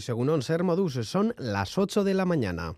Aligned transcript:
Según 0.00 0.42
Ser 0.42 0.62
Modus, 0.62 0.94
son 1.06 1.34
las 1.38 1.76
8 1.76 2.04
de 2.04 2.14
la 2.14 2.24
mañana. 2.24 2.76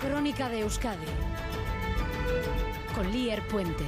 Crónica 0.00 0.48
de 0.48 0.60
Euskadi 0.60 1.06
con 2.94 3.12
Lier 3.12 3.46
Puente. 3.48 3.84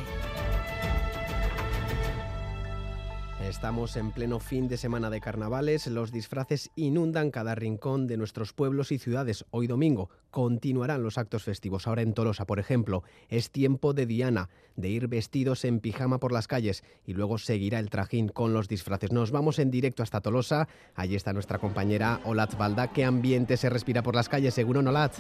Estamos 3.42 3.96
en 3.96 4.12
pleno 4.12 4.38
fin 4.38 4.68
de 4.68 4.76
semana 4.76 5.08
de 5.08 5.20
carnavales, 5.20 5.86
los 5.86 6.12
disfraces 6.12 6.70
inundan 6.76 7.30
cada 7.30 7.54
rincón 7.54 8.06
de 8.06 8.16
nuestros 8.16 8.52
pueblos 8.52 8.92
y 8.92 8.98
ciudades. 8.98 9.46
Hoy 9.50 9.66
domingo 9.66 10.10
continuarán 10.30 11.02
los 11.02 11.18
actos 11.18 11.42
festivos. 11.42 11.86
Ahora 11.86 12.02
en 12.02 12.12
Tolosa, 12.12 12.44
por 12.44 12.60
ejemplo, 12.60 13.02
es 13.28 13.50
tiempo 13.50 13.94
de 13.94 14.06
Diana, 14.06 14.50
de 14.76 14.90
ir 14.90 15.08
vestidos 15.08 15.64
en 15.64 15.80
pijama 15.80 16.20
por 16.20 16.32
las 16.32 16.46
calles 16.46 16.84
y 17.06 17.14
luego 17.14 17.38
seguirá 17.38 17.78
el 17.78 17.90
trajín 17.90 18.28
con 18.28 18.52
los 18.52 18.68
disfraces. 18.68 19.10
Nos 19.10 19.30
vamos 19.30 19.58
en 19.58 19.70
directo 19.70 20.02
hasta 20.02 20.20
Tolosa. 20.20 20.68
Allí 20.94 21.16
está 21.16 21.32
nuestra 21.32 21.58
compañera 21.58 22.20
Olat 22.24 22.56
Balda. 22.56 22.88
¿Qué 22.88 23.04
ambiente 23.04 23.56
se 23.56 23.70
respira 23.70 24.02
por 24.02 24.14
las 24.14 24.28
calles, 24.28 24.54
seguro 24.54 24.80
Olat? 24.80 25.14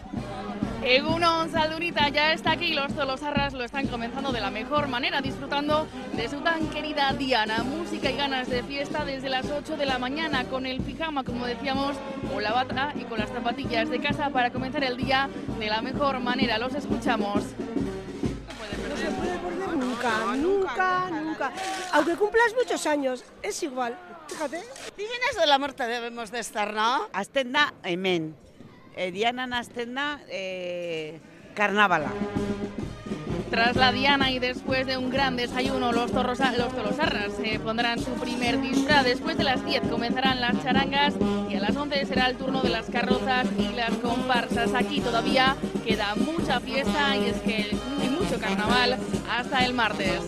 Egunon 0.82 1.50
Saldunita 1.50 2.08
ya 2.08 2.32
está 2.32 2.52
aquí, 2.52 2.72
los 2.72 2.94
tolosarras 2.94 3.52
lo 3.52 3.64
están 3.64 3.86
comenzando 3.86 4.32
de 4.32 4.40
la 4.40 4.50
mejor 4.50 4.88
manera, 4.88 5.20
disfrutando 5.20 5.86
de 6.16 6.26
su 6.28 6.40
tan 6.40 6.68
querida 6.68 7.12
Diana. 7.12 7.62
Música 7.62 8.09
y 8.10 8.16
ganas 8.16 8.48
de 8.48 8.62
fiesta 8.64 9.04
desde 9.04 9.28
las 9.28 9.46
8 9.46 9.76
de 9.76 9.86
la 9.86 9.98
mañana 9.98 10.44
con 10.44 10.66
el 10.66 10.80
pijama, 10.80 11.22
como 11.22 11.46
decíamos, 11.46 11.96
o 12.34 12.40
la 12.40 12.52
bata 12.52 12.92
y 12.96 13.04
con 13.04 13.18
las 13.18 13.30
zapatillas 13.30 13.88
de 13.88 14.00
casa 14.00 14.30
para 14.30 14.50
comenzar 14.50 14.82
el 14.82 14.96
día 14.96 15.28
de 15.58 15.66
la 15.66 15.80
mejor 15.80 16.18
manera. 16.18 16.58
Los 16.58 16.74
escuchamos. 16.74 17.44
No 17.44 18.96
se 18.96 19.10
puede 19.12 19.38
perder 19.38 19.76
nunca, 19.76 20.36
nunca, 20.36 21.10
nunca. 21.10 21.52
Aunque 21.92 22.16
cumplas 22.16 22.52
muchos 22.56 22.84
años, 22.86 23.24
es 23.42 23.62
igual. 23.62 23.96
Fíjate. 24.26 24.60
Divinas 24.96 25.36
de 25.38 25.46
la 25.46 25.58
muerte 25.58 25.86
debemos 25.86 26.32
de 26.32 26.40
estar, 26.40 26.72
¿no? 26.74 27.08
Astenda, 27.12 27.74
hemen. 27.84 28.34
E, 28.96 29.12
Diana 29.12 29.46
nazten 29.46 29.94
da 29.94 30.18
e, 30.28 31.20
karnabala. 31.54 32.10
Tras 33.50 33.74
la 33.74 33.90
Diana 33.90 34.30
y 34.30 34.38
después 34.38 34.86
de 34.86 34.96
un 34.96 35.10
gran 35.10 35.34
desayuno, 35.34 35.90
los, 35.90 36.12
torrosa, 36.12 36.52
los 36.52 36.74
tolosarras 36.74 37.32
se 37.32 37.58
pondrán 37.58 37.98
su 37.98 38.12
primer 38.12 38.60
disfraz. 38.60 39.04
Después 39.04 39.36
de 39.36 39.42
las 39.42 39.64
10 39.64 39.88
comenzarán 39.88 40.40
las 40.40 40.62
charangas 40.62 41.14
y 41.48 41.56
a 41.56 41.60
las 41.60 41.74
11 41.74 42.06
será 42.06 42.28
el 42.28 42.36
turno 42.36 42.62
de 42.62 42.68
las 42.68 42.88
carrozas 42.88 43.48
y 43.58 43.74
las 43.74 43.90
comparsas. 43.96 44.72
Aquí 44.74 45.00
todavía 45.00 45.56
queda 45.84 46.14
mucha 46.14 46.60
fiesta 46.60 47.16
y 47.16 47.26
es 47.26 47.36
que 47.40 47.76
hay 48.00 48.08
mucho 48.08 48.38
carnaval 48.38 48.96
hasta 49.28 49.64
el 49.64 49.74
martes. 49.74 50.20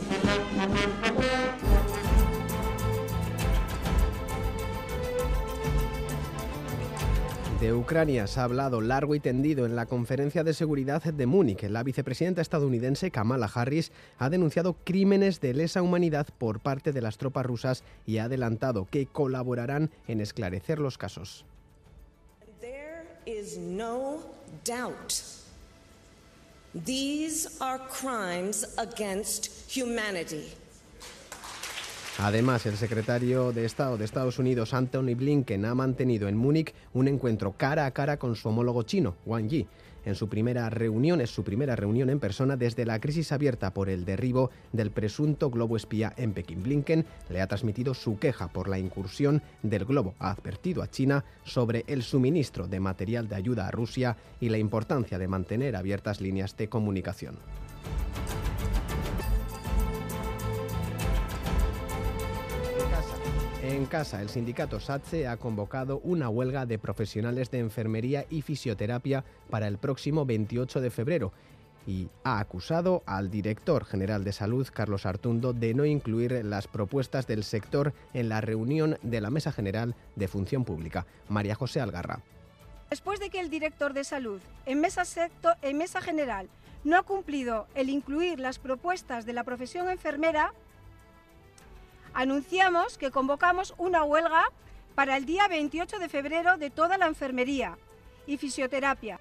De 7.62 7.72
Ucrania 7.72 8.26
se 8.26 8.40
ha 8.40 8.42
hablado 8.42 8.80
largo 8.80 9.14
y 9.14 9.20
tendido 9.20 9.66
en 9.66 9.76
la 9.76 9.86
conferencia 9.86 10.42
de 10.42 10.52
seguridad 10.52 11.00
de 11.00 11.26
Múnich. 11.26 11.62
La 11.62 11.84
vicepresidenta 11.84 12.42
estadounidense 12.42 13.12
Kamala 13.12 13.48
Harris 13.54 13.92
ha 14.18 14.30
denunciado 14.30 14.74
crímenes 14.82 15.40
de 15.40 15.54
lesa 15.54 15.80
humanidad 15.80 16.26
por 16.38 16.58
parte 16.58 16.90
de 16.90 17.00
las 17.00 17.18
tropas 17.18 17.46
rusas 17.46 17.84
y 18.04 18.18
ha 18.18 18.24
adelantado 18.24 18.88
que 18.90 19.06
colaborarán 19.06 19.92
en 20.08 20.20
esclarecer 20.20 20.80
los 20.80 20.98
casos. 20.98 21.44
There 22.60 23.06
is 23.26 23.56
no 23.56 24.24
doubt. 24.64 25.12
These 26.84 27.48
are 27.60 27.80
crimes 27.88 28.76
against 28.76 29.70
humanity. 29.70 30.61
Además, 32.18 32.66
el 32.66 32.76
secretario 32.76 33.52
de 33.52 33.64
Estado 33.64 33.96
de 33.96 34.04
Estados 34.04 34.38
Unidos, 34.38 34.74
Anthony 34.74 35.14
Blinken, 35.16 35.64
ha 35.64 35.74
mantenido 35.74 36.28
en 36.28 36.36
Múnich 36.36 36.74
un 36.92 37.08
encuentro 37.08 37.52
cara 37.52 37.86
a 37.86 37.90
cara 37.92 38.18
con 38.18 38.36
su 38.36 38.48
homólogo 38.48 38.82
chino, 38.82 39.16
Wang 39.24 39.48
Yi. 39.48 39.66
En 40.04 40.14
su 40.14 40.28
primera 40.28 40.68
reunión, 40.68 41.20
es 41.20 41.30
su 41.30 41.44
primera 41.44 41.76
reunión 41.76 42.10
en 42.10 42.18
persona 42.20 42.56
desde 42.56 42.84
la 42.84 43.00
crisis 43.00 43.32
abierta 43.32 43.72
por 43.72 43.88
el 43.88 44.04
derribo 44.04 44.50
del 44.72 44.90
presunto 44.90 45.48
globo 45.48 45.76
espía 45.76 46.12
en 46.16 46.32
Pekín. 46.32 46.62
Blinken 46.62 47.06
le 47.30 47.40
ha 47.40 47.46
transmitido 47.46 47.94
su 47.94 48.18
queja 48.18 48.48
por 48.48 48.68
la 48.68 48.78
incursión 48.78 49.42
del 49.62 49.84
globo. 49.84 50.14
Ha 50.18 50.32
advertido 50.32 50.82
a 50.82 50.90
China 50.90 51.24
sobre 51.44 51.84
el 51.86 52.02
suministro 52.02 52.66
de 52.66 52.80
material 52.80 53.28
de 53.28 53.36
ayuda 53.36 53.68
a 53.68 53.70
Rusia 53.70 54.16
y 54.40 54.48
la 54.48 54.58
importancia 54.58 55.18
de 55.18 55.28
mantener 55.28 55.76
abiertas 55.76 56.20
líneas 56.20 56.56
de 56.56 56.68
comunicación. 56.68 57.36
En 63.72 63.86
casa, 63.86 64.20
el 64.20 64.28
sindicato 64.28 64.78
SATSE 64.80 65.26
ha 65.26 65.38
convocado 65.38 65.98
una 66.04 66.28
huelga 66.28 66.66
de 66.66 66.78
profesionales 66.78 67.50
de 67.50 67.58
enfermería 67.58 68.26
y 68.28 68.42
fisioterapia 68.42 69.24
para 69.48 69.66
el 69.66 69.78
próximo 69.78 70.26
28 70.26 70.82
de 70.82 70.90
febrero 70.90 71.32
y 71.86 72.10
ha 72.22 72.38
acusado 72.38 73.02
al 73.06 73.30
director 73.30 73.86
general 73.86 74.24
de 74.24 74.34
salud, 74.34 74.68
Carlos 74.70 75.06
Artundo, 75.06 75.54
de 75.54 75.72
no 75.72 75.86
incluir 75.86 76.44
las 76.44 76.68
propuestas 76.68 77.26
del 77.26 77.44
sector 77.44 77.94
en 78.12 78.28
la 78.28 78.42
reunión 78.42 78.98
de 79.00 79.22
la 79.22 79.30
Mesa 79.30 79.52
General 79.52 79.94
de 80.16 80.28
Función 80.28 80.66
Pública. 80.66 81.06
María 81.30 81.54
José 81.54 81.80
Algarra. 81.80 82.20
Después 82.90 83.20
de 83.20 83.30
que 83.30 83.40
el 83.40 83.48
director 83.48 83.94
de 83.94 84.04
salud 84.04 84.42
en 84.66 84.82
mesa, 84.82 85.06
secto, 85.06 85.48
en 85.62 85.78
mesa 85.78 86.02
general 86.02 86.50
no 86.84 86.98
ha 86.98 87.04
cumplido 87.04 87.66
el 87.74 87.88
incluir 87.88 88.38
las 88.38 88.58
propuestas 88.58 89.24
de 89.24 89.32
la 89.32 89.44
profesión 89.44 89.88
enfermera, 89.88 90.52
anunciamos 92.14 92.98
que 92.98 93.10
convocamos 93.10 93.74
una 93.78 94.04
huelga 94.04 94.44
para 94.94 95.16
el 95.16 95.24
día 95.24 95.48
28 95.48 95.98
de 95.98 96.08
febrero 96.08 96.56
de 96.56 96.70
toda 96.70 96.98
la 96.98 97.06
enfermería 97.06 97.78
y 98.26 98.36
fisioterapia. 98.36 99.20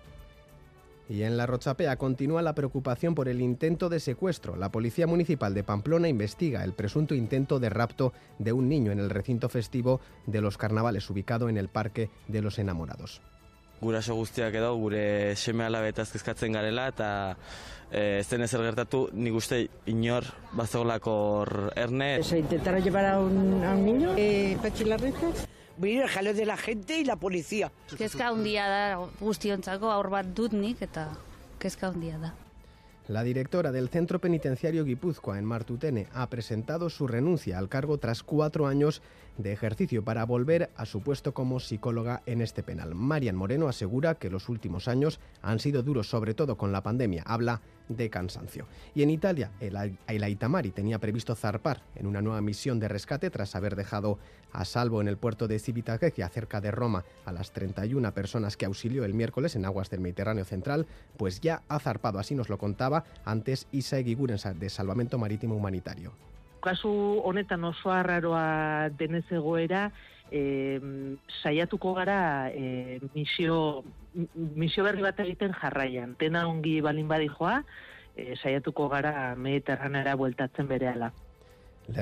Y 1.09 1.23
en 1.23 1.35
la 1.35 1.45
Rochapea 1.45 1.97
continúa 1.97 2.41
la 2.41 2.55
preocupación 2.55 3.15
por 3.15 3.27
el 3.27 3.41
intento 3.41 3.89
de 3.89 3.99
secuestro. 3.99 4.55
La 4.55 4.71
Policía 4.71 5.07
Municipal 5.07 5.53
de 5.53 5.63
Pamplona 5.63 6.07
investiga 6.07 6.63
el 6.63 6.73
presunto 6.73 7.15
intento 7.15 7.59
de 7.59 7.69
rapto 7.69 8.13
de 8.39 8.53
un 8.53 8.69
niño 8.69 8.91
en 8.91 8.99
el 8.99 9.09
recinto 9.09 9.49
festivo 9.49 9.99
de 10.25 10.39
los 10.39 10.57
carnavales 10.57 11.09
ubicado 11.09 11.49
en 11.49 11.57
el 11.57 11.67
Parque 11.67 12.09
de 12.27 12.41
los 12.41 12.59
Enamorados. 12.59 13.21
Guraso 13.81 14.13
guztiak 14.15 14.53
edo 14.53 14.75
gure 14.77 15.35
seme 15.35 15.65
alabetaz 15.65 16.11
kezkatzen 16.13 16.53
garela 16.53 16.87
eta 16.91 17.07
eh, 17.89 18.19
ez 18.19 18.27
den 18.29 18.45
ezer 18.45 18.61
gertatu 18.61 19.07
nik 19.13 19.33
uste 19.33 19.63
inor 19.89 20.27
bazolako 20.53 21.15
erne. 21.75 22.11
Se 22.23 22.37
intentara 22.37 22.79
llevar 22.79 23.05
a 23.05 23.19
un, 23.19 23.63
a 23.63 23.73
un 23.73 23.85
niño, 23.85 24.13
eh, 24.17 24.57
Pachi 24.61 24.85
Larreta. 24.85 25.33
Venir 25.77 26.03
el 26.03 26.09
jaleo 26.09 26.33
de 26.33 26.45
la 26.45 26.57
gente 26.57 26.99
y 26.99 27.05
la 27.05 27.15
policía. 27.15 27.71
Kezka 27.97 28.27
handia 28.29 28.67
da 28.69 28.83
guztiontzako 29.19 29.89
aur 29.89 30.11
bat 30.13 30.29
dut 30.37 30.53
nik 30.53 30.81
eta 30.85 31.07
kezka 31.57 31.89
handia 31.89 32.19
da. 32.21 32.35
La 33.11 33.23
directora 33.23 33.73
del 33.73 33.89
Centro 33.89 34.21
Penitenciario 34.21 34.85
Guipúzcoa 34.85 35.37
en 35.37 35.43
Martutene 35.43 36.07
ha 36.13 36.29
presentado 36.29 36.89
su 36.89 37.07
renuncia 37.07 37.57
al 37.57 37.67
cargo 37.67 37.97
tras 37.97 38.23
cuatro 38.23 38.67
años 38.67 39.01
de 39.37 39.51
ejercicio 39.51 40.01
para 40.01 40.25
volver 40.25 40.69
a 40.77 40.85
su 40.85 41.01
puesto 41.01 41.33
como 41.33 41.59
psicóloga 41.59 42.23
en 42.25 42.39
este 42.39 42.63
penal. 42.63 42.95
Marian 42.95 43.35
Moreno 43.35 43.67
asegura 43.67 44.15
que 44.15 44.29
los 44.29 44.47
últimos 44.47 44.87
años 44.87 45.19
han 45.41 45.59
sido 45.59 45.83
duros, 45.83 46.09
sobre 46.09 46.33
todo 46.33 46.55
con 46.55 46.71
la 46.71 46.83
pandemia. 46.83 47.23
Habla 47.27 47.59
de 47.89 48.09
cansancio. 48.09 48.67
Y 48.95 49.03
en 49.03 49.09
Italia, 49.09 49.51
el, 49.59 49.97
el 50.07 50.23
Aitamari 50.23 50.71
tenía 50.71 50.99
previsto 50.99 51.35
zarpar 51.35 51.81
en 51.95 52.07
una 52.07 52.21
nueva 52.21 52.41
misión 52.41 52.79
de 52.79 52.87
rescate 52.87 53.29
tras 53.29 53.55
haber 53.55 53.75
dejado 53.75 54.19
a 54.53 54.65
salvo 54.65 55.01
en 55.01 55.07
el 55.07 55.17
puerto 55.17 55.47
de 55.47 55.59
Civitavecchia, 55.59 56.29
cerca 56.29 56.61
de 56.61 56.71
Roma, 56.71 57.03
a 57.25 57.31
las 57.31 57.51
31 57.51 58.13
personas 58.13 58.57
que 58.57 58.65
auxilió 58.65 59.05
el 59.05 59.13
miércoles 59.13 59.55
en 59.55 59.65
aguas 59.65 59.89
del 59.89 60.01
Mediterráneo 60.01 60.45
Central, 60.45 60.87
pues 61.17 61.41
ya 61.41 61.61
ha 61.67 61.79
zarpado, 61.79 62.19
así 62.19 62.35
nos 62.35 62.49
lo 62.49 62.57
contaba 62.57 63.03
antes 63.25 63.67
Isa 63.71 63.97
Eguiguren 63.97 64.37
de 64.55 64.69
Salvamento 64.69 65.17
Marítimo 65.17 65.55
Humanitario. 65.55 66.13
Kasu 66.61 67.21
honetan 67.25 67.63
oso 67.63 67.91
arraroa 67.91 68.89
denez 68.97 69.25
egoera, 69.31 69.91
e, 70.31 70.79
saiatuko 71.43 71.93
gara 71.93 72.49
e, 72.49 72.99
misio, 73.13 73.83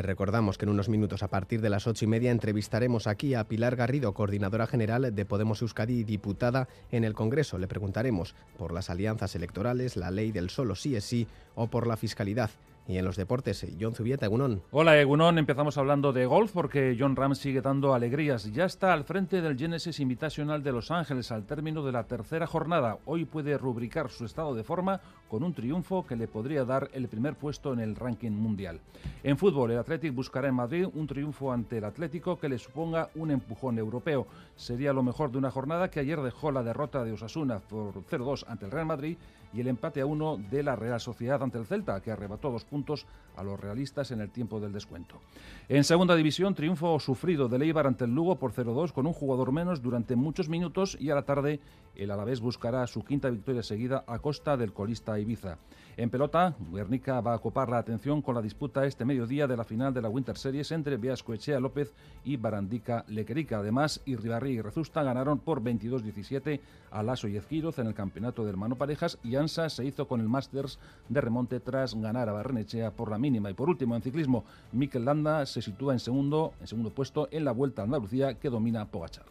recordamos 0.01 0.57
que 0.57 0.65
en 0.65 0.69
unos 0.69 0.89
minutos, 0.89 1.23
a 1.23 1.29
partir 1.29 1.61
de 1.61 1.69
las 1.69 1.87
ocho 1.87 2.05
y 2.05 2.07
media, 2.07 2.31
entrevistaremos 2.31 3.07
aquí 3.07 3.33
a 3.33 3.43
Pilar 3.45 3.75
Garrido, 3.75 4.13
coordinadora 4.13 4.67
general 4.67 5.13
de 5.13 5.25
Podemos 5.25 5.61
Euskadi 5.61 5.99
y 5.99 6.03
diputada 6.03 6.67
en 6.91 7.03
el 7.03 7.13
Congreso. 7.13 7.57
Le 7.57 7.67
preguntaremos 7.67 8.35
por 8.57 8.73
las 8.73 8.89
alianzas 8.89 9.35
electorales, 9.35 9.97
la 9.97 10.11
ley 10.11 10.31
del 10.31 10.49
solo 10.49 10.75
sí 10.75 10.95
es 10.95 11.05
sí 11.05 11.27
o 11.55 11.67
por 11.67 11.87
la 11.87 11.97
fiscalidad 11.97 12.51
Y 12.89 12.97
en 12.97 13.05
los 13.05 13.17
deportes, 13.17 13.67
John 13.79 13.93
Zubieta, 13.93 14.25
Egunon. 14.25 14.63
Hola, 14.71 14.99
Egunon. 14.99 15.37
Empezamos 15.37 15.77
hablando 15.77 16.11
de 16.11 16.25
golf 16.25 16.51
porque 16.51 16.97
John 16.99 17.15
Ram 17.15 17.35
sigue 17.35 17.61
dando 17.61 17.93
alegrías. 17.93 18.51
Ya 18.51 18.65
está 18.65 18.93
al 18.93 19.03
frente 19.03 19.43
del 19.43 19.59
Genesis 19.59 19.99
Invitational 19.99 20.63
de 20.63 20.71
Los 20.71 20.89
Ángeles 20.89 21.31
al 21.31 21.45
término 21.45 21.85
de 21.85 21.91
la 21.91 22.05
tercera 22.05 22.47
jornada. 22.47 22.97
Hoy 23.05 23.25
puede 23.25 23.59
rubricar 23.59 24.09
su 24.09 24.25
estado 24.25 24.55
de 24.55 24.63
forma 24.63 25.01
con 25.27 25.43
un 25.43 25.53
triunfo 25.53 26.03
que 26.03 26.15
le 26.15 26.27
podría 26.27 26.65
dar 26.65 26.89
el 26.91 27.07
primer 27.07 27.35
puesto 27.35 27.73
en 27.73 27.79
el 27.79 27.95
ranking 27.95 28.31
mundial. 28.31 28.79
En 29.21 29.37
fútbol, 29.37 29.69
el 29.69 29.77
Athletic 29.77 30.15
buscará 30.15 30.47
en 30.47 30.55
Madrid 30.55 30.87
un 30.91 31.05
triunfo 31.05 31.53
ante 31.53 31.77
el 31.77 31.83
Atlético 31.83 32.39
que 32.39 32.49
le 32.49 32.57
suponga 32.57 33.11
un 33.13 33.29
empujón 33.29 33.77
europeo. 33.77 34.25
Sería 34.55 34.93
lo 34.93 35.03
mejor 35.03 35.31
de 35.31 35.37
una 35.37 35.51
jornada 35.51 35.91
que 35.91 35.99
ayer 35.99 36.19
dejó 36.21 36.51
la 36.51 36.63
derrota 36.63 37.03
de 37.03 37.11
Osasuna 37.11 37.59
por 37.59 37.93
0-2 38.05 38.45
ante 38.47 38.65
el 38.65 38.71
Real 38.71 38.87
Madrid 38.87 39.15
y 39.53 39.61
el 39.61 39.67
empate 39.67 40.01
a 40.01 40.05
uno 40.05 40.37
de 40.37 40.63
la 40.63 40.75
Real 40.75 40.99
Sociedad 40.99 41.41
ante 41.41 41.57
el 41.57 41.65
Celta, 41.65 42.01
que 42.01 42.11
arrebató 42.11 42.51
dos 42.51 42.65
puntos 42.65 43.05
a 43.35 43.43
los 43.43 43.59
realistas 43.59 44.11
en 44.11 44.21
el 44.21 44.29
tiempo 44.29 44.59
del 44.59 44.71
descuento. 44.71 45.21
En 45.67 45.83
segunda 45.83 46.15
división, 46.15 46.55
triunfo 46.55 46.99
sufrido 46.99 47.47
de 47.47 47.59
Leibar 47.59 47.87
ante 47.87 48.05
el 48.05 48.13
Lugo 48.13 48.37
por 48.37 48.53
0-2 48.53 48.91
con 48.91 49.07
un 49.07 49.13
jugador 49.13 49.51
menos 49.51 49.81
durante 49.81 50.15
muchos 50.15 50.49
minutos 50.49 50.97
y 50.99 51.09
a 51.09 51.15
la 51.15 51.23
tarde 51.23 51.59
el 51.95 52.11
Alavés 52.11 52.39
buscará 52.39 52.85
su 52.87 53.03
quinta 53.03 53.29
victoria 53.29 53.63
seguida 53.63 54.03
a 54.07 54.19
costa 54.19 54.57
del 54.57 54.73
colista 54.73 55.19
Ibiza. 55.19 55.57
En 55.99 56.09
pelota, 56.09 56.55
Guernica 56.71 57.19
va 57.19 57.33
a 57.33 57.39
copar 57.39 57.67
la 57.67 57.77
atención 57.77 58.21
con 58.21 58.33
la 58.33 58.41
disputa 58.41 58.85
este 58.85 59.03
mediodía 59.03 59.47
de 59.47 59.57
la 59.57 59.65
final 59.65 59.93
de 59.93 60.01
la 60.01 60.07
Winter 60.07 60.37
Series 60.37 60.71
entre 60.71 60.95
Beasco 60.95 61.33
Echea 61.33 61.59
López 61.59 61.93
y 62.23 62.37
Barandica 62.37 63.03
Lequerica. 63.09 63.59
Además, 63.59 63.99
Irribarri 64.05 64.51
y 64.51 64.61
Rezusta 64.61 65.03
ganaron 65.03 65.39
por 65.39 65.61
22-17 65.61 66.61
a 66.91 67.03
Lasso 67.03 67.27
y 67.27 67.35
Ezquiroz 67.35 67.79
en 67.79 67.87
el 67.87 67.95
campeonato 67.95 68.45
del 68.45 68.55
Mano 68.55 68.77
Parejas 68.77 69.19
y 69.25 69.35
Ansa 69.35 69.69
se 69.69 69.83
hizo 69.83 70.07
con 70.07 70.21
el 70.21 70.29
Masters 70.29 70.79
de 71.09 71.19
remonte 71.19 71.59
tras 71.59 71.93
ganar 71.95 72.29
a 72.29 72.31
Barrenechea 72.31 72.91
por 72.91 73.11
la 73.11 73.19
mínima. 73.19 73.51
Y 73.51 73.53
por 73.53 73.67
último, 73.67 73.93
en 73.93 74.01
ciclismo, 74.01 74.45
Mikel 74.71 75.03
Landa 75.03 75.45
se 75.45 75.61
sitúa 75.61 75.91
en 75.91 75.99
segundo, 75.99 76.53
en 76.61 76.67
segundo 76.67 76.91
puesto 76.91 77.27
en 77.29 77.43
la 77.43 77.51
Vuelta 77.51 77.81
a 77.81 77.85
Andalucía 77.85 78.35
que 78.35 78.49
domina 78.49 78.85
Pogachar. 78.85 79.25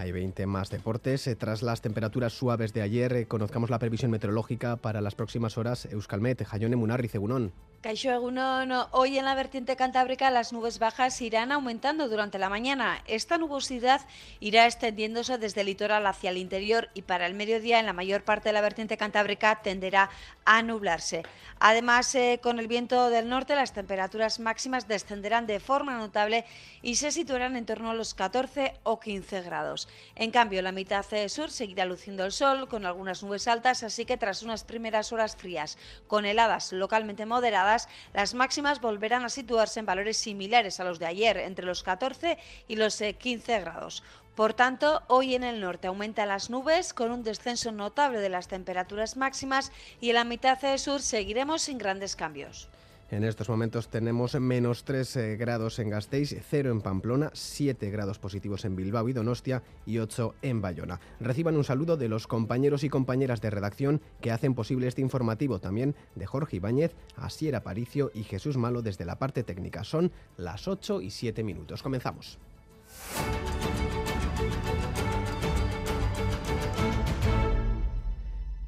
Hay 0.00 0.12
20 0.12 0.46
más 0.46 0.70
deportes. 0.70 1.26
Eh, 1.26 1.36
tras 1.36 1.60
las 1.60 1.82
temperaturas 1.82 2.32
suaves 2.32 2.72
de 2.72 2.80
ayer, 2.80 3.12
eh, 3.12 3.26
conozcamos 3.26 3.68
la 3.68 3.78
previsión 3.78 4.10
meteorológica 4.10 4.76
para 4.76 5.02
las 5.02 5.14
próximas 5.14 5.58
horas. 5.58 5.84
Euskalmet, 5.84 6.42
Jayone 6.42 6.74
Munarri, 6.74 7.08
Cegunón. 7.08 7.52
Caixo 7.82 8.10
Egunon, 8.10 8.70
hoy 8.90 9.16
en 9.16 9.24
la 9.24 9.34
vertiente 9.34 9.74
cantábrica 9.74 10.30
las 10.30 10.52
nubes 10.52 10.78
bajas 10.78 11.18
irán 11.22 11.50
aumentando 11.50 12.10
durante 12.10 12.38
la 12.38 12.50
mañana. 12.50 13.02
Esta 13.06 13.38
nubosidad 13.38 14.02
irá 14.38 14.66
extendiéndose 14.66 15.38
desde 15.38 15.62
el 15.62 15.68
litoral 15.68 16.06
hacia 16.06 16.28
el 16.28 16.36
interior 16.36 16.90
y 16.92 17.00
para 17.00 17.24
el 17.24 17.32
mediodía 17.32 17.80
en 17.80 17.86
la 17.86 17.94
mayor 17.94 18.22
parte 18.22 18.50
de 18.50 18.52
la 18.52 18.60
vertiente 18.60 18.98
cantábrica 18.98 19.62
tenderá 19.62 20.10
a 20.44 20.62
nublarse. 20.62 21.22
Además, 21.58 22.14
eh, 22.14 22.38
con 22.42 22.58
el 22.58 22.68
viento 22.68 23.08
del 23.08 23.30
norte 23.30 23.54
las 23.54 23.72
temperaturas 23.72 24.40
máximas 24.40 24.86
descenderán 24.86 25.46
de 25.46 25.58
forma 25.58 25.96
notable 25.96 26.44
y 26.82 26.96
se 26.96 27.10
situarán 27.10 27.56
en 27.56 27.64
torno 27.64 27.90
a 27.90 27.94
los 27.94 28.12
14 28.12 28.74
o 28.82 29.00
15 29.00 29.40
grados. 29.40 29.88
En 30.16 30.30
cambio, 30.30 30.60
la 30.62 30.72
mitad 30.72 31.04
sur 31.28 31.50
seguirá 31.50 31.84
luciendo 31.84 32.24
el 32.24 32.32
sol 32.32 32.68
con 32.68 32.84
algunas 32.84 33.22
nubes 33.22 33.48
altas, 33.48 33.82
así 33.82 34.04
que 34.04 34.16
tras 34.16 34.42
unas 34.42 34.64
primeras 34.64 35.12
horas 35.12 35.36
frías 35.36 35.78
con 36.06 36.24
heladas 36.24 36.72
localmente 36.72 37.26
moderadas, 37.26 37.88
las 38.12 38.34
máximas 38.34 38.80
volverán 38.80 39.24
a 39.24 39.28
situarse 39.28 39.80
en 39.80 39.86
valores 39.86 40.16
similares 40.16 40.80
a 40.80 40.84
los 40.84 40.98
de 40.98 41.06
ayer, 41.06 41.36
entre 41.38 41.64
los 41.64 41.82
14 41.82 42.38
y 42.68 42.76
los 42.76 42.96
15 42.96 43.54
eh, 43.54 43.60
grados. 43.60 44.02
Por 44.34 44.54
tanto, 44.54 45.02
hoy 45.08 45.34
en 45.34 45.44
el 45.44 45.60
norte 45.60 45.88
aumentan 45.88 46.28
las 46.28 46.50
nubes 46.50 46.94
con 46.94 47.10
un 47.10 47.22
descenso 47.22 47.72
notable 47.72 48.20
de 48.20 48.28
las 48.28 48.48
temperaturas 48.48 49.16
máximas 49.16 49.72
y 50.00 50.10
en 50.10 50.14
la 50.14 50.24
mitad 50.24 50.58
sur 50.78 51.02
seguiremos 51.02 51.62
sin 51.62 51.78
grandes 51.78 52.16
cambios. 52.16 52.68
En 53.10 53.24
estos 53.24 53.48
momentos 53.48 53.88
tenemos 53.88 54.38
menos 54.38 54.84
3 54.84 55.16
eh, 55.16 55.36
grados 55.36 55.80
en 55.80 55.90
Gasteiz, 55.90 56.36
0 56.48 56.70
en 56.70 56.80
Pamplona, 56.80 57.30
7 57.32 57.90
grados 57.90 58.20
positivos 58.20 58.64
en 58.64 58.76
Bilbao 58.76 59.08
y 59.08 59.12
Donostia 59.12 59.64
y 59.84 59.98
8 59.98 60.36
en 60.42 60.60
Bayona. 60.60 61.00
Reciban 61.18 61.56
un 61.56 61.64
saludo 61.64 61.96
de 61.96 62.08
los 62.08 62.28
compañeros 62.28 62.84
y 62.84 62.88
compañeras 62.88 63.40
de 63.40 63.50
redacción 63.50 64.00
que 64.20 64.30
hacen 64.30 64.54
posible 64.54 64.86
este 64.86 65.00
informativo, 65.00 65.58
también 65.58 65.96
de 66.14 66.26
Jorge 66.26 66.56
Ibáñez, 66.56 66.94
Asier 67.16 67.56
Aparicio 67.56 68.12
y 68.14 68.22
Jesús 68.22 68.56
Malo 68.56 68.80
desde 68.80 69.04
la 69.04 69.18
parte 69.18 69.42
técnica. 69.42 69.82
Son 69.82 70.12
las 70.36 70.68
8 70.68 71.00
y 71.00 71.10
7 71.10 71.42
minutos. 71.42 71.82
Comenzamos. 71.82 72.38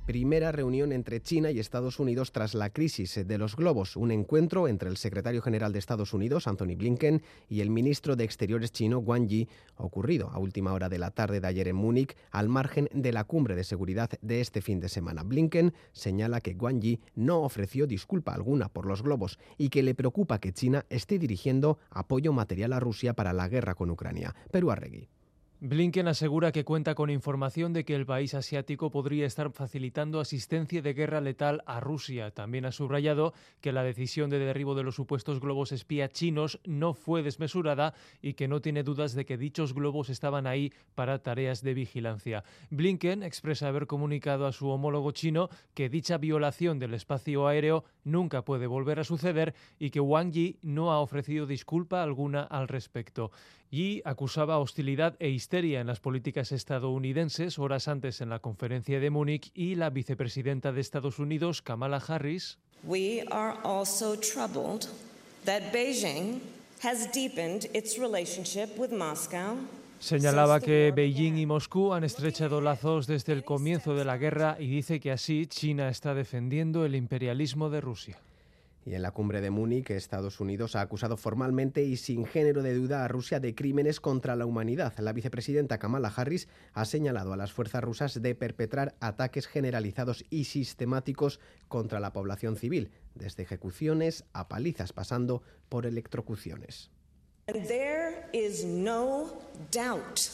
Primera 0.04 0.52
reunión 0.52 0.92
entre 0.92 1.20
China 1.20 1.50
y 1.50 1.58
Estados 1.58 2.00
Unidos 2.00 2.32
tras 2.32 2.54
la 2.54 2.70
crisis 2.70 3.26
de 3.26 3.38
los 3.38 3.56
globos, 3.56 3.96
un 3.96 4.10
encuentro 4.10 4.68
entre 4.68 4.88
el 4.88 4.96
secretario 4.96 5.42
general 5.42 5.72
de 5.72 5.78
Estados 5.78 6.12
Unidos, 6.12 6.46
Anthony 6.46 6.74
Blinken, 6.76 7.22
y 7.48 7.60
el 7.60 7.70
ministro 7.70 8.16
de 8.16 8.24
Exteriores 8.24 8.72
chino, 8.72 8.98
Wang 8.98 9.28
Yi, 9.28 9.48
ocurrido 9.76 10.30
a 10.30 10.38
última 10.38 10.72
hora 10.72 10.88
de 10.88 10.98
la 10.98 11.10
tarde 11.10 11.40
de 11.40 11.46
ayer 11.46 11.68
en 11.68 11.76
Múnich, 11.76 12.16
al 12.30 12.48
margen 12.48 12.88
de 12.92 13.12
la 13.12 13.24
cumbre 13.24 13.54
de 13.54 13.64
seguridad 13.64 14.10
de 14.20 14.40
este 14.40 14.60
fin 14.60 14.80
de 14.80 14.88
semana. 14.88 15.22
Blinken 15.22 15.72
señala 15.92 16.40
que 16.40 16.54
Wang 16.54 16.80
Yi 16.80 17.00
no 17.14 17.42
ofreció 17.42 17.86
disculpa 17.86 18.34
alguna 18.34 18.68
por 18.68 18.86
los 18.86 19.02
globos 19.02 19.38
y 19.56 19.68
que 19.68 19.82
le 19.82 19.94
preocupa 19.94 20.40
que 20.40 20.52
China 20.52 20.84
esté 20.90 21.18
dirigiendo 21.18 21.78
apoyo 21.90 22.32
material 22.32 22.72
a 22.72 22.80
Rusia 22.80 23.14
para 23.14 23.32
la 23.32 23.48
guerra 23.48 23.74
con 23.74 23.90
Ucrania. 23.90 24.34
Perú 24.50 24.70
Arregui. 24.70 25.08
Blinken 25.64 26.08
asegura 26.08 26.50
que 26.50 26.64
cuenta 26.64 26.96
con 26.96 27.08
información 27.08 27.72
de 27.72 27.84
que 27.84 27.94
el 27.94 28.04
país 28.04 28.34
asiático 28.34 28.90
podría 28.90 29.26
estar 29.26 29.52
facilitando 29.52 30.18
asistencia 30.18 30.82
de 30.82 30.92
guerra 30.92 31.20
letal 31.20 31.62
a 31.66 31.78
Rusia. 31.78 32.32
También 32.32 32.64
ha 32.64 32.72
subrayado 32.72 33.32
que 33.60 33.70
la 33.70 33.84
decisión 33.84 34.28
de 34.28 34.40
derribo 34.40 34.74
de 34.74 34.82
los 34.82 34.96
supuestos 34.96 35.38
globos 35.38 35.70
espía 35.70 36.08
chinos 36.08 36.58
no 36.64 36.94
fue 36.94 37.22
desmesurada 37.22 37.94
y 38.20 38.34
que 38.34 38.48
no 38.48 38.60
tiene 38.60 38.82
dudas 38.82 39.14
de 39.14 39.24
que 39.24 39.38
dichos 39.38 39.72
globos 39.72 40.10
estaban 40.10 40.48
ahí 40.48 40.72
para 40.96 41.22
tareas 41.22 41.62
de 41.62 41.74
vigilancia. 41.74 42.42
Blinken 42.70 43.22
expresa 43.22 43.68
haber 43.68 43.86
comunicado 43.86 44.48
a 44.48 44.52
su 44.52 44.68
homólogo 44.68 45.12
chino 45.12 45.48
que 45.74 45.88
dicha 45.88 46.18
violación 46.18 46.80
del 46.80 46.94
espacio 46.94 47.46
aéreo 47.46 47.84
nunca 48.02 48.44
puede 48.44 48.66
volver 48.66 48.98
a 48.98 49.04
suceder 49.04 49.54
y 49.78 49.90
que 49.90 50.00
Wang 50.00 50.32
Yi 50.32 50.58
no 50.62 50.90
ha 50.90 50.98
ofrecido 50.98 51.46
disculpa 51.46 52.02
alguna 52.02 52.42
al 52.42 52.66
respecto. 52.66 53.30
Yi 53.72 54.02
acusaba 54.04 54.58
hostilidad 54.58 55.16
e 55.18 55.30
histeria 55.30 55.80
en 55.80 55.86
las 55.86 55.98
políticas 55.98 56.52
estadounidenses 56.52 57.58
horas 57.58 57.88
antes 57.88 58.20
en 58.20 58.28
la 58.28 58.38
conferencia 58.38 59.00
de 59.00 59.08
Múnich 59.08 59.50
y 59.54 59.76
la 59.76 59.88
vicepresidenta 59.88 60.72
de 60.72 60.82
Estados 60.82 61.18
Unidos, 61.18 61.62
Kamala 61.62 61.96
Harris. 61.96 62.58
We 62.84 63.24
are 63.30 63.56
also 63.64 64.14
troubled 64.16 64.88
that 65.46 65.72
Beijing 65.72 66.42
has 66.82 67.10
deepened 67.14 67.64
its 67.72 67.98
relationship 67.98 68.78
with 68.78 68.90
Moscow 68.92 69.56
Señalaba 70.02 70.60
que 70.60 70.92
Beijing 70.92 71.38
y 71.38 71.46
Moscú 71.46 71.94
han 71.94 72.02
estrechado 72.02 72.60
lazos 72.60 73.06
desde 73.06 73.32
el 73.32 73.44
comienzo 73.44 73.94
de 73.94 74.04
la 74.04 74.18
guerra 74.18 74.56
y 74.58 74.66
dice 74.66 74.98
que 74.98 75.12
así 75.12 75.46
China 75.46 75.88
está 75.88 76.12
defendiendo 76.12 76.84
el 76.84 76.96
imperialismo 76.96 77.70
de 77.70 77.80
Rusia. 77.80 78.18
Y 78.84 78.94
en 78.94 79.02
la 79.02 79.12
cumbre 79.12 79.40
de 79.40 79.50
Múnich, 79.50 79.90
Estados 79.90 80.40
Unidos 80.40 80.74
ha 80.74 80.80
acusado 80.80 81.16
formalmente 81.16 81.84
y 81.84 81.96
sin 81.96 82.26
género 82.26 82.62
de 82.62 82.74
duda 82.74 83.04
a 83.04 83.08
Rusia 83.08 83.38
de 83.38 83.54
crímenes 83.54 84.00
contra 84.00 84.34
la 84.34 84.44
humanidad. 84.44 84.92
La 84.98 85.12
vicepresidenta 85.12 85.78
Kamala 85.78 86.12
Harris 86.14 86.48
ha 86.72 86.84
señalado 86.84 87.32
a 87.32 87.36
las 87.36 87.52
fuerzas 87.52 87.84
rusas 87.84 88.20
de 88.20 88.34
perpetrar 88.34 88.96
ataques 88.98 89.46
generalizados 89.46 90.24
y 90.30 90.44
sistemáticos 90.44 91.38
contra 91.68 92.00
la 92.00 92.12
población 92.12 92.56
civil, 92.56 92.90
desde 93.14 93.44
ejecuciones 93.44 94.24
a 94.32 94.48
palizas 94.48 94.92
pasando 94.92 95.42
por 95.68 95.86
electrocuciones. 95.86 96.90
there 97.46 98.24
is 98.32 98.64
no 98.64 99.42
doubt 99.70 100.30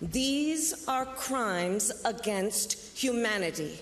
these 0.00 0.74
are 0.88 1.06
crimes 1.16 1.92
against 2.04 2.96
humanity. 2.96 3.80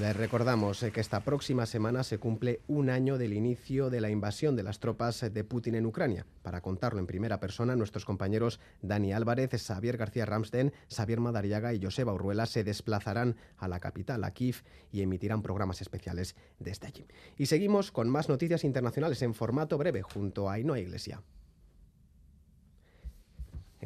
Les 0.00 0.16
recordamos 0.16 0.82
eh, 0.82 0.90
que 0.90 1.02
esta 1.02 1.20
próxima 1.20 1.66
semana 1.66 2.02
se 2.02 2.16
cumple 2.16 2.62
un 2.66 2.88
año 2.88 3.18
del 3.18 3.34
inicio 3.34 3.90
de 3.90 4.00
la 4.00 4.08
invasión 4.08 4.56
de 4.56 4.62
las 4.62 4.80
tropas 4.80 5.20
de 5.20 5.44
Putin 5.44 5.74
en 5.74 5.84
Ucrania. 5.84 6.24
Para 6.40 6.62
contarlo 6.62 6.98
en 6.98 7.06
primera 7.06 7.40
persona, 7.40 7.76
nuestros 7.76 8.06
compañeros 8.06 8.58
Dani 8.80 9.12
Álvarez, 9.12 9.50
Xavier 9.50 9.98
García 9.98 10.24
Ramsten, 10.24 10.72
Xavier 10.88 11.20
Madariaga 11.20 11.74
y 11.74 11.82
Joseba 11.82 12.14
Urruela 12.14 12.46
se 12.46 12.64
desplazarán 12.64 13.36
a 13.58 13.68
la 13.68 13.80
capital, 13.80 14.24
a 14.24 14.30
Kiev, 14.30 14.62
y 14.92 15.02
emitirán 15.02 15.42
programas 15.42 15.82
especiales 15.82 16.36
desde 16.58 16.86
allí. 16.86 17.06
Y 17.36 17.44
seguimos 17.44 17.92
con 17.92 18.08
más 18.08 18.30
noticias 18.30 18.64
internacionales 18.64 19.20
en 19.20 19.34
formato 19.34 19.76
breve 19.76 20.00
junto 20.00 20.48
a 20.48 20.54
Ainhoa 20.54 20.80
Iglesia. 20.80 21.20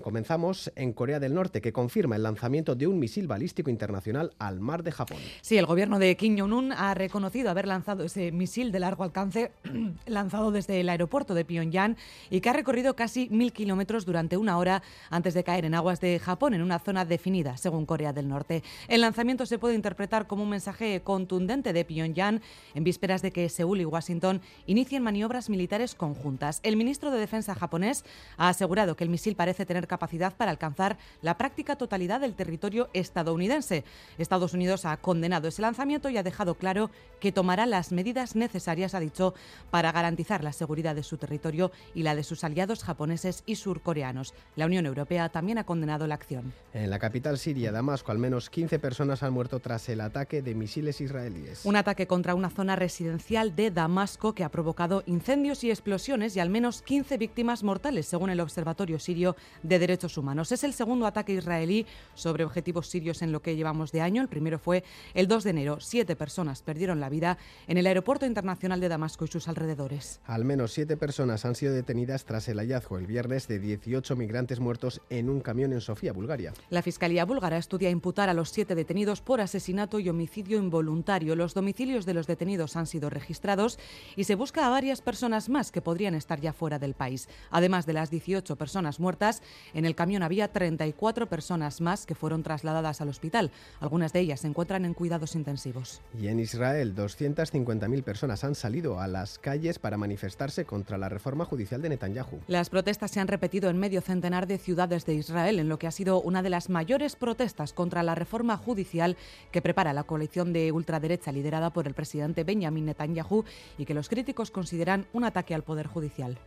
Comenzamos 0.03 0.71
en 0.77 0.93
Corea 0.93 1.19
del 1.19 1.35
Norte, 1.35 1.61
que 1.61 1.73
confirma 1.73 2.17
el 2.17 2.23
lanzamiento 2.23 2.75
de 2.75 2.87
un 2.87 2.99
misil 2.99 3.27
balístico 3.27 3.71
internacional 3.71 4.33
al 4.39 4.61
mar 4.61 4.83
de 4.83 4.93
Japón. 4.93 5.19
Sí, 5.41 5.57
el 5.57 5.67
gobierno 5.67 5.99
de 5.99 6.17
Kim 6.17 6.39
Jong-un 6.39 6.73
ha 6.73 6.95
reconocido 6.95 7.51
haber 7.51 7.67
lanzado 7.67 8.05
ese 8.05 8.31
misil 8.31 8.73
de 8.73 8.81
largo 8.81 9.05
alcance 9.05 9.53
lanzado 10.07 10.53
desde 10.53 10.81
el 10.81 10.89
aeropuerto 10.89 11.35
de 11.35 11.45
Pyongyang 11.45 11.97
y 12.31 12.41
que 12.41 12.51
ha 12.51 12.53
recorrido 12.53 12.95
casi 12.95 13.29
mil 13.31 13.53
kilómetros 13.53 14.05
durante 14.05 14.37
una 14.37 14.59
hora 14.59 14.83
antes 15.11 15.35
de 15.35 15.45
caer 15.45 15.65
en 15.65 15.75
aguas 15.75 16.01
de 16.01 16.19
Japón 16.19 16.55
en 16.55 16.63
una 16.63 16.79
zona 16.79 17.05
definida, 17.05 17.57
según 17.57 17.87
Corea 17.87 18.13
del 18.13 18.29
Norte. 18.29 18.63
El 18.89 19.01
lanzamiento 19.01 19.47
se 19.47 19.59
puede 19.59 19.75
interpretar 19.75 20.27
como 20.27 20.43
un 20.43 20.51
mensaje 20.51 21.01
contundente 21.03 21.73
de 21.73 21.85
Pyongyang 21.85 22.41
en 22.75 22.85
vísperas 22.85 23.23
de 23.23 23.33
que 23.33 23.49
Seúl 23.49 23.81
y 23.81 23.85
Washington 23.85 24.41
inicien 24.67 25.03
maniobras 25.03 25.49
militares 25.49 25.95
conjuntas. 25.95 26.61
El 26.63 26.77
ministro 26.77 27.11
de 27.11 27.19
Defensa 27.19 27.55
japonés 27.55 28.05
ha 28.37 28.49
asegurado 28.49 28.97
que 28.97 29.05
el 29.05 29.11
misil 29.11 29.37
parece 29.37 29.67
tener 29.67 29.86
capacidad 29.87 30.35
para 30.35 30.51
alcanzar 30.51 30.99
la 31.23 31.37
práctica 31.37 31.77
totalidad 31.77 32.21
del 32.21 32.35
territorio 32.35 32.89
estadounidense. 32.93 33.85
Estados 34.19 34.55
Unidos 34.55 34.85
ha 34.85 34.97
condenado 34.97 35.49
ese 35.49 35.63
lanzamiento 35.63 36.09
y 36.11 36.17
ha 36.17 36.23
dejado 36.23 36.57
claro 36.57 36.91
que 37.21 37.33
tomará 37.33 37.67
las 37.67 37.93
medidas 37.93 38.37
necesarias, 38.37 38.95
ha 38.95 39.01
dicho, 39.01 39.35
para 39.71 39.93
garantizar 39.93 40.45
la 40.45 40.53
seguridad 40.53 40.95
de 40.95 41.03
su 41.03 41.17
territorio 41.17 41.73
y 41.95 42.03
la 42.03 42.15
de 42.15 42.25
sus 42.25 42.45
aliados 42.45 42.85
japoneses 42.85 43.43
y 43.47 43.57
surcoreanos. 43.57 44.35
La 44.55 44.67
Unión 44.67 44.87
Europea 44.87 45.29
también 45.29 45.59
ha 45.59 45.65
condenado 45.65 46.07
la 46.07 46.15
acción. 46.15 46.53
En 46.73 46.91
la 46.91 46.99
capital 46.99 47.39
siria, 47.39 47.73
Damasco, 47.73 48.13
al 48.13 48.19
menos 48.19 48.51
15 48.51 48.79
personas 48.79 49.23
han 49.23 49.33
muerto 49.33 49.61
tras 49.61 49.89
el 49.89 50.01
ataque 50.01 50.43
de 50.43 50.55
misiles 50.55 51.01
israelíes. 51.01 51.65
Un 51.65 51.77
ataque 51.77 52.07
contra 52.07 52.35
una 52.35 52.51
zona 52.51 52.77
residencial 52.77 53.55
de 53.57 53.71
Damasco 53.71 54.35
que 54.35 54.45
ha 54.45 54.51
provocado 54.51 55.03
incendios 55.07 55.65
y 55.65 55.71
explosiones 55.71 56.37
y 56.37 56.41
al 56.41 56.51
menos 56.51 56.83
15 56.83 57.19
víctimas 57.19 57.63
mortales, 57.63 58.07
según 58.07 58.31
el 58.31 58.41
Observatorio 58.41 58.99
Sirio 58.99 59.37
de 59.63 59.76
Derechos 59.79 60.19
Humanos. 60.19 60.53
Es 60.53 60.65
el 60.65 60.73
segundo 60.73 61.07
ataque 61.07 61.33
israelí 61.33 61.87
sobre 62.15 62.45
objetivos 62.45 62.89
sirios 62.89 63.23
en 63.23 63.33
lo 63.33 63.41
que 63.41 63.57
llevamos 63.57 63.93
de 63.93 64.01
año. 64.01 64.23
El 64.23 64.29
primero 64.29 64.59
fue 64.59 64.85
el 65.15 65.29
2 65.29 65.45
de 65.45 65.51
enero. 65.51 65.79
Siete 65.81 66.17
personas 66.17 66.63
perdieron 66.63 67.01
la 67.01 67.09
vida 67.09 67.39
en 67.67 67.79
el 67.79 67.87
Aeropuerto 67.87 68.27
Internacional 68.27 68.81
de 68.81 68.89
Damasco 68.89 69.25
y 69.25 69.29
sus 69.29 69.49
alrededores. 69.49 70.21
Al 70.25 70.45
menos 70.45 70.73
siete 70.73 70.97
personas 70.97 71.45
han 71.45 71.55
sido 71.55 71.73
detenidas 71.73 72.25
tras 72.25 72.49
el 72.49 72.59
hallazgo 72.59 72.99
el 72.99 73.07
viernes 73.07 73.49
de 73.49 73.59
18 73.59 74.17
migrantes 74.17 74.61
muertos 74.61 75.01
en 75.11 75.29
un 75.29 75.41
camión 75.41 75.73
en 75.73 75.81
Sofía, 75.81 76.13
Bulgaria. 76.13 76.53
La 76.71 76.83
Fiscalía 76.83 77.25
búlgara 77.25 77.59
estudia 77.59 77.91
imputar 77.91 78.29
a 78.29 78.35
los 78.35 78.51
siete 78.51 78.75
detenidos 78.75 79.21
por 79.21 79.41
asesinato 79.41 80.01
y 80.01 80.09
homicidio 80.09 80.59
involuntario. 80.59 81.37
Los 81.37 81.55
domicilios 81.55 82.07
de 82.07 82.15
los 82.15 82.27
detenidos 82.27 82.77
han 82.77 82.87
sido 82.87 83.11
registrados 83.11 83.79
y 84.17 84.25
se 84.25 84.35
busca 84.35 84.67
a 84.67 84.71
varias 84.71 85.01
personas 85.01 85.49
más 85.49 85.73
que 85.73 85.83
podrían 85.83 86.15
estar 86.15 86.41
ya 86.41 86.53
fuera 86.53 86.79
del 86.79 86.95
país. 86.95 87.29
Además 87.51 87.87
de 87.87 87.93
las 87.93 88.11
18 88.11 88.57
personas 88.57 89.01
muertas, 89.01 89.43
en 89.75 89.85
el 89.85 89.95
camión 89.95 90.23
había 90.23 90.49
34 90.49 91.27
personas 91.29 91.81
más 91.81 92.07
que 92.07 92.15
fueron 92.15 92.43
trasladadas 92.43 93.01
al 93.01 93.09
hospital. 93.09 93.51
Algunas 93.81 94.13
de 94.13 94.21
ellas 94.21 94.41
se 94.41 94.49
encuentran 94.49 94.85
en 94.85 94.95
cuidados 94.95 95.35
intensivos. 95.35 96.01
Y 96.19 96.29
en 96.29 96.41
Israel, 96.41 96.95
250.000 96.95 98.03
personas 98.03 98.45
han 98.45 98.55
salido 98.55 99.01
a 99.01 99.07
las 99.07 99.39
calles 99.39 99.79
para 99.79 99.97
manifestarse 99.97 100.65
contra 100.65 100.99
la 100.99 101.09
reforma 101.09 101.45
judicial 101.45 101.83
de 101.83 101.91
Netanyahu. 101.91 102.41
Las 102.47 102.71
protestas 102.71 103.11
se 103.11 103.21
han 103.21 103.29
repetido 103.29 103.71
en 103.71 103.79
medio 103.79 104.01
centenar 104.01 104.47
de 104.47 104.59
ciudades 104.59 105.07
de 105.07 105.15
Israel, 105.15 105.59
en 105.59 105.69
lo 105.69 105.79
que 105.79 105.87
ha 105.87 105.91
sido 105.91 106.21
una 106.21 106.43
de 106.43 106.51
las 106.51 106.69
mayores 106.69 107.17
protestas 107.17 107.73
contra 107.73 108.03
la 108.03 108.15
reforma 108.15 108.57
judicial 108.57 109.17
que 109.51 109.63
prepara 109.63 109.93
la 109.93 110.05
coalición 110.05 110.53
de 110.53 110.73
ultraderecha 110.73 111.33
liderada 111.33 111.71
por 111.71 111.87
el 111.87 111.95
presidente 111.95 112.45
Benjamin 112.45 112.87
Netanyahu 112.87 113.45
y 113.79 113.85
que 113.85 113.95
los 113.95 114.09
críticos 114.09 114.51
consideran 114.51 115.07
un 115.13 115.25
ataque 115.25 115.55
al 115.55 115.63
poder 115.63 115.87
judicial. 115.87 116.39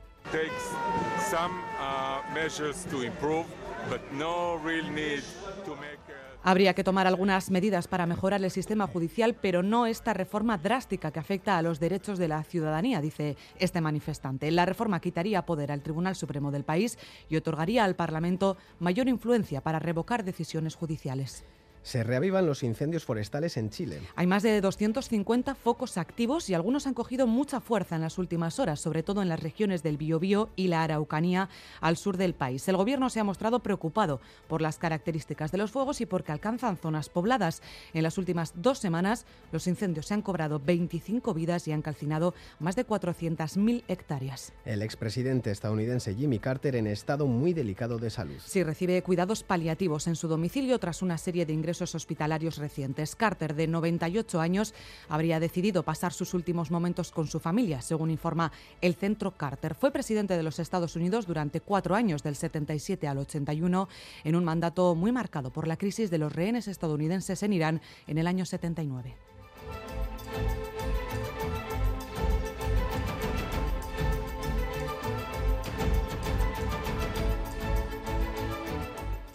Habría 6.42 6.74
que 6.74 6.86
tomar 6.86 7.06
algunas 7.06 7.52
medidas 7.52 7.88
para 7.88 8.06
mejorar 8.06 8.42
el 8.42 8.52
sistema 8.52 8.88
judicial, 8.88 9.36
pero 9.42 9.62
no 9.62 9.86
esta 9.86 10.14
reforma 10.14 10.58
drástica 10.58 11.12
que 11.12 11.20
afecta 11.20 11.58
a 11.58 11.62
los 11.62 11.80
derechos 11.80 12.18
de 12.18 12.30
la 12.30 12.44
ciudadanía, 12.44 13.02
dice 13.02 13.36
este 13.58 13.82
manifestante. 13.82 14.50
La 14.52 14.66
reforma 14.66 15.02
quitaría 15.02 15.46
poder 15.46 15.72
al 15.72 15.82
Tribunal 15.82 16.16
Supremo 16.16 16.50
del 16.52 16.64
país 16.64 16.98
y 17.28 17.36
otorgaría 17.36 17.84
al 17.84 17.96
Parlamento 17.96 18.58
mayor 18.80 19.10
influencia 19.10 19.62
para 19.62 19.80
revocar 19.80 20.24
decisiones 20.24 20.76
judiciales. 20.76 21.44
Se 21.82 22.04
reavivan 22.04 22.46
los 22.46 22.64
incendios 22.64 23.06
forestales 23.06 23.58
en 23.58 23.70
Chile. 23.70 24.02
Hay 24.16 24.28
más 24.28 24.44
de 24.44 24.60
250 24.62 25.56
focos 25.56 25.98
activos 25.98 26.50
y 26.50 26.54
algunos 26.54 26.88
han 26.88 26.94
cogido 26.94 27.26
mucha 27.26 27.62
fuerza 27.62 27.96
en 27.96 28.02
las 28.02 28.18
últimas 28.18 28.60
horas, 28.60 28.80
sobre 28.80 29.02
todo 29.02 29.22
en 29.22 29.30
las 29.30 29.40
regiones 29.40 29.82
del 29.82 29.98
Biobío 29.98 30.50
y 30.56 30.68
la 30.68 30.84
Araucanía 30.84 31.50
al 31.82 31.98
sur 31.98 32.18
del 32.18 32.34
país. 32.34 32.68
El 32.68 32.78
gobierno 32.78 33.10
se 33.10 33.20
ha 33.20 33.24
mostrado 33.24 33.62
preocupado 33.62 34.20
por 34.48 34.62
las 34.62 34.78
características 34.78 35.52
de 35.52 35.58
los 35.58 35.72
fuegos 35.72 36.02
y 36.02 36.06
porque 36.06 36.32
alcanzan 36.32 36.78
zonas 36.78 37.10
pobladas. 37.10 37.62
En 37.94 38.04
las 38.04 38.18
últimas 38.18 38.54
dos 38.56 38.80
semanas, 38.80 39.26
los 39.52 39.66
incendios 39.68 40.08
se 40.08 40.14
han 40.14 40.22
cobrado 40.22 40.60
25 40.60 41.34
vidas 41.34 41.68
y 41.68 41.72
han 41.72 41.82
calcinado 41.82 42.34
más 42.60 42.76
de 42.76 42.86
400.000 42.86 43.84
hectáreas. 43.88 44.54
El 44.66 44.82
expresidente 44.82 45.52
estadounidense 45.52 46.14
Jimmy 46.14 46.40
Carter 46.40 46.76
en 46.76 46.88
estado 46.88 47.26
muy 47.26 47.54
delicado 47.54 47.98
de 47.98 48.10
salud. 48.10 48.38
Sí, 48.46 48.64
recibe 48.64 49.02
cuidados 49.02 49.44
paliativos 49.44 50.08
en 50.08 50.16
su 50.16 50.28
domicilio 50.28 50.78
tras 50.80 51.02
una 51.02 51.18
serie 51.18 51.46
de 51.46 51.54
ingresos 51.54 51.69
hospitalarios 51.96 52.58
recientes. 52.58 53.16
Carter, 53.16 53.56
de 53.56 53.68
98 53.68 54.42
años, 54.42 54.74
habría 55.08 55.40
decidido 55.40 55.84
pasar 55.84 56.14
sus 56.14 56.34
últimos 56.34 56.72
momentos 56.72 57.12
con 57.12 57.28
su 57.28 57.40
familia, 57.40 57.82
según 57.82 58.10
informa 58.10 58.52
el 58.82 58.96
Centro 58.96 59.32
Carter. 59.32 59.76
Fue 59.76 59.92
presidente 59.92 60.36
de 60.36 60.44
los 60.44 60.60
Estados 60.60 60.96
Unidos 60.96 61.28
durante 61.28 61.62
cuatro 61.62 61.96
años, 61.96 62.24
del 62.24 62.36
77 62.36 63.08
al 63.08 63.20
81, 63.20 63.88
en 64.24 64.36
un 64.36 64.44
mandato 64.44 64.96
muy 64.96 65.12
marcado 65.12 65.52
por 65.52 65.68
la 65.68 65.78
crisis 65.78 66.10
de 66.10 66.18
los 66.18 66.34
rehenes 66.34 66.68
estadounidenses 66.68 67.44
en 67.44 67.54
Irán 67.54 67.82
en 68.08 68.18
el 68.18 68.28
año 68.28 68.46
79. 68.46 69.16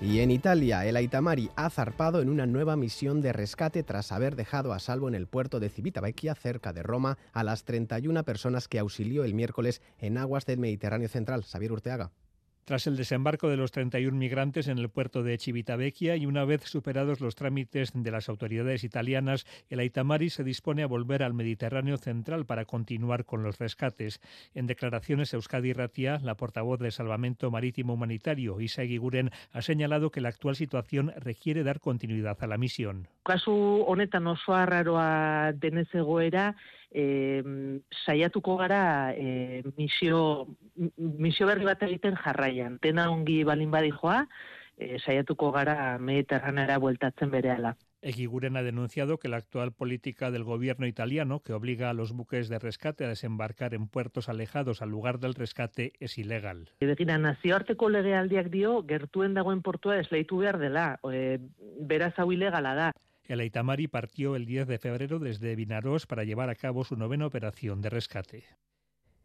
Y 0.07 0.21
en 0.21 0.31
Italia, 0.31 0.85
el 0.85 0.97
Aitamari 0.97 1.51
ha 1.57 1.71
zarpado 1.71 2.21
en 2.21 2.29
una 2.29 2.45
nueva 2.45 2.77
misión 2.77 3.23
de 3.23 3.33
rescate 3.33 3.83
tras 3.83 4.13
haber 4.13 4.37
dejado 4.37 4.75
a 4.75 4.79
salvo 4.79 5.09
en 5.09 5.15
el 5.15 5.27
puerto 5.27 5.61
de 5.61 5.71
Civitavecchia, 5.71 6.35
cerca 6.35 6.75
de 6.75 6.83
Roma, 6.83 7.17
a 7.33 7.43
las 7.43 7.65
31 7.65 8.23
personas 8.23 8.69
que 8.69 8.79
auxilió 8.79 9.25
el 9.25 9.33
miércoles 9.33 9.81
en 9.99 10.19
aguas 10.19 10.45
del 10.45 10.59
Mediterráneo 10.59 11.09
Central. 11.09 11.43
Xavier 11.43 11.73
Urteaga. 11.73 12.11
Tras 12.65 12.87
el 12.87 12.97
desembarco 12.97 13.51
de 13.51 13.59
los 13.59 13.73
31 13.73 14.17
migrantes 14.17 14.69
en 14.69 14.79
el 14.79 14.89
puerto 14.89 15.23
de 15.23 15.37
Civitavecchia 15.37 16.17
y 16.17 16.25
una 16.25 16.47
vez 16.47 16.63
superados 16.63 17.21
los 17.21 17.35
trámites 17.35 17.91
de 17.95 18.11
las 18.11 18.31
autoridades 18.31 18.85
italianas, 18.85 19.45
el 19.69 19.81
Aitamari 19.81 20.31
se 20.31 20.45
dispone 20.45 20.83
a 20.83 20.87
volver 20.87 21.23
al 21.23 21.35
Mediterráneo 21.35 21.99
central 21.99 22.47
para 22.47 22.65
continuar 22.65 23.27
con 23.27 23.43
los 23.43 23.59
rescates. 23.59 24.23
En 24.55 24.67
declaraciones, 24.67 25.35
Euskadi 25.35 25.75
Ratia, 25.75 26.21
la 26.23 26.39
portavoz 26.39 26.81
de 26.81 26.91
Salvamento 26.91 27.51
Marítimo 27.51 27.93
Humanitario, 27.93 28.59
Isa 28.59 28.83
Guiguren, 28.83 29.31
ha 29.53 29.61
señalado 29.61 30.11
que 30.11 30.23
la 30.23 30.31
actual 30.31 30.57
situación 30.57 31.13
requiere 31.17 31.65
dar 31.65 31.81
continuidad 31.81 32.39
a 32.41 32.47
la 32.47 32.57
misión. 32.57 33.09
Kasu 33.25 33.55
honetan 33.89 34.27
oso 34.29 34.53
arraroa 34.53 35.53
denez 35.57 35.89
egoera, 35.97 36.51
e, 36.93 37.43
saiatuko 38.05 38.59
gara 38.61 39.15
e, 39.17 39.63
misio, 39.79 40.47
misio 40.97 41.49
berri 41.49 41.65
bat 41.65 41.83
egiten 41.89 42.19
jarraian. 42.21 42.79
Tena 42.85 43.09
ongi 43.11 43.41
balin 43.49 43.73
badi 43.73 43.91
joa, 43.97 44.27
e, 44.77 44.99
saiatuko 45.01 45.51
gara 45.57 45.97
mediterranera 45.99 46.79
bueltatzen 46.79 47.33
berehala. 47.33 47.75
Eguiguren 48.05 48.59
ha 48.59 48.63
denunciado 48.63 49.17
que 49.17 49.31
la 49.31 49.39
actual 49.39 49.73
política 49.73 50.31
del 50.31 50.45
gobierno 50.45 50.87
italiano, 50.87 51.41
que 51.41 51.55
obliga 51.55 51.89
a 51.89 51.95
los 51.95 52.13
buques 52.13 52.51
de 52.51 52.59
rescate 52.59 53.07
a 53.07 53.09
desembarcar 53.09 53.73
en 53.73 53.89
puertos 53.89 54.29
alejados 54.29 54.83
al 54.83 54.91
lugar 54.91 55.19
del 55.21 55.33
rescate, 55.33 55.95
es 56.01 56.19
ilegal. 56.19 56.69
Begira, 56.81 57.17
nazioarteko 57.17 57.89
legealdiak 57.89 58.51
dio, 58.53 58.83
gertuen 58.87 59.33
dagoen 59.33 59.63
portua 59.65 59.97
esleitu 60.03 60.43
behar 60.45 60.61
dela, 60.61 61.01
e, 61.11 61.39
beraz 61.81 62.13
hau 62.19 62.29
ilegala 62.31 62.75
da. 62.77 62.93
El 63.27 63.41
Aitamari 63.41 63.89
partió 63.89 64.37
el 64.37 64.45
10 64.45 64.67
de 64.67 64.79
febrero 64.79 65.19
desde 65.19 65.57
Vinaroz 65.57 66.07
para 66.07 66.25
llevar 66.25 66.51
a 66.51 66.55
cabo 66.55 66.85
su 66.85 66.97
novena 66.97 67.27
operación 67.27 67.81
de 67.81 67.89
rescate. 67.89 68.45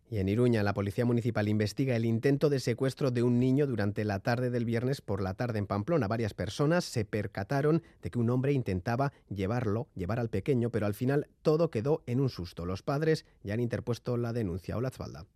Y 0.09 0.17
en 0.17 0.29
Iruña, 0.29 0.63
la 0.63 0.73
Policía 0.73 1.05
Municipal 1.05 1.47
investiga 1.47 1.95
el 1.95 2.05
intento 2.05 2.49
de 2.49 2.59
secuestro 2.59 3.11
de 3.11 3.21
un 3.21 3.39
niño 3.39 3.67
durante 3.67 4.05
la 4.05 4.19
tarde 4.19 4.49
del 4.49 4.65
viernes 4.65 5.01
por 5.01 5.21
la 5.21 5.35
tarde 5.35 5.59
en 5.59 5.67
Pamplona. 5.67 6.07
Varias 6.07 6.33
personas 6.33 6.85
se 6.85 7.05
percataron 7.05 7.83
de 8.01 8.09
que 8.09 8.17
un 8.17 8.29
hombre 8.31 8.53
intentaba 8.53 9.11
llevarlo, 9.29 9.87
llevar 9.95 10.19
al 10.19 10.29
pequeño, 10.29 10.71
pero 10.71 10.87
al 10.87 10.95
final 10.95 11.27
todo 11.43 11.69
quedó 11.69 12.01
en 12.07 12.21
un 12.21 12.29
susto. 12.29 12.65
Los 12.65 12.81
padres 12.81 13.25
ya 13.43 13.53
han 13.53 13.59
interpuesto 13.59 14.17
la 14.17 14.33
denuncia. 14.33 14.77
Hola, 14.77 14.89
Zvalda. 14.89 15.27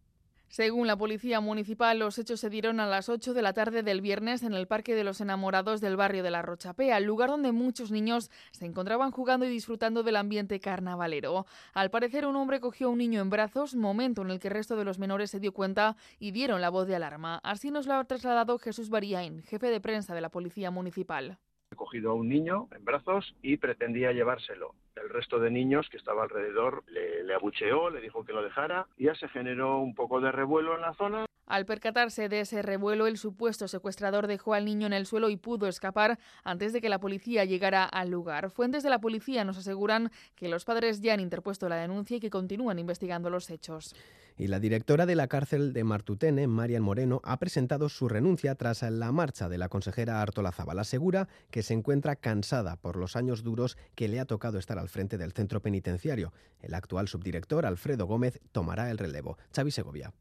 Según 0.54 0.86
la 0.86 0.96
policía 0.96 1.40
municipal, 1.40 1.98
los 1.98 2.20
hechos 2.20 2.40
se 2.40 2.52
dieron 2.52 2.80
a 2.80 2.86
las 2.86 3.10
8 3.10 3.34
de 3.34 3.42
la 3.42 3.54
tarde 3.54 3.82
del 3.82 4.02
viernes 4.02 4.44
en 4.44 4.54
el 4.54 4.68
Parque 4.68 4.94
de 4.94 5.04
los 5.04 5.20
Enamorados 5.20 5.82
del 5.82 5.98
barrio 5.98 6.22
de 6.22 6.30
la 6.30 6.44
Rochapea, 6.44 7.00
lugar 7.00 7.30
donde 7.30 7.52
muchos 7.52 7.90
niños 7.90 8.30
se 8.52 8.68
encontraban 8.68 9.10
jugando 9.10 9.48
y 9.48 9.50
disfrutando 9.50 10.04
del 10.04 10.16
ambiente 10.16 10.60
carnavalero. 10.60 11.48
Al 11.74 11.90
parecer, 11.90 12.28
un 12.28 12.36
hombre 12.36 12.60
cogió 12.60 12.86
a 12.86 12.92
un 12.92 13.00
niño 13.00 13.20
en 13.20 13.32
brazos, 13.32 13.74
momento 13.74 14.22
en 14.22 14.30
el 14.30 14.40
que 14.40 14.50
el 14.50 14.54
resto 14.54 14.76
de 14.76 14.86
los 14.86 15.00
menores 15.00 15.32
se 15.32 15.40
dio 15.40 15.54
cuenta 15.54 15.98
y 16.20 16.30
dieron 16.30 16.62
la 16.62 16.70
voz 16.70 16.86
de 16.86 16.98
alarma. 16.98 17.40
Así 17.42 17.72
nos 17.72 17.88
lo 17.88 17.96
ha 17.96 18.04
trasladado 18.04 18.60
Jesús 18.60 18.92
Bariain, 18.92 19.42
jefe 19.42 19.72
de 19.72 19.82
prensa 19.82 20.14
de 20.14 20.22
la 20.22 20.30
policía 20.30 20.70
municipal. 20.70 21.40
Cogido 21.76 22.12
a 22.12 22.14
un 22.14 22.30
niño 22.30 22.68
en 22.76 22.84
brazos 22.86 23.36
y 23.42 23.58
pretendía 23.58 24.12
llevárselo. 24.12 24.76
El 24.96 25.10
resto 25.10 25.40
de 25.40 25.52
niños 25.52 25.88
que 25.90 25.98
estaba 25.98 26.24
alrededor 26.24 26.84
le, 26.88 27.24
le 27.24 27.34
abucheó, 27.34 27.90
le 27.90 28.02
dijo 28.02 28.24
que 28.24 28.34
lo 28.34 28.44
dejara 28.44 28.88
y 28.98 29.06
ya 29.06 29.16
se 29.16 29.28
generó 29.30 29.80
un 29.80 29.96
poco 29.96 30.22
de 30.22 30.32
revuelo 30.32 30.76
en 30.76 30.82
la 30.82 30.94
zona. 30.94 31.26
Al 31.46 31.66
percatarse 31.66 32.30
de 32.30 32.40
ese 32.40 32.62
revuelo, 32.62 33.06
el 33.06 33.18
supuesto 33.18 33.68
secuestrador 33.68 34.28
dejó 34.28 34.54
al 34.54 34.66
niño 34.66 34.88
en 34.88 34.94
el 34.94 35.06
suelo 35.06 35.30
y 35.30 35.36
pudo 35.36 35.68
escapar 35.68 36.18
antes 36.44 36.72
de 36.72 36.80
que 36.80 36.90
la 36.90 37.00
policía 37.00 37.44
llegara 37.44 37.84
al 37.84 38.10
lugar. 38.10 38.50
Fuentes 38.50 38.82
de 38.82 38.90
la 38.90 39.02
policía 39.02 39.44
nos 39.44 39.58
aseguran 39.58 40.10
que 40.36 40.48
los 40.48 40.64
padres 40.64 41.02
ya 41.02 41.14
han 41.14 41.20
interpuesto 41.20 41.68
la 41.68 41.76
denuncia 41.76 42.18
y 42.18 42.20
que 42.22 42.30
continúan 42.30 42.80
investigando 42.80 43.30
los 43.30 43.50
hechos. 43.50 43.94
Y 44.38 44.48
la 44.48 44.60
directora 44.60 45.06
de 45.06 45.16
la 45.16 45.28
cárcel 45.28 45.74
de 45.74 45.84
Martutene, 45.84 46.48
Marian 46.48 46.82
Moreno, 46.82 47.22
ha 47.24 47.38
presentado 47.38 47.90
su 47.90 48.08
renuncia 48.08 48.56
tras 48.56 48.82
la 48.82 49.12
marcha 49.12 49.50
de 49.50 49.58
la 49.58 49.70
consejera 49.70 50.22
Artola 50.22 50.52
Zabal. 50.52 50.80
Asegura 50.80 51.28
que 51.52 51.64
se 51.64 51.74
encuentra 51.74 52.16
cansada 52.16 52.76
por 52.78 52.96
los 52.96 53.16
años 53.16 53.44
duros 53.44 53.78
que 53.96 54.08
le 54.08 54.20
ha 54.20 54.26
tocado 54.26 54.58
estar 54.58 54.80
al 54.80 54.90
frente 54.90 55.18
del 55.18 55.34
centro 55.34 55.62
penitenciario. 55.62 56.34
El 56.62 56.74
actual 56.74 57.08
subdirector, 57.08 57.66
Alfredo 57.66 58.08
Gómez, 58.08 58.40
tomará 58.52 58.90
el 58.90 58.98
relevo. 58.98 59.38
Xavi 59.56 59.72
Segovia. 59.72 60.14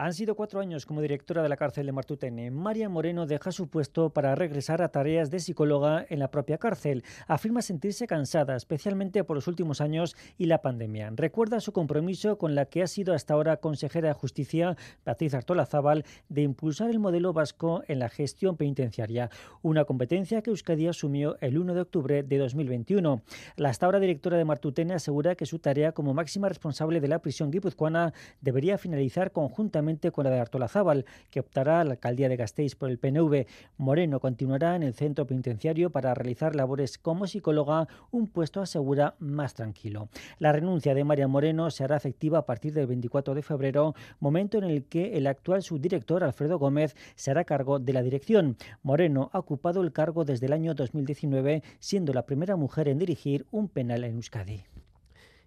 Han 0.00 0.14
sido 0.14 0.36
cuatro 0.36 0.60
años 0.60 0.86
como 0.86 1.02
directora 1.02 1.42
de 1.42 1.48
la 1.48 1.56
cárcel 1.56 1.86
de 1.86 1.90
Martutene. 1.90 2.52
María 2.52 2.88
Moreno 2.88 3.26
deja 3.26 3.50
su 3.50 3.66
puesto 3.66 4.10
para 4.10 4.36
regresar 4.36 4.80
a 4.80 4.90
tareas 4.90 5.28
de 5.28 5.40
psicóloga 5.40 6.06
en 6.08 6.20
la 6.20 6.30
propia 6.30 6.56
cárcel. 6.56 7.02
Afirma 7.26 7.62
sentirse 7.62 8.06
cansada, 8.06 8.54
especialmente 8.54 9.24
por 9.24 9.34
los 9.34 9.48
últimos 9.48 9.80
años 9.80 10.14
y 10.36 10.46
la 10.46 10.62
pandemia. 10.62 11.10
Recuerda 11.16 11.58
su 11.58 11.72
compromiso 11.72 12.38
con 12.38 12.54
la 12.54 12.66
que 12.66 12.84
ha 12.84 12.86
sido 12.86 13.12
hasta 13.12 13.34
ahora 13.34 13.56
consejera 13.56 14.06
de 14.06 14.14
Justicia, 14.14 14.76
Beatriz 15.04 15.34
Artola 15.34 15.66
Zabal, 15.66 16.04
de 16.28 16.42
impulsar 16.42 16.90
el 16.90 17.00
modelo 17.00 17.32
vasco 17.32 17.82
en 17.88 17.98
la 17.98 18.08
gestión 18.08 18.56
penitenciaria, 18.56 19.30
una 19.62 19.84
competencia 19.84 20.42
que 20.42 20.50
Euskadi 20.50 20.86
asumió 20.86 21.38
el 21.40 21.58
1 21.58 21.74
de 21.74 21.80
octubre 21.80 22.22
de 22.22 22.38
2021. 22.38 23.20
La 23.56 23.70
hasta 23.70 23.86
ahora 23.86 23.98
directora 23.98 24.36
de 24.36 24.44
Martutene 24.44 24.94
asegura 24.94 25.34
que 25.34 25.44
su 25.44 25.58
tarea 25.58 25.90
como 25.90 26.14
máxima 26.14 26.48
responsable 26.48 27.00
de 27.00 27.08
la 27.08 27.18
prisión 27.18 27.50
guipuzcoana 27.50 28.12
debería 28.40 28.78
finalizar 28.78 29.32
conjuntamente 29.32 29.87
con 30.12 30.24
la 30.24 30.30
de 30.30 30.38
Artolazábal, 30.38 31.06
que 31.30 31.40
optará 31.40 31.80
a 31.80 31.84
la 31.84 31.92
alcaldía 31.92 32.28
de 32.28 32.36
Gasteiz 32.36 32.74
por 32.74 32.90
el 32.90 32.98
PNV. 32.98 33.46
Moreno 33.78 34.20
continuará 34.20 34.76
en 34.76 34.82
el 34.82 34.92
centro 34.92 35.26
penitenciario 35.26 35.88
para 35.88 36.12
realizar 36.12 36.54
labores 36.54 36.98
como 36.98 37.26
psicóloga, 37.26 37.88
un 38.10 38.26
puesto 38.26 38.60
asegura 38.60 39.14
más 39.18 39.54
tranquilo. 39.54 40.10
La 40.38 40.52
renuncia 40.52 40.94
de 40.94 41.04
María 41.04 41.26
Moreno 41.26 41.70
se 41.70 41.84
hará 41.84 41.96
efectiva 41.96 42.40
a 42.40 42.46
partir 42.46 42.74
del 42.74 42.86
24 42.86 43.34
de 43.34 43.42
febrero, 43.42 43.94
momento 44.20 44.58
en 44.58 44.64
el 44.64 44.84
que 44.84 45.16
el 45.16 45.26
actual 45.26 45.62
subdirector 45.62 46.22
Alfredo 46.22 46.58
Gómez 46.58 46.94
se 47.14 47.30
hará 47.30 47.44
cargo 47.44 47.78
de 47.78 47.94
la 47.94 48.02
dirección. 48.02 48.58
Moreno 48.82 49.30
ha 49.32 49.38
ocupado 49.38 49.80
el 49.80 49.92
cargo 49.92 50.26
desde 50.26 50.46
el 50.46 50.52
año 50.52 50.74
2019, 50.74 51.62
siendo 51.78 52.12
la 52.12 52.26
primera 52.26 52.56
mujer 52.56 52.88
en 52.88 52.98
dirigir 52.98 53.46
un 53.50 53.68
penal 53.68 54.04
en 54.04 54.16
Euskadi 54.16 54.64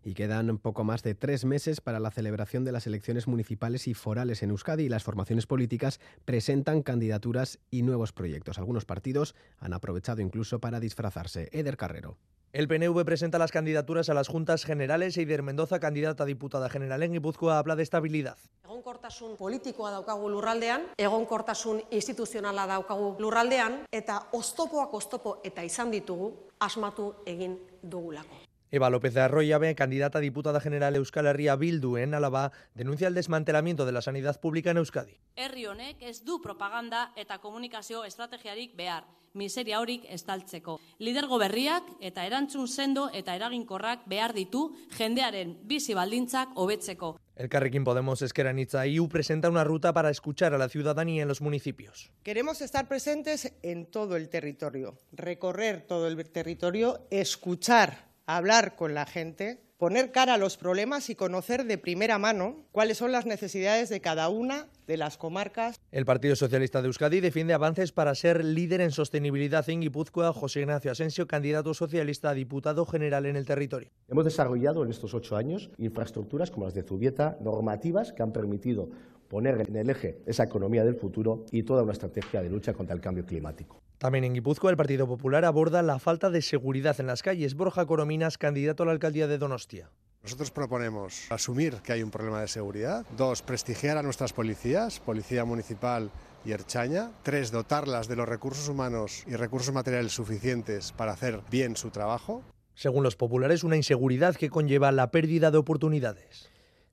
y 0.03 0.13
quedan 0.13 0.58
poco 0.58 0.84
más 0.84 1.03
de 1.03 1.15
tres 1.15 1.46
meses 1.46 1.81
para 1.81 2.00
la 2.00 2.12
celebración 2.12 2.63
de 2.63 2.72
las 2.72 2.88
elecciones 2.88 3.27
municipales 3.27 3.88
y 3.88 3.93
forales 3.93 4.43
en 4.43 4.50
Euskadi 4.50 4.84
y 4.84 4.89
las 4.89 5.03
formaciones 5.03 5.48
políticas 5.48 6.00
presentan 6.25 6.81
candidaturas 6.81 7.60
y 7.70 7.84
nuevos 7.84 8.13
proyectos. 8.13 8.58
Algunos 8.58 8.86
partidos 8.86 9.36
han 9.60 9.74
aprovechado 9.74 10.22
incluso 10.22 10.60
para 10.60 10.79
disfrazarse. 10.79 11.50
Eder 11.51 11.77
Carrero. 11.77 12.17
El 12.53 12.67
PNV 12.67 13.05
presenta 13.05 13.39
las 13.39 13.51
candidaturas 13.51 14.10
a 14.10 14.13
las 14.13 14.27
juntas 14.27 14.65
generales 14.65 15.15
e 15.15 15.22
Ider 15.22 15.41
Mendoza, 15.41 15.79
candidata 15.79 16.24
a 16.24 16.25
diputada 16.25 16.67
general 16.67 17.01
en 17.01 17.13
Guipúzcoa, 17.13 17.58
habla 17.58 17.77
de 17.77 17.84
estabilidad. 17.84 18.36
Egonkortasun 18.65 19.38
politikoa 19.38 19.91
daukagu 19.96 20.27
lurraldean, 20.27 20.89
egonkortasun 21.00 21.79
instituzionala 21.96 22.67
daukagu 22.67 23.15
lurraldean, 23.24 23.86
eta 23.88 24.27
oztopoak 24.36 24.93
oztopo 25.00 25.39
eta 25.48 25.63
izan 25.63 25.96
ditugu 25.96 26.34
asmatu 26.60 27.13
egin 27.24 27.55
dugulako. 27.81 28.50
Eva 28.73 28.89
López 28.89 29.13
de 29.13 29.19
Arroyave, 29.19 29.75
candidata 29.75 30.19
a 30.19 30.21
diputada 30.21 30.61
general 30.61 30.95
Euskal 30.95 31.27
Herria 31.27 31.57
Bildu 31.57 31.97
en 31.97 32.13
Álava, 32.13 32.53
denuncia 32.73 33.09
el 33.09 33.13
desmantelamiento 33.13 33.85
de 33.85 33.91
la 33.91 34.01
sanidad 34.01 34.39
pública 34.39 34.71
en 34.71 34.77
Euskadi. 34.77 35.17
Herri 35.35 35.65
honek 35.65 35.99
ez 35.99 36.23
du 36.23 36.39
propaganda 36.39 37.11
eta 37.19 37.39
komunikazio 37.43 38.05
estrategiarik 38.07 38.77
behar, 38.77 39.03
miseria 39.33 39.81
horik 39.81 40.05
estaltzeko. 40.07 40.77
Lidergo 40.99 41.35
berriak 41.37 41.83
eta 41.99 42.23
erantzun 42.23 42.69
sendo 42.71 43.09
eta 43.11 43.35
eraginkorrak 43.35 44.07
behar 44.07 44.31
ditu 44.31 44.69
jendearen 44.95 45.57
bizi 45.67 45.93
baldintzak 45.93 46.55
hobetzeko. 46.55 47.17
El 47.35 47.49
Carrequín 47.49 47.83
Podemos 47.83 48.21
Esquerra 48.21 48.53
IU 48.85 49.09
presenta 49.09 49.49
una 49.49 49.65
ruta 49.65 49.91
para 49.91 50.11
escuchar 50.11 50.53
a 50.53 50.57
la 50.57 50.69
ciudadanía 50.69 51.23
en 51.23 51.27
los 51.27 51.41
municipios. 51.41 52.09
Queremos 52.23 52.61
estar 52.61 52.87
presentes 52.87 53.51
en 53.63 53.87
todo 53.87 54.15
el 54.15 54.29
territorio, 54.29 54.95
recorrer 55.11 55.81
todo 55.81 56.07
el 56.07 56.29
territorio, 56.29 57.07
escuchar 57.09 58.10
hablar 58.25 58.75
con 58.75 58.93
la 58.93 59.05
gente, 59.05 59.61
poner 59.77 60.11
cara 60.11 60.35
a 60.35 60.37
los 60.37 60.57
problemas 60.57 61.09
y 61.09 61.15
conocer 61.15 61.65
de 61.65 61.79
primera 61.79 62.19
mano 62.19 62.67
cuáles 62.71 62.99
son 62.99 63.11
las 63.11 63.25
necesidades 63.25 63.89
de 63.89 63.99
cada 63.99 64.29
una 64.29 64.67
de 64.85 64.95
las 64.95 65.17
comarcas. 65.17 65.79
El 65.91 66.05
Partido 66.05 66.35
Socialista 66.35 66.81
de 66.81 66.87
Euskadi 66.87 67.19
defiende 67.19 67.55
avances 67.55 67.91
para 67.91 68.13
ser 68.13 68.46
líder 68.46 68.81
en 68.81 68.91
sostenibilidad 68.91 69.67
en 69.69 69.81
Guipúzcoa. 69.81 70.33
José 70.33 70.61
Ignacio 70.61 70.91
Asensio, 70.91 71.27
candidato 71.27 71.74
socialista 71.74 72.29
a 72.29 72.33
diputado 72.35 72.85
general 72.85 73.25
en 73.25 73.35
el 73.35 73.48
territorio. 73.48 73.89
Hemos 74.07 74.25
desarrollado 74.25 74.83
en 74.83 74.91
estos 74.91 75.15
ocho 75.15 75.35
años 75.35 75.72
infraestructuras 75.79 76.51
como 76.51 76.65
las 76.65 76.75
de 76.75 76.83
Zubieta, 76.83 77.37
normativas 77.41 78.13
que 78.13 78.22
han 78.22 78.33
permitido 78.33 78.89
poner 79.31 79.61
en 79.65 79.77
el 79.77 79.89
eje 79.89 80.17
esa 80.25 80.44
economía 80.44 80.83
del 80.83 80.96
futuro 80.96 81.46
y 81.51 81.63
toda 81.63 81.83
una 81.83 81.94
estrategia 81.94 82.41
de 82.41 82.50
lucha 82.50 82.74
contra 82.74 82.94
el 82.94 83.00
cambio 83.00 83.25
climático. 83.25 83.81
También 83.98 84.25
en 84.25 84.33
Guipúzcoa 84.33 84.70
el 84.70 84.75
Partido 84.75 85.07
Popular 85.07 85.46
aborda 85.46 85.81
la 85.81 86.00
falta 86.00 86.29
de 86.29 86.41
seguridad 86.41 87.00
en 87.00 87.07
las 87.07 87.24
calles. 87.24 87.55
Borja 87.55 87.85
Corominas, 87.85 88.37
candidato 88.37 88.83
a 88.83 88.87
la 88.87 88.91
alcaldía 88.91 89.27
de 89.27 89.37
Donostia. 89.37 89.89
Nosotros 90.22 90.51
proponemos 90.51 91.31
asumir 91.31 91.75
que 91.75 91.94
hay 91.94 92.03
un 92.03 92.11
problema 92.11 92.41
de 92.41 92.50
seguridad. 92.50 93.05
Dos, 93.15 93.41
prestigiar 93.41 93.98
a 93.98 94.03
nuestras 94.03 94.33
policías, 94.33 95.00
Policía 95.00 95.46
Municipal 95.46 96.11
y 96.44 96.51
Erchaña. 96.51 97.11
Tres, 97.24 97.51
dotarlas 97.51 98.09
de 98.09 98.17
los 98.17 98.27
recursos 98.27 98.67
humanos 98.67 99.24
y 99.27 99.35
recursos 99.37 99.74
materiales 99.74 100.11
suficientes 100.11 100.91
para 100.91 101.13
hacer 101.13 101.39
bien 101.50 101.77
su 101.77 101.89
trabajo. 101.89 102.44
Según 102.75 103.03
los 103.03 103.15
populares, 103.15 103.63
una 103.63 103.77
inseguridad 103.77 104.35
que 104.35 104.50
conlleva 104.50 104.91
la 104.91 105.09
pérdida 105.09 105.51
de 105.51 105.57
oportunidades. 105.57 106.50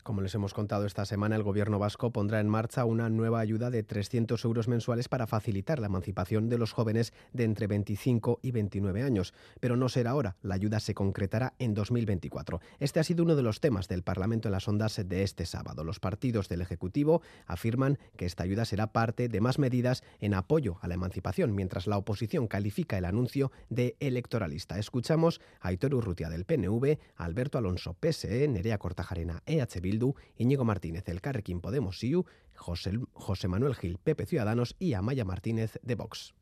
Como 0.09 0.23
les 0.23 0.35
hemos 0.35 0.55
contado 0.55 0.87
esta 0.87 1.05
semana, 1.05 1.37
el 1.37 1.43
Gobierno 1.43 1.79
vasco 1.79 2.11
pondrá 2.13 2.41
en 2.41 2.49
marcha 2.49 2.87
una 2.87 3.11
nueva 3.11 3.41
ayuda 3.41 3.69
de 3.69 3.83
300 3.83 4.43
euros 4.47 4.67
mensuales 4.67 5.07
para 5.07 5.27
facilitar 5.27 5.81
la 5.81 5.89
emancipación 5.89 6.49
de 6.49 6.57
los 6.57 6.73
jóvenes 6.73 7.13
de 7.35 7.45
entre 7.45 7.67
25 7.67 8.39
y 8.41 8.51
29 8.53 9.03
años. 9.03 9.35
Pero 9.61 9.77
no 9.77 9.91
será 9.91 10.13
ahora, 10.13 10.37
la 10.41 10.55
ayuda 10.55 10.81
se 10.81 10.95
concretará 10.95 11.53
en 11.59 11.75
2024. 11.75 12.59
Este 12.79 13.01
ha 13.01 13.05
sido 13.05 13.23
uno 13.23 13.37
de 13.37 13.43
los 13.43 13.61
temas 13.61 13.87
del 13.87 14.03
Parlamento 14.03 14.49
en 14.49 14.53
las 14.53 14.67
ondas 14.67 14.99
de 15.05 15.23
este 15.23 15.45
sábado. 15.45 15.85
Los 15.85 16.01
partidos 16.01 16.49
del 16.49 16.63
Ejecutivo 16.63 17.21
afirman 17.45 17.99
que 18.17 18.25
esta 18.25 18.45
ayuda 18.45 18.65
será 18.65 18.93
parte 18.95 19.29
de 19.29 19.43
más 19.43 19.59
medidas 19.59 20.03
en 20.21 20.33
apoyo 20.33 20.79
a 20.81 20.89
la 20.89 20.95
emancipación, 20.95 21.55
mientras 21.55 21.87
la 21.87 21.99
oposición 21.99 22.47
califica 22.47 22.97
el 22.97 23.05
anuncio 23.05 23.53
de 23.69 23.95
electoralista. 24.01 24.79
Escuchamos 24.79 25.43
a 25.61 25.69
Aitor 25.69 25.95
Urrutia 25.95 26.31
del 26.31 26.47
PNV, 26.47 26.97
Alberto 27.17 27.59
Alonso 27.59 27.93
PSE, 27.93 28.49
Nerea 28.49 28.79
Cortajarena 28.79 29.43
EH 29.45 29.81
Bildu 29.83 29.98
Bildu, 29.99 30.15
Íñigo 30.37 30.65
Martínez, 30.65 31.09
el 31.09 31.21
Carrequín 31.21 31.61
Podemos 31.61 31.99
SIU, 31.99 32.25
José, 32.55 32.93
José 33.15 33.49
Manuel 33.49 33.75
Gil, 33.75 33.99
Pepe 33.99 34.27
Ciudadanos 34.27 34.77
y 34.79 34.93
Amaya 34.95 35.25
Martínez 35.25 35.79
de 35.83 35.95
Vox. 35.97 36.35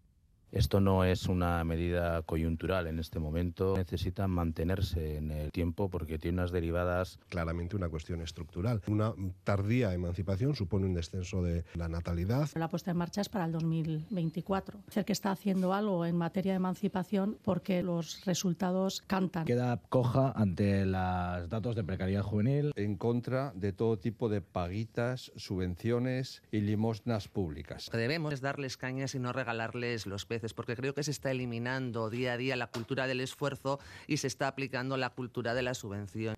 Esto 0.53 0.81
no 0.81 1.05
es 1.05 1.27
una 1.27 1.63
medida 1.65 2.23
coyuntural 2.23 2.87
en 2.87 2.99
este 2.99 3.19
momento. 3.19 3.77
Necesita 3.77 4.29
mantenerse 4.29 5.17
en 5.17 5.31
el 5.31 5.51
tiempo 5.51 5.91
porque 5.91 6.19
tiene 6.19 6.39
unas 6.39 6.53
derivadas. 6.53 7.19
Claramente 7.29 7.77
una 7.77 7.89
cuestión 7.89 8.23
estructural. 8.23 8.81
Una 8.87 9.13
tardía 9.45 9.93
emancipación 9.93 10.55
supone 10.55 10.87
un 10.87 10.95
descenso 10.95 11.43
de 11.43 11.65
la 11.75 11.89
natalidad. 11.89 12.49
La 12.55 12.69
puesta 12.69 12.93
en 12.93 12.97
marcha 12.97 13.21
es 13.21 13.29
para 13.29 13.45
el 13.47 13.53
2024. 13.53 14.81
Ser 14.89 15.05
que 15.05 15.13
está 15.13 15.33
haciendo 15.33 15.75
algo 15.75 16.07
en 16.07 16.17
materia 16.17 16.53
de 16.53 16.57
emancipación 16.57 17.39
porque 17.43 17.83
los 17.83 18.25
resultados 18.25 19.03
cantan. 19.07 19.47
Queda 19.47 19.81
coja 19.89 20.33
ante 20.37 20.87
los 20.87 21.49
datos 21.49 21.75
de 21.75 21.85
precariedad 21.85 22.23
juvenil. 22.23 22.73
En 22.77 22.97
contra 22.97 23.53
de 23.55 23.73
todo 23.73 23.99
tipo 23.99 24.29
de 24.29 24.41
paguitas, 24.41 25.33
subvenciones 25.37 26.43
y 26.53 26.61
limosnas 26.61 27.29
públicas. 27.29 27.89
Lo 27.89 27.93
que 27.93 27.99
debemos 27.99 28.33
es 28.33 28.41
darles 28.41 28.77
cañas 28.77 29.15
y 29.15 29.19
no 29.19 29.33
regalarles 29.33 30.07
los 30.07 30.25
peces 30.25 30.36
porque 30.55 30.77
creo 30.77 30.95
que 30.95 31.03
se 31.03 31.11
está 31.11 31.31
eliminando 31.31 32.11
día 32.11 32.35
a 32.35 32.37
día 32.37 32.57
la 32.57 32.69
cultura 32.69 33.07
del 33.07 33.21
esfuerzo 33.21 33.79
y 34.07 34.19
se 34.19 34.27
está 34.27 34.49
aplicando 34.49 34.97
la 34.97 35.11
cultura 35.11 35.55
de 35.55 35.63
la 35.63 35.75
subvención. 35.75 36.37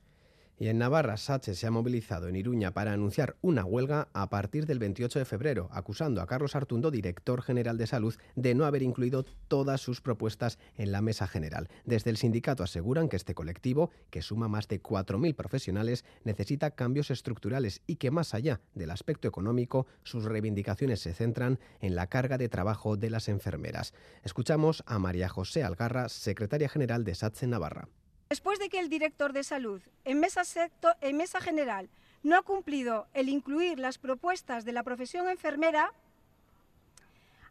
Y 0.61 0.67
en 0.67 0.79
Navarra, 0.79 1.17
Sache 1.17 1.55
se 1.55 1.69
ha 1.69 1.71
movilizado 1.71 2.27
en 2.27 2.35
Iruña 2.35 2.73
para 2.73 2.93
anunciar 2.93 3.37
una 3.43 3.65
huelga 3.65 4.09
a 4.13 4.29
partir 4.29 4.67
del 4.67 4.81
28 4.81 5.21
de 5.21 5.25
febrero, 5.25 5.69
acusando 5.71 6.21
a 6.21 6.27
Carlos 6.27 6.57
Artundo, 6.57 6.91
director 6.91 7.43
general 7.43 7.79
de 7.79 7.87
salud, 7.87 8.17
de 8.35 8.57
no 8.57 8.65
haber 8.65 8.83
incluido 8.83 9.25
todas 9.47 9.81
sus 9.81 10.01
propuestas 10.01 10.59
en 10.77 10.91
la 10.91 11.01
mesa 11.01 11.29
general. 11.29 11.69
Desde 11.85 12.11
el 12.11 12.17
sindicato 12.17 12.65
aseguran 12.65 13.09
que 13.09 13.15
este 13.15 13.37
colectivo, 13.37 13.93
que 14.11 14.21
suma 14.21 14.49
más 14.49 14.67
de 14.67 14.83
4.000 14.83 15.37
profesionales, 15.37 16.05
necesita 16.25 16.73
cambios 16.73 17.13
estructurales 17.13 17.83
y 17.87 17.97
que 17.97 18.11
más 18.11 18.35
allá 18.35 18.61
del 18.75 18.91
aspecto 18.91 19.29
económico, 19.29 19.87
sus 20.03 20.25
reivindicaciones 20.25 20.99
se 20.99 21.15
centran 21.15 21.61
en 21.81 21.95
la 21.95 22.09
carga 22.09 22.37
de 22.37 22.49
trabajo 22.49 22.97
de 22.97 23.11
las 23.11 23.29
enfermeras. 23.29 23.95
Escuchamos 24.25 24.83
a 24.87 24.99
María 24.99 25.29
José 25.29 25.63
Algarra, 25.63 26.09
secretaria 26.09 26.69
general 26.69 27.05
de 27.05 27.15
SATSE 27.15 27.47
Navarra. 27.47 27.89
Después 28.29 28.59
de 28.59 28.69
que 28.69 28.79
el 28.79 28.91
director 28.91 29.33
de 29.33 29.43
salud 29.43 29.81
en 30.05 30.21
mesa, 30.21 31.41
general 31.41 31.89
no 32.23 32.37
ha 32.37 32.43
cumplido 32.43 33.07
el 33.15 33.29
incluir 33.29 33.79
las 33.79 33.97
propuestas 33.97 34.65
de 34.65 34.73
la 34.73 34.83
profesión 34.83 35.29
enfermera, 35.29 35.93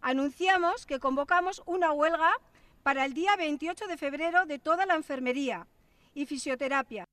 anunciamos 0.01 0.85
que 0.85 0.99
convocamos 0.99 1.63
una 1.65 1.91
huelga 1.91 2.31
para 2.83 3.05
el 3.05 3.13
día 3.13 3.35
28 3.35 3.87
de 3.87 3.97
febrero 3.97 4.45
de 4.45 4.59
toda 4.59 4.85
la 4.85 4.95
enfermería 4.95 5.65
y 6.13 6.25
fisioterapia. 6.25 7.05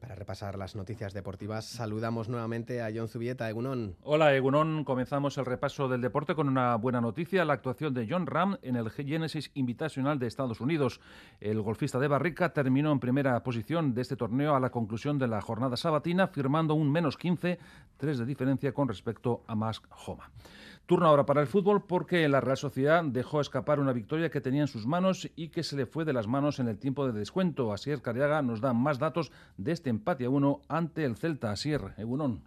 Para 0.00 0.14
repasar 0.14 0.56
las 0.56 0.76
noticias 0.76 1.12
deportivas, 1.12 1.64
saludamos 1.64 2.28
nuevamente 2.28 2.82
a 2.82 2.90
John 2.94 3.08
Zubieta, 3.08 3.50
Egunon. 3.50 3.96
Hola, 4.04 4.32
Egunon. 4.34 4.84
Comenzamos 4.84 5.36
el 5.38 5.44
repaso 5.44 5.88
del 5.88 6.00
deporte 6.00 6.36
con 6.36 6.48
una 6.48 6.76
buena 6.76 7.00
noticia, 7.00 7.44
la 7.44 7.54
actuación 7.54 7.94
de 7.94 8.06
John 8.08 8.26
Ram 8.26 8.58
en 8.62 8.76
el 8.76 8.90
Genesis 8.90 9.50
Invitational 9.54 10.20
de 10.20 10.28
Estados 10.28 10.60
Unidos. 10.60 11.00
El 11.40 11.60
golfista 11.62 11.98
de 11.98 12.06
Barrica 12.06 12.52
terminó 12.52 12.92
en 12.92 13.00
primera 13.00 13.42
posición 13.42 13.92
de 13.92 14.02
este 14.02 14.14
torneo 14.14 14.54
a 14.54 14.60
la 14.60 14.70
conclusión 14.70 15.18
de 15.18 15.26
la 15.26 15.40
jornada 15.40 15.76
sabatina, 15.76 16.28
firmando 16.28 16.74
un 16.74 16.92
menos 16.92 17.16
15, 17.16 17.58
3 17.96 18.18
de 18.18 18.24
diferencia 18.24 18.72
con 18.72 18.86
respecto 18.86 19.42
a 19.48 19.56
Mask 19.56 19.84
Homa. 20.06 20.30
Turno 20.88 21.06
ahora 21.06 21.26
para 21.26 21.42
el 21.42 21.46
fútbol 21.46 21.84
porque 21.84 22.26
la 22.30 22.40
Real 22.40 22.56
Sociedad 22.56 23.04
dejó 23.04 23.42
escapar 23.42 23.78
una 23.78 23.92
victoria 23.92 24.30
que 24.30 24.40
tenía 24.40 24.62
en 24.62 24.68
sus 24.68 24.86
manos 24.86 25.30
y 25.36 25.50
que 25.50 25.62
se 25.62 25.76
le 25.76 25.84
fue 25.84 26.06
de 26.06 26.14
las 26.14 26.26
manos 26.26 26.60
en 26.60 26.68
el 26.68 26.78
tiempo 26.78 27.06
de 27.06 27.12
descuento. 27.12 27.74
Asier 27.74 28.00
Cariaga 28.00 28.40
nos 28.40 28.62
da 28.62 28.72
más 28.72 28.98
datos 28.98 29.30
de 29.58 29.72
este 29.72 29.90
empate 29.90 30.24
a 30.24 30.30
uno 30.30 30.62
ante 30.66 31.04
el 31.04 31.16
Celta. 31.16 31.50
Asier, 31.50 31.92
Egunon. 31.98 32.42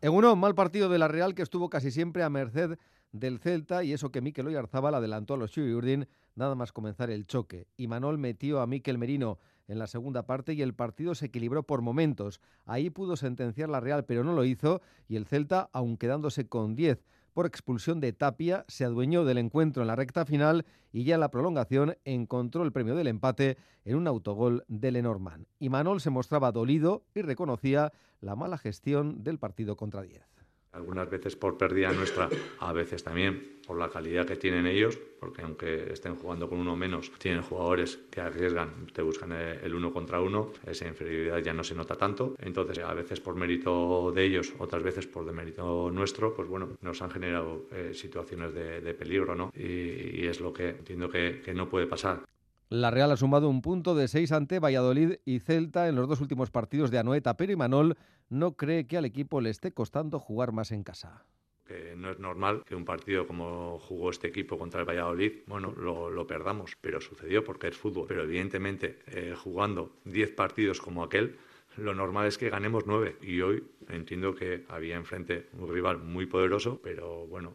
Egunon, 0.00 0.38
mal 0.38 0.54
partido 0.54 0.88
de 0.88 0.98
la 1.00 1.08
Real 1.08 1.34
que 1.34 1.42
estuvo 1.42 1.68
casi 1.70 1.90
siempre 1.90 2.22
a 2.22 2.30
merced 2.30 2.78
del 3.10 3.40
Celta 3.40 3.82
y 3.82 3.92
eso 3.92 4.12
que 4.12 4.20
Mikel 4.20 4.46
Oyarzábal 4.46 4.94
adelantó 4.94 5.34
a 5.34 5.38
los 5.38 5.56
Urdin 5.56 6.06
nada 6.36 6.54
más 6.54 6.70
comenzar 6.70 7.10
el 7.10 7.26
choque. 7.26 7.66
Y 7.76 7.88
Manol 7.88 8.16
metió 8.16 8.60
a 8.60 8.68
Mikel 8.68 8.96
Merino 8.96 9.40
en 9.66 9.80
la 9.80 9.88
segunda 9.88 10.24
parte 10.24 10.52
y 10.52 10.62
el 10.62 10.72
partido 10.72 11.16
se 11.16 11.26
equilibró 11.26 11.64
por 11.64 11.82
momentos. 11.82 12.40
Ahí 12.64 12.90
pudo 12.90 13.16
sentenciar 13.16 13.68
la 13.68 13.80
Real, 13.80 14.04
pero 14.04 14.22
no 14.22 14.34
lo 14.34 14.44
hizo 14.44 14.82
y 15.08 15.16
el 15.16 15.26
Celta, 15.26 15.68
aun 15.72 15.96
quedándose 15.96 16.46
con 16.46 16.76
10 16.76 17.02
por 17.32 17.46
expulsión 17.46 18.00
de 18.00 18.12
Tapia, 18.12 18.64
se 18.68 18.84
adueñó 18.84 19.24
del 19.24 19.38
encuentro 19.38 19.82
en 19.82 19.88
la 19.88 19.96
recta 19.96 20.24
final 20.24 20.64
y 20.92 21.04
ya 21.04 21.14
en 21.14 21.20
la 21.20 21.30
prolongación 21.30 21.96
encontró 22.04 22.62
el 22.62 22.72
premio 22.72 22.94
del 22.94 23.08
empate 23.08 23.56
en 23.84 23.96
un 23.96 24.06
autogol 24.06 24.64
de 24.68 24.92
Lenormand. 24.92 25.46
Y 25.58 25.68
Manol 25.68 26.00
se 26.00 26.10
mostraba 26.10 26.52
dolido 26.52 27.04
y 27.14 27.22
reconocía 27.22 27.92
la 28.20 28.36
mala 28.36 28.58
gestión 28.58 29.24
del 29.24 29.38
partido 29.38 29.76
contra 29.76 30.02
10 30.02 30.32
algunas 30.72 31.08
veces 31.08 31.36
por 31.36 31.58
pérdida 31.58 31.92
nuestra, 31.92 32.28
a 32.60 32.72
veces 32.72 33.04
también 33.04 33.52
por 33.66 33.78
la 33.78 33.88
calidad 33.88 34.26
que 34.26 34.36
tienen 34.36 34.66
ellos, 34.66 34.98
porque 35.20 35.42
aunque 35.42 35.92
estén 35.92 36.16
jugando 36.16 36.48
con 36.48 36.58
uno 36.58 36.74
menos, 36.76 37.12
tienen 37.18 37.42
jugadores 37.42 37.98
que 38.10 38.20
arriesgan, 38.20 38.86
te 38.92 39.02
buscan 39.02 39.32
el 39.32 39.74
uno 39.74 39.92
contra 39.92 40.20
uno, 40.20 40.50
esa 40.66 40.88
inferioridad 40.88 41.38
ya 41.38 41.52
no 41.52 41.62
se 41.62 41.74
nota 41.74 41.94
tanto, 41.94 42.34
entonces 42.38 42.78
a 42.78 42.92
veces 42.94 43.20
por 43.20 43.36
mérito 43.36 44.10
de 44.12 44.24
ellos, 44.24 44.52
otras 44.58 44.82
veces 44.82 45.06
por 45.06 45.30
mérito 45.32 45.90
nuestro, 45.90 46.34
pues 46.34 46.48
bueno, 46.48 46.70
nos 46.80 47.00
han 47.02 47.10
generado 47.10 47.66
eh, 47.70 47.92
situaciones 47.94 48.52
de, 48.54 48.94
peligro, 48.94 49.34
¿no? 49.34 49.50
Y, 49.54 50.26
es 50.26 50.40
lo 50.40 50.52
que 50.52 50.70
entiendo 50.70 51.08
que, 51.08 51.52
no 51.54 51.68
puede 51.68 51.86
pasar. 51.86 52.24
La 52.68 52.90
Real 52.90 53.10
ha 53.10 53.16
sumado 53.16 53.48
un 53.48 53.60
punto 53.60 53.94
de 53.94 54.08
seis 54.08 54.32
ante 54.32 54.58
Valladolid 54.58 55.16
y 55.26 55.40
Celta 55.40 55.88
en 55.88 55.96
los 55.96 56.08
dos 56.08 56.20
últimos 56.20 56.50
partidos 56.50 56.90
de 56.90 56.98
Anoeta, 56.98 57.36
pero 57.36 57.52
Imanol 57.52 57.96
no 58.32 58.56
cree 58.56 58.86
que 58.86 58.96
al 58.96 59.04
equipo 59.04 59.40
le 59.40 59.50
esté 59.50 59.72
costando 59.72 60.18
jugar 60.18 60.52
más 60.52 60.72
en 60.72 60.82
casa. 60.82 61.24
Que 61.66 61.94
no 61.96 62.10
es 62.10 62.18
normal 62.18 62.64
que 62.64 62.74
un 62.74 62.84
partido 62.84 63.26
como 63.26 63.78
jugó 63.78 64.10
este 64.10 64.28
equipo 64.28 64.58
contra 64.58 64.80
el 64.80 64.88
Valladolid, 64.88 65.42
bueno, 65.46 65.72
lo, 65.72 66.26
perdamos, 66.26 66.76
pero 66.80 67.00
sucedió 67.00 67.44
porque 67.44 67.68
es 67.68 67.76
fútbol. 67.76 68.06
Pero 68.08 68.22
evidentemente, 68.22 69.00
eh, 69.06 69.34
jugando 69.36 69.96
diez 70.04 70.30
partidos 70.32 70.80
como 70.80 71.04
aquel, 71.04 71.36
lo 71.76 71.94
normal 71.94 72.26
es 72.26 72.38
que 72.38 72.48
ganemos 72.48 72.84
nueve. 72.86 73.16
Y 73.20 73.42
hoy 73.42 73.62
entiendo 73.88 74.34
que 74.34 74.64
había 74.68 74.96
enfrente 74.96 75.48
un 75.52 75.72
rival 75.72 75.98
muy 75.98 76.24
poderoso, 76.24 76.80
pero 76.82 77.26
bueno, 77.26 77.54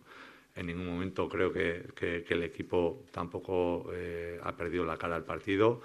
en 0.55 0.67
ningún 0.67 0.85
momento 0.85 1.27
creo 1.27 1.51
que, 1.51 2.23
el 2.29 2.43
equipo 2.43 3.03
tampoco 3.11 3.89
eh, 3.93 4.39
ha 4.43 4.55
perdido 4.55 4.85
la 4.85 4.97
cara 4.97 5.15
al 5.15 5.23
partido. 5.23 5.81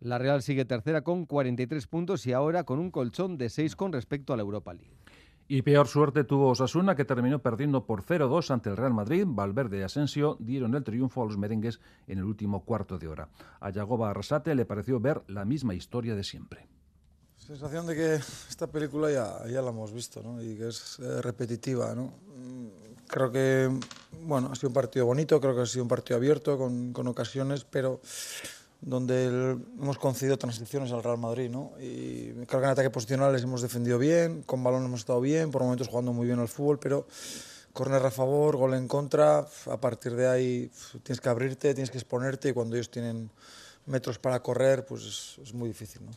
La 0.00 0.18
Real 0.18 0.42
sigue 0.42 0.64
tercera 0.64 1.02
con 1.02 1.26
43 1.26 1.86
puntos 1.88 2.26
y 2.26 2.32
ahora 2.32 2.64
con 2.64 2.78
un 2.78 2.90
colchón 2.90 3.36
de 3.36 3.50
6 3.50 3.74
con 3.74 3.92
respecto 3.92 4.32
a 4.32 4.36
la 4.36 4.42
Europa 4.42 4.72
League. 4.72 4.96
Y 5.50 5.62
peor 5.62 5.88
suerte 5.88 6.24
tuvo 6.24 6.50
Osasuna, 6.50 6.94
que 6.94 7.06
terminó 7.06 7.40
perdiendo 7.40 7.86
por 7.86 8.04
0-2 8.04 8.50
ante 8.50 8.68
el 8.68 8.76
Real 8.76 8.92
Madrid. 8.92 9.24
Valverde 9.26 9.78
y 9.78 9.82
Asensio 9.82 10.36
dieron 10.38 10.74
el 10.74 10.84
triunfo 10.84 11.22
a 11.22 11.24
los 11.24 11.38
merengues 11.38 11.80
en 12.06 12.18
el 12.18 12.24
último 12.24 12.64
cuarto 12.64 12.98
de 12.98 13.08
hora. 13.08 13.28
A 13.58 13.70
Yagoba 13.70 14.10
Arrasate 14.10 14.54
le 14.54 14.66
pareció 14.66 15.00
ver 15.00 15.22
la 15.26 15.46
misma 15.46 15.74
historia 15.74 16.14
de 16.14 16.22
siempre. 16.22 16.68
Sensación 17.36 17.86
de 17.86 17.96
que 17.96 18.14
esta 18.16 18.66
película 18.66 19.10
ya, 19.10 19.48
ya 19.48 19.62
la 19.62 19.70
hemos 19.70 19.90
visto 19.90 20.22
¿no? 20.22 20.42
y 20.42 20.54
que 20.54 20.68
es 20.68 20.98
eh, 21.00 21.22
repetitiva. 21.22 21.94
¿no? 21.94 22.12
Creo 23.08 23.32
que 23.32 23.70
bueno, 24.22 24.50
ha 24.52 24.54
sido 24.54 24.68
un 24.68 24.74
partido 24.74 25.06
bonito, 25.06 25.40
creo 25.40 25.56
que 25.56 25.62
ha 25.62 25.66
sido 25.66 25.82
un 25.82 25.88
partido 25.88 26.18
abierto, 26.18 26.58
con, 26.58 26.92
con 26.92 27.08
ocasiones, 27.08 27.64
pero 27.64 28.02
donde 28.80 29.26
hemos 29.26 29.98
concedido 29.98 30.38
transiciones 30.38 30.92
al 30.92 31.02
Real 31.02 31.18
Madrid. 31.18 31.50
¿no? 31.50 31.72
Y 31.80 32.32
creo 32.46 32.60
que 32.60 32.66
en 32.66 32.72
ataque 32.72 32.90
posicional 32.90 33.32
les 33.32 33.42
hemos 33.42 33.62
defendido 33.62 33.98
bien, 33.98 34.42
con 34.42 34.62
balón 34.62 34.84
hemos 34.84 35.00
estado 35.00 35.20
bien, 35.20 35.50
por 35.50 35.62
momentos 35.62 35.88
jugando 35.88 36.12
muy 36.12 36.26
bien 36.26 36.38
al 36.38 36.48
fútbol, 36.48 36.78
pero 36.78 37.06
corner 37.72 38.04
a 38.04 38.10
favor, 38.10 38.56
gol 38.56 38.74
en 38.74 38.88
contra, 38.88 39.38
a 39.38 39.80
partir 39.80 40.14
de 40.14 40.28
ahí 40.28 40.70
tienes 41.02 41.20
que 41.20 41.28
abrirte, 41.28 41.74
tienes 41.74 41.90
que 41.90 41.98
exponerte 41.98 42.50
y 42.50 42.52
cuando 42.52 42.76
ellos 42.76 42.90
tienen 42.90 43.30
metros 43.86 44.18
para 44.18 44.40
correr, 44.42 44.84
pues 44.84 45.04
es, 45.04 45.38
es 45.42 45.54
muy 45.54 45.68
difícil. 45.68 46.04
¿no? 46.04 46.12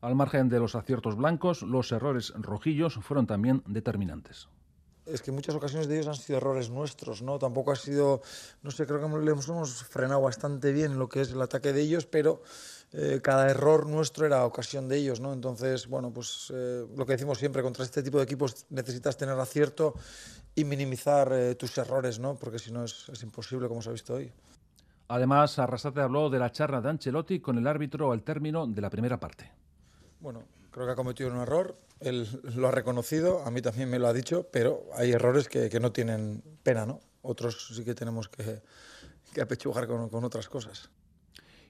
Al 0.00 0.14
margen 0.14 0.48
de 0.48 0.58
los 0.58 0.74
aciertos 0.74 1.16
blancos, 1.16 1.62
los 1.62 1.92
errores 1.92 2.32
rojillos 2.36 2.98
fueron 3.02 3.26
también 3.26 3.62
determinantes 3.66 4.48
es 5.06 5.22
que 5.22 5.30
en 5.30 5.34
muchas 5.34 5.54
ocasiones 5.54 5.88
de 5.88 5.96
ellos 5.96 6.08
han 6.08 6.14
sido 6.14 6.36
errores 6.36 6.70
nuestros, 6.70 7.22
¿no? 7.22 7.38
Tampoco 7.38 7.72
ha 7.72 7.76
sido, 7.76 8.22
no 8.62 8.70
sé, 8.70 8.86
creo 8.86 9.00
que 9.00 9.06
hemos, 9.06 9.84
frenado 9.84 10.20
bastante 10.20 10.72
bien 10.72 10.98
lo 10.98 11.08
que 11.08 11.22
es 11.22 11.32
el 11.32 11.42
ataque 11.42 11.72
de 11.72 11.82
ellos, 11.82 12.06
pero 12.06 12.42
eh, 12.92 13.20
cada 13.22 13.50
error 13.50 13.86
nuestro 13.86 14.26
era 14.26 14.44
ocasión 14.44 14.88
de 14.88 14.98
ellos, 14.98 15.20
¿no? 15.20 15.32
Entonces, 15.32 15.88
bueno, 15.88 16.12
pues 16.12 16.52
eh, 16.54 16.86
lo 16.96 17.04
que 17.04 17.12
decimos 17.12 17.38
siempre, 17.38 17.62
contra 17.62 17.84
este 17.84 18.02
tipo 18.02 18.18
de 18.18 18.24
equipos 18.24 18.66
necesitas 18.70 19.16
tener 19.16 19.38
acierto 19.38 19.94
y 20.54 20.64
minimizar 20.64 21.32
eh, 21.32 21.54
tus 21.56 21.76
errores, 21.78 22.18
¿no? 22.18 22.36
Porque 22.36 22.58
si 22.58 22.70
no 22.70 22.84
es, 22.84 23.08
es 23.08 23.22
imposible, 23.22 23.68
como 23.68 23.82
se 23.82 23.88
ha 23.88 23.92
visto 23.92 24.14
hoy. 24.14 24.30
Además, 25.08 25.58
Arrasate 25.58 26.00
habló 26.00 26.30
de 26.30 26.38
la 26.38 26.52
charla 26.52 26.80
de 26.80 26.90
Ancelotti 26.90 27.40
con 27.40 27.58
el 27.58 27.66
árbitro 27.66 28.12
al 28.12 28.22
término 28.22 28.66
de 28.66 28.80
la 28.80 28.88
primera 28.88 29.18
parte. 29.18 29.50
Bueno, 30.20 30.44
creo 30.72 30.86
que 30.86 30.92
ha 30.92 30.96
cometido 30.96 31.30
un 31.30 31.38
error, 31.38 31.76
él 32.00 32.26
lo 32.42 32.68
ha 32.68 32.70
reconocido, 32.70 33.44
a 33.44 33.50
mí 33.50 33.62
también 33.62 33.88
me 33.88 33.98
lo 33.98 34.08
ha 34.08 34.12
dicho, 34.12 34.48
pero 34.50 34.86
hay 34.94 35.12
errores 35.12 35.48
que, 35.48 35.68
que 35.68 35.78
no 35.78 35.92
tienen 35.92 36.42
pena, 36.62 36.86
¿no? 36.86 37.00
Otros 37.22 37.68
sí 37.76 37.84
que 37.84 37.94
tenemos 37.94 38.28
que, 38.28 38.62
que 39.32 39.40
apechugar 39.40 39.86
con, 39.86 40.08
con, 40.08 40.24
otras 40.24 40.48
cosas. 40.48 40.90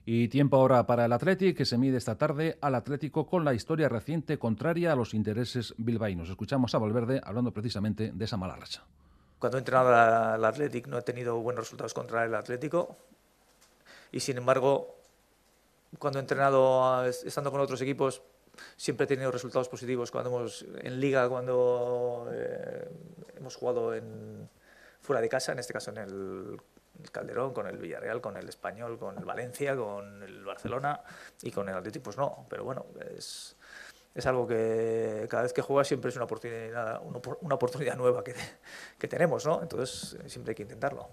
Y 0.04 0.28
tiempo 0.28 0.56
ahora 0.56 0.86
para 0.86 1.04
el 1.04 1.12
Atlético, 1.12 1.58
que 1.58 1.64
se 1.64 1.76
mide 1.76 1.96
esta 1.96 2.16
tarde 2.16 2.58
al 2.60 2.74
Atlético 2.74 3.26
con 3.26 3.44
la 3.44 3.54
historia 3.54 3.88
reciente 3.88 4.38
contraria 4.38 4.92
a 4.92 4.96
los 4.96 5.14
intereses 5.14 5.74
bilbaínos. 5.76 6.30
Escuchamos 6.30 6.74
a 6.74 6.78
Valverde 6.78 7.20
hablando 7.22 7.52
precisamente 7.52 8.10
de 8.12 8.24
esa 8.24 8.36
mala 8.36 8.56
racha. 8.56 8.82
Cuando 9.38 9.58
he 9.58 9.60
entrenado 9.60 9.94
al 9.94 10.44
Atlético 10.44 10.90
no 10.90 10.98
he 10.98 11.02
tenido 11.02 11.36
buenos 11.40 11.64
resultados 11.64 11.92
contra 11.92 12.24
el 12.24 12.34
Atlético 12.34 12.96
y 14.12 14.20
sin 14.20 14.38
embargo 14.38 14.96
cuando 15.98 16.20
he 16.20 16.22
entrenado 16.22 17.04
estando 17.04 17.50
con 17.50 17.60
otros 17.60 17.80
equipos 17.80 18.22
siempre 18.76 19.04
he 19.04 19.06
tenido 19.06 19.30
resultados 19.30 19.68
positivos 19.68 20.10
cuando 20.10 20.30
hemos 20.30 20.64
en 20.82 21.00
liga, 21.00 21.28
cuando 21.28 22.28
eh, 22.32 22.88
hemos 23.36 23.56
jugado 23.56 23.94
en, 23.94 24.48
fuera 25.00 25.20
de 25.20 25.28
casa, 25.28 25.52
en 25.52 25.58
este 25.58 25.72
caso 25.72 25.90
en 25.90 25.98
el, 25.98 26.60
Calderón, 27.10 27.52
con 27.52 27.66
el 27.66 27.78
Villarreal, 27.78 28.20
con 28.20 28.36
el 28.36 28.48
Español, 28.48 28.98
con 28.98 29.18
el 29.18 29.24
Valencia, 29.24 29.74
con 29.74 30.22
el 30.22 30.44
Barcelona 30.44 31.00
y 31.42 31.50
con 31.50 31.68
el 31.68 31.74
Atlético, 31.74 32.04
pues 32.04 32.16
no, 32.16 32.46
pero 32.48 32.64
bueno, 32.64 32.86
es, 33.16 33.56
es 34.14 34.26
algo 34.26 34.46
que 34.46 35.26
cada 35.28 35.42
vez 35.42 35.52
que 35.52 35.62
juegas 35.62 35.88
siempre 35.88 36.10
es 36.10 36.16
una 36.16 36.26
oportunidad, 36.26 37.02
una, 37.02 37.54
oportunidad 37.54 37.96
nueva 37.96 38.22
que, 38.22 38.34
que 38.98 39.08
tenemos, 39.08 39.44
¿no? 39.46 39.62
Entonces 39.62 40.16
siempre 40.26 40.52
hay 40.52 40.54
que 40.54 40.62
intentarlo. 40.62 41.08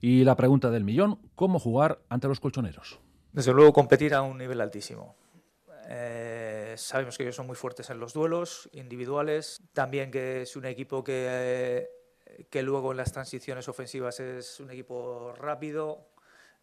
Y 0.00 0.24
la 0.24 0.36
pregunta 0.36 0.70
del 0.70 0.84
millón, 0.84 1.18
¿cómo 1.34 1.58
jugar 1.58 2.00
ante 2.08 2.28
los 2.28 2.40
colchoneros? 2.40 3.00
Desde 3.32 3.52
luego 3.52 3.72
competir 3.74 4.14
a 4.14 4.22
un 4.22 4.38
nivel 4.38 4.60
altísimo 4.60 5.16
Eh, 5.92 6.74
sabemos 6.76 7.16
que 7.16 7.24
ellos 7.24 7.34
son 7.34 7.48
muy 7.48 7.56
fuertes 7.56 7.90
en 7.90 7.98
los 7.98 8.12
duelos 8.12 8.70
individuales. 8.72 9.60
También 9.72 10.12
que 10.12 10.42
es 10.42 10.54
un 10.54 10.64
equipo 10.64 11.02
que, 11.02 11.90
que 12.48 12.62
luego 12.62 12.92
en 12.92 12.98
las 12.98 13.12
transiciones 13.12 13.68
ofensivas 13.68 14.20
es 14.20 14.60
un 14.60 14.70
equipo 14.70 15.34
rápido. 15.36 16.12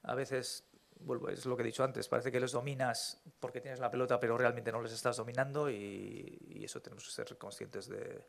A 0.04 0.16
veces, 0.16 0.64
vuelvo, 1.02 1.28
es 1.28 1.46
lo 1.46 1.58
que 1.58 1.64
he 1.64 1.66
dicho 1.66 1.84
antes, 1.84 2.08
parece 2.08 2.32
que 2.32 2.40
los 2.40 2.54
dominas 2.54 3.22
porque 3.42 3.60
tienes 3.60 3.82
la 3.82 3.92
pelota, 3.92 4.18
pero 4.18 4.38
realmente 4.38 4.72
no 4.72 4.82
les 4.82 4.94
estás 4.94 5.18
dominando 5.18 5.70
y, 5.70 6.38
y 6.48 6.64
eso 6.64 6.82
tenemos 6.82 7.04
que 7.04 7.12
ser 7.12 7.38
conscientes 7.38 7.90
de, 7.90 8.24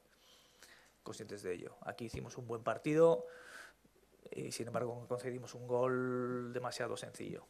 conscientes 1.05 1.45
de 1.45 1.55
ello. 1.55 1.77
Aquí 1.83 2.07
hicimos 2.07 2.37
un 2.39 2.49
buen 2.49 2.65
partido 2.65 3.25
y 4.33 4.51
sin 4.51 4.67
embargo 4.67 5.07
concedimos 5.07 5.55
un 5.55 5.69
gol 5.69 6.53
demasiado 6.53 6.97
sencillo. 6.97 7.47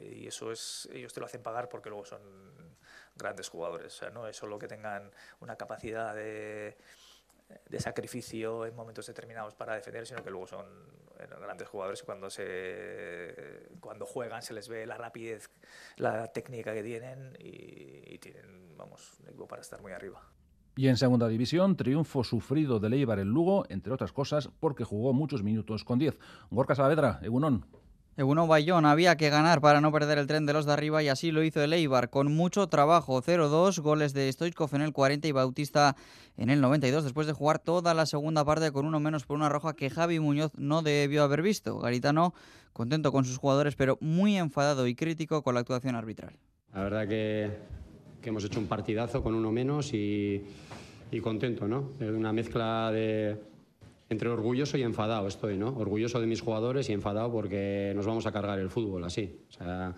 Y 0.00 0.26
eso 0.26 0.52
es, 0.52 0.88
ellos 0.92 1.12
te 1.12 1.20
lo 1.20 1.26
hacen 1.26 1.42
pagar 1.42 1.68
porque 1.68 1.90
luego 1.90 2.04
son 2.04 2.51
grandes 3.16 3.48
jugadores. 3.48 3.94
O 3.94 3.98
sea, 3.98 4.10
no 4.10 4.26
es 4.26 4.36
solo 4.36 4.58
que 4.58 4.68
tengan 4.68 5.10
una 5.40 5.56
capacidad 5.56 6.14
de, 6.14 6.76
de 7.68 7.80
sacrificio 7.80 8.66
en 8.66 8.74
momentos 8.74 9.06
determinados 9.06 9.54
para 9.54 9.74
defender, 9.74 10.06
sino 10.06 10.22
que 10.22 10.30
luego 10.30 10.46
son 10.46 10.66
grandes 11.40 11.68
jugadores 11.68 12.00
y 12.02 12.04
cuando, 12.04 12.30
se, 12.30 13.68
cuando 13.80 14.06
juegan 14.06 14.42
se 14.42 14.54
les 14.54 14.68
ve 14.68 14.86
la 14.86 14.96
rapidez, 14.96 15.50
la 15.96 16.32
técnica 16.32 16.74
que 16.74 16.82
tienen 16.82 17.36
y, 17.38 18.14
y 18.14 18.18
tienen, 18.18 18.76
vamos, 18.76 19.14
un 19.20 19.28
equipo 19.28 19.46
para 19.46 19.62
estar 19.62 19.80
muy 19.80 19.92
arriba. 19.92 20.20
Y 20.74 20.88
en 20.88 20.96
segunda 20.96 21.28
división, 21.28 21.76
triunfo 21.76 22.24
sufrido 22.24 22.80
de 22.80 22.88
Leibar 22.88 23.18
en 23.18 23.28
Lugo, 23.28 23.66
entre 23.68 23.92
otras 23.92 24.12
cosas 24.12 24.48
porque 24.58 24.84
jugó 24.84 25.12
muchos 25.12 25.42
minutos 25.42 25.84
con 25.84 25.98
10. 25.98 26.18
Gorka 26.50 26.74
Saavedra, 26.74 27.20
Egunon. 27.22 27.66
Egunon 28.16 28.48
Bayón 28.48 28.84
había 28.84 29.16
que 29.16 29.30
ganar 29.30 29.60
para 29.60 29.80
no 29.80 29.90
perder 29.90 30.18
el 30.18 30.26
tren 30.26 30.44
de 30.44 30.52
los 30.52 30.66
de 30.66 30.72
arriba 30.72 31.02
y 31.02 31.08
así 31.08 31.30
lo 31.30 31.42
hizo 31.42 31.62
el 31.62 31.72
Eibar 31.72 32.10
con 32.10 32.34
mucho 32.34 32.66
trabajo. 32.68 33.22
0-2, 33.22 33.80
goles 33.80 34.12
de 34.12 34.30
Stoichkov 34.30 34.74
en 34.74 34.82
el 34.82 34.92
40 34.92 35.28
y 35.28 35.32
Bautista 35.32 35.96
en 36.36 36.50
el 36.50 36.60
92 36.60 37.04
después 37.04 37.26
de 37.26 37.32
jugar 37.32 37.58
toda 37.58 37.94
la 37.94 38.06
segunda 38.06 38.44
parte 38.44 38.70
con 38.70 38.84
uno 38.84 39.00
menos 39.00 39.24
por 39.24 39.36
una 39.36 39.48
roja 39.48 39.74
que 39.74 39.90
Javi 39.90 40.20
Muñoz 40.20 40.52
no 40.56 40.82
debió 40.82 41.22
haber 41.22 41.42
visto. 41.42 41.78
Garitano 41.78 42.34
contento 42.72 43.12
con 43.12 43.24
sus 43.24 43.38
jugadores 43.38 43.76
pero 43.76 43.96
muy 44.00 44.36
enfadado 44.36 44.86
y 44.86 44.94
crítico 44.94 45.42
con 45.42 45.54
la 45.54 45.60
actuación 45.60 45.94
arbitral. 45.94 46.38
La 46.74 46.82
verdad 46.82 47.08
que 47.08 47.50
que 48.22 48.30
hemos 48.30 48.44
hecho 48.44 48.60
un 48.60 48.66
partidazo 48.66 49.22
con 49.22 49.34
uno 49.34 49.52
menos 49.52 49.92
y, 49.92 50.42
y 51.10 51.20
contento, 51.20 51.68
¿no? 51.68 51.90
Es 52.00 52.08
una 52.08 52.32
mezcla 52.32 52.90
de 52.92 53.36
entre 54.12 54.28
orgulloso 54.28 54.78
y 54.78 54.82
enfadado 54.82 55.26
estoy, 55.26 55.58
¿no? 55.58 55.76
Orgulloso 55.76 56.20
de 56.20 56.26
mis 56.26 56.40
jugadores 56.40 56.88
y 56.88 56.92
enfadado 56.92 57.32
porque 57.32 57.92
nos 57.96 58.06
vamos 58.06 58.26
a 58.26 58.32
cargar 58.32 58.58
el 58.58 58.70
fútbol 58.70 59.04
así. 59.04 59.40
O 59.48 59.52
sea, 59.52 59.94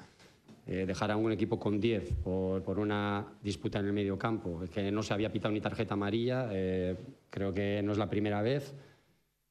eh, 0.66 0.86
dejar 0.86 1.10
a 1.10 1.16
un 1.16 1.30
equipo 1.30 1.58
con 1.58 1.78
10 1.78 2.14
por, 2.22 2.78
una 2.78 3.26
disputa 3.42 3.80
en 3.80 3.86
el 3.86 3.92
medio 3.92 4.18
campo, 4.18 4.62
que 4.72 4.90
no 4.90 5.02
se 5.02 5.12
había 5.12 5.30
pitado 5.30 5.52
ni 5.52 5.60
tarjeta 5.60 5.94
amarilla, 5.94 6.48
eh, 6.52 6.96
creo 7.28 7.52
que 7.52 7.82
no 7.82 7.92
es 7.92 7.98
la 7.98 8.08
primera 8.08 8.40
vez. 8.40 8.74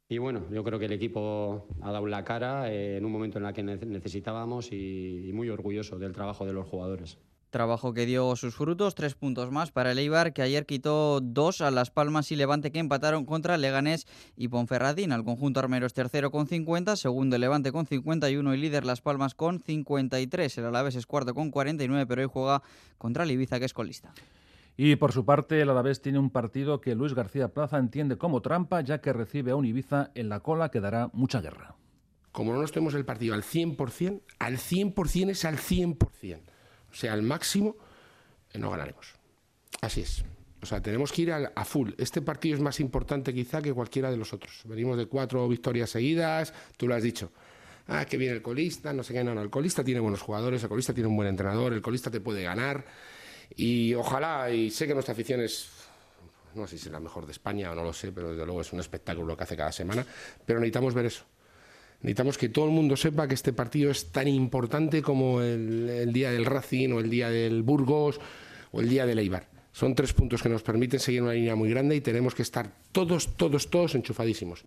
Y 0.09 0.17
bueno, 0.17 0.45
yo 0.51 0.63
creo 0.63 0.79
que 0.79 0.85
el 0.85 0.93
equipo 0.93 1.67
ha 1.81 1.91
dado 1.91 2.07
la 2.07 2.23
cara 2.23 2.71
eh, 2.71 2.97
en 2.97 3.05
un 3.05 3.11
momento 3.11 3.37
en 3.37 3.45
el 3.45 3.53
que 3.53 3.63
necesitábamos 3.63 4.71
y 4.71 5.29
muy 5.33 5.49
orgulloso 5.49 5.99
del 5.99 6.13
trabajo 6.13 6.45
de 6.45 6.53
los 6.53 6.67
jugadores. 6.67 7.17
Trabajo 7.53 7.93
que 7.93 8.07
dio 8.07 8.35
sus 8.35 8.55
frutos, 8.55 8.95
tres 8.95 9.13
puntos 9.13 9.51
más 9.51 9.71
para 9.71 9.91
el 9.91 9.99
Eibar, 9.99 10.33
que 10.33 10.41
ayer 10.41 10.65
quitó 10.65 11.21
dos 11.21 11.61
a 11.61 11.69
Las 11.69 11.91
Palmas 11.91 12.31
y 12.31 12.35
Levante, 12.35 12.71
que 12.71 12.79
empataron 12.79 13.25
contra 13.25 13.59
Leganés 13.59 14.07
y 14.35 14.47
Ponferradín. 14.47 15.11
Al 15.11 15.23
conjunto 15.23 15.59
armero 15.59 15.85
es 15.85 15.93
tercero 15.93 16.31
con 16.31 16.47
50, 16.47 16.95
segundo 16.95 17.37
Levante 17.37 17.71
con 17.71 17.85
51 17.85 18.55
y 18.55 18.57
líder 18.57 18.85
Las 18.85 19.01
Palmas 19.01 19.35
con 19.35 19.59
53. 19.59 20.57
El 20.57 20.65
Alavés 20.65 20.95
es 20.95 21.05
cuarto 21.05 21.35
con 21.35 21.51
49, 21.51 22.07
pero 22.07 22.23
hoy 22.23 22.27
juega 22.33 22.63
contra 22.97 23.23
el 23.23 23.29
Ibiza, 23.29 23.59
que 23.59 23.65
es 23.65 23.73
colista. 23.75 24.15
Y 24.75 24.95
por 24.95 25.11
su 25.11 25.23
parte, 25.23 25.61
el 25.61 25.69
Alavés 25.69 26.01
tiene 26.01 26.17
un 26.17 26.31
partido 26.31 26.81
que 26.81 26.95
Luis 26.95 27.13
García 27.13 27.49
Plaza 27.49 27.77
entiende 27.77 28.17
como 28.17 28.41
trampa, 28.41 28.81
ya 28.81 28.99
que 28.99 29.13
recibe 29.13 29.51
a 29.51 29.55
un 29.55 29.65
Ibiza 29.65 30.09
en 30.15 30.27
la 30.27 30.39
cola 30.39 30.69
que 30.69 30.79
dará 30.79 31.11
mucha 31.13 31.39
guerra. 31.39 31.75
Como 32.31 32.51
no 32.51 32.59
nos 32.59 32.71
tenemos 32.71 32.95
el 32.95 33.05
partido 33.05 33.35
al 33.35 33.43
100%, 33.43 34.21
al 34.39 34.57
100% 34.57 35.29
es 35.29 35.45
al 35.45 35.57
100% 35.57 36.52
sea 36.93 37.13
al 37.13 37.21
máximo, 37.21 37.75
eh, 38.53 38.59
no 38.59 38.69
ganaremos. 38.71 39.13
Así 39.81 40.01
es. 40.01 40.23
O 40.61 40.65
sea, 40.65 40.81
tenemos 40.81 41.11
que 41.11 41.23
ir 41.23 41.31
a, 41.33 41.51
a, 41.53 41.65
full. 41.65 41.91
Este 41.97 42.21
partido 42.21 42.55
es 42.55 42.61
más 42.61 42.79
importante 42.79 43.33
quizá 43.33 43.61
que 43.61 43.73
cualquiera 43.73 44.09
de 44.09 44.15
los 44.15 44.31
otros. 44.31 44.61
Venimos 44.63 44.97
de 44.97 45.07
cuatro 45.07 45.47
victorias 45.49 45.89
seguidas, 45.89 46.53
tú 46.77 46.87
lo 46.87 46.95
has 46.95 47.03
dicho. 47.03 47.31
Ah, 47.87 48.05
que 48.05 48.15
viene 48.15 48.35
el 48.35 48.41
colista, 48.41 48.93
no 48.93 49.03
sé 49.03 49.13
qué, 49.13 49.23
no, 49.23 49.35
no. 49.35 49.41
El 49.41 49.49
colista 49.49 49.83
tiene 49.83 49.99
buenos 49.99 50.21
jugadores, 50.21 50.63
el 50.63 50.69
colista 50.69 50.93
tiene 50.93 51.09
un 51.09 51.17
buen 51.17 51.27
entrenador, 51.27 51.73
el 51.73 51.81
colista 51.81 52.09
te 52.09 52.21
puede 52.21 52.43
ganar. 52.43 52.85
Y 53.55 53.93
ojalá, 53.93 54.49
y 54.51 54.71
sé 54.71 54.87
que 54.87 54.93
nuestra 54.93 55.11
afición 55.11 55.41
es, 55.41 55.69
no 56.55 56.65
sé 56.65 56.77
si 56.77 56.87
es 56.87 56.91
la 56.93 57.01
mejor 57.01 57.25
de 57.25 57.33
España 57.33 57.71
o 57.71 57.75
no 57.75 57.83
lo 57.83 57.91
sé, 57.91 58.11
pero 58.13 58.29
desde 58.29 58.45
luego 58.45 58.61
es 58.61 58.71
un 58.71 58.79
espectáculo 58.79 59.27
lo 59.27 59.37
que 59.37 59.43
hace 59.43 59.57
cada 59.57 59.71
semana. 59.71 60.05
Pero 60.45 60.59
necesitamos 60.59 60.93
ver 60.93 61.07
eso. 61.07 61.25
Necesitamos 62.03 62.37
que 62.37 62.49
todo 62.49 62.65
el 62.65 62.71
mundo 62.71 62.97
sepa 62.97 63.29
que 63.29 63.33
este 63.33 63.53
partido 63.53 63.89
es 63.89 64.11
tan 64.11 64.27
importante 64.27 65.01
como 65.01 65.41
el, 65.41 65.89
el, 65.89 66.11
día 66.11 66.31
del 66.31 66.45
Racing 66.45 66.89
o 66.91 66.99
el 66.99 67.09
día 67.09 67.29
del 67.29 67.63
Burgos 67.63 68.19
o 68.73 68.81
el 68.81 68.89
día 68.89 69.05
del 69.05 69.19
Eibar. 69.19 69.47
Son 69.71 69.95
tres 69.95 70.11
puntos 70.11 70.43
que 70.43 70.49
nos 70.49 70.63
permiten 70.63 70.99
seguir 70.99 71.23
una 71.23 71.31
línea 71.31 71.55
muy 71.55 71.69
grande 71.69 71.95
y 71.95 72.01
tenemos 72.01 72.35
que 72.35 72.41
estar 72.41 72.69
todos, 72.91 73.37
todos, 73.37 73.69
todos 73.69 73.95
enchufadísimos. 73.95 74.65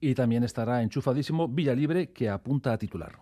Y 0.00 0.14
también 0.14 0.44
estará 0.44 0.82
enchufadísimo 0.82 1.46
Villalibre, 1.46 2.10
que 2.10 2.30
apunta 2.30 2.72
a 2.72 2.78
titular. 2.78 3.18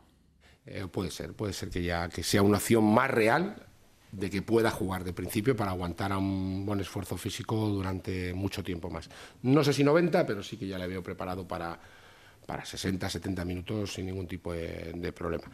Eh, 0.65 0.87
puede 0.91 1.11
ser, 1.11 1.35
puede 1.35 1.53
ser 1.53 1.71
que 1.71 1.83
ya 1.83 2.09
que 2.09 2.23
sea 2.23 2.43
una 2.43 2.59
opción 2.59 2.85
más 2.85 3.11
real 3.11 3.67
de 4.13 4.31
que 4.31 4.43
pueda 4.43 4.71
jugar 4.71 5.03
de 5.03 5.13
principio 5.13 5.57
para 5.57 5.73
aguantar 5.73 6.13
a 6.13 6.19
un 6.19 6.65
buen 6.65 6.79
esfuerzo 6.79 7.17
físico 7.17 7.69
durante 7.69 8.33
mucho 8.33 8.63
tiempo 8.63 8.91
más. 8.91 9.11
No 9.43 9.65
sé 9.65 9.73
si 9.73 9.83
90, 9.83 10.25
pero 10.25 10.43
sí 10.43 10.57
que 10.57 10.69
ya 10.69 10.79
le 10.79 10.87
veo 10.87 11.03
preparado 11.03 11.47
para, 11.47 11.81
para 12.51 12.65
60, 12.65 13.09
70 13.09 13.45
minutos 13.45 13.95
sin 13.95 14.07
ningún 14.07 14.27
tipo 14.27 14.53
de, 14.53 14.93
de 14.93 15.13
problema. 15.13 15.45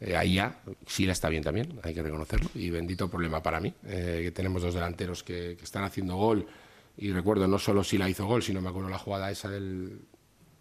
Eh, 0.00 0.16
ahí 0.16 0.36
ya, 0.36 0.58
Sila 0.86 1.12
está 1.12 1.28
bien 1.28 1.42
también, 1.42 1.78
hay 1.82 1.92
que 1.92 2.02
reconocerlo, 2.02 2.48
y 2.54 2.70
bendito 2.70 3.10
problema 3.10 3.42
para 3.42 3.60
mí, 3.60 3.74
eh, 3.84 4.20
que 4.22 4.30
tenemos 4.30 4.62
dos 4.62 4.72
delanteros 4.72 5.22
que, 5.22 5.54
que, 5.58 5.64
están 5.64 5.84
haciendo 5.84 6.16
gol, 6.16 6.46
y 6.96 7.12
recuerdo, 7.12 7.46
no 7.46 7.58
solo 7.58 7.84
Sila 7.84 8.08
hizo 8.08 8.24
gol, 8.24 8.42
sino 8.42 8.62
me 8.62 8.70
acuerdo 8.70 8.88
la 8.88 8.96
jugada 8.96 9.30
esa 9.30 9.50
del, 9.50 10.00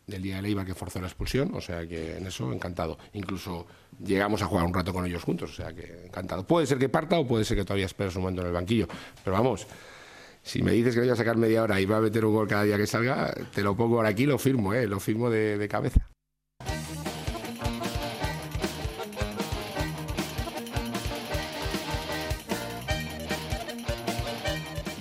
del 0.06 0.22
día 0.22 0.36
de 0.36 0.42
Leiva 0.42 0.66
que 0.66 0.76
forzó 0.76 1.00
la 1.00 1.08
expulsión, 1.08 1.56
o 1.56 1.62
sea 1.62 1.88
que 1.88 2.18
en 2.18 2.28
eso 2.28 2.52
encantado. 2.52 2.98
Incluso 3.14 3.66
llegamos 4.04 4.42
a 4.42 4.48
jugar 4.48 4.66
un 4.66 4.74
rato 4.74 4.92
con 4.92 5.06
ellos 5.06 5.24
juntos, 5.24 5.52
o 5.52 5.56
sea 5.56 5.74
que 5.74 6.08
encantado. 6.08 6.46
Puede 6.46 6.68
ser 6.68 6.78
que 6.78 6.90
parta 6.90 7.18
o 7.18 7.26
puede 7.26 7.46
ser 7.46 7.56
que 7.56 7.64
todavía 7.64 7.86
esperes 7.86 8.18
un 8.18 8.24
momento 8.24 8.42
en 8.42 8.48
el 8.48 8.54
banquillo, 8.54 8.90
pero 9.24 9.38
vamos, 9.38 9.66
si 10.46 10.62
me 10.62 10.72
dices 10.72 10.94
que 10.94 11.02
voy 11.02 11.10
a 11.10 11.16
sacar 11.16 11.38
media 11.38 11.64
hora 11.64 11.82
y 11.82 11.86
va 11.86 11.98
a 11.98 12.02
meter 12.02 12.24
un 12.24 12.36
gol 12.36 12.48
cada 12.48 12.64
día 12.64 12.78
que 12.78 12.86
salga, 12.86 13.34
te 13.54 13.64
lo 13.64 13.76
pongo 13.76 13.98
ahora 13.98 14.10
aquí, 14.10 14.28
lo 14.28 14.38
firmo, 14.38 14.74
¿eh? 14.76 14.88
lo 14.88 15.00
firmo 15.00 15.32
de, 15.32 15.58
de 15.58 15.68
cabeza. 15.68 16.08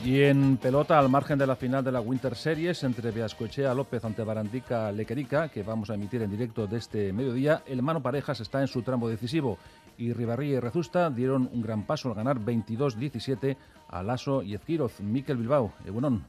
Y 0.02 0.22
en 0.22 0.58
pelota, 0.58 0.98
al 0.98 1.08
margen 1.08 1.38
de 1.38 1.46
la 1.46 1.56
final 1.56 1.84
de 1.84 1.92
la 1.92 2.00
Winter 2.00 2.34
Series 2.36 2.82
entre 2.84 3.10
Beascochea 3.10 3.74
López 3.74 4.04
ante 4.04 4.22
Barandica 4.22 4.92
Lequerica, 4.92 5.48
que 5.48 5.62
vamos 5.62 5.90
a 5.90 5.94
emitir 5.94 6.22
en 6.22 6.30
directo 6.30 6.66
de 6.66 6.78
este 6.78 7.12
mediodía, 7.12 7.62
el 7.66 7.82
mano 7.82 8.02
parejas 8.02 8.40
está 8.40 8.60
en 8.60 8.68
su 8.68 8.82
tramo 8.82 9.08
decisivo 9.08 9.58
y 9.98 10.12
Ribarría 10.12 10.56
y 10.56 10.60
Rezusta 10.60 11.10
dieron 11.10 11.48
un 11.52 11.62
gran 11.62 11.86
paso 11.86 12.08
al 12.08 12.14
ganar 12.14 12.38
22-17 12.38 13.56
a 13.88 14.02
Lasso 14.02 14.42
y 14.42 14.54
Ezquiroz. 14.54 15.00
Miquel 15.00 15.36
Bilbao, 15.36 15.72
Egunon. 15.84 16.24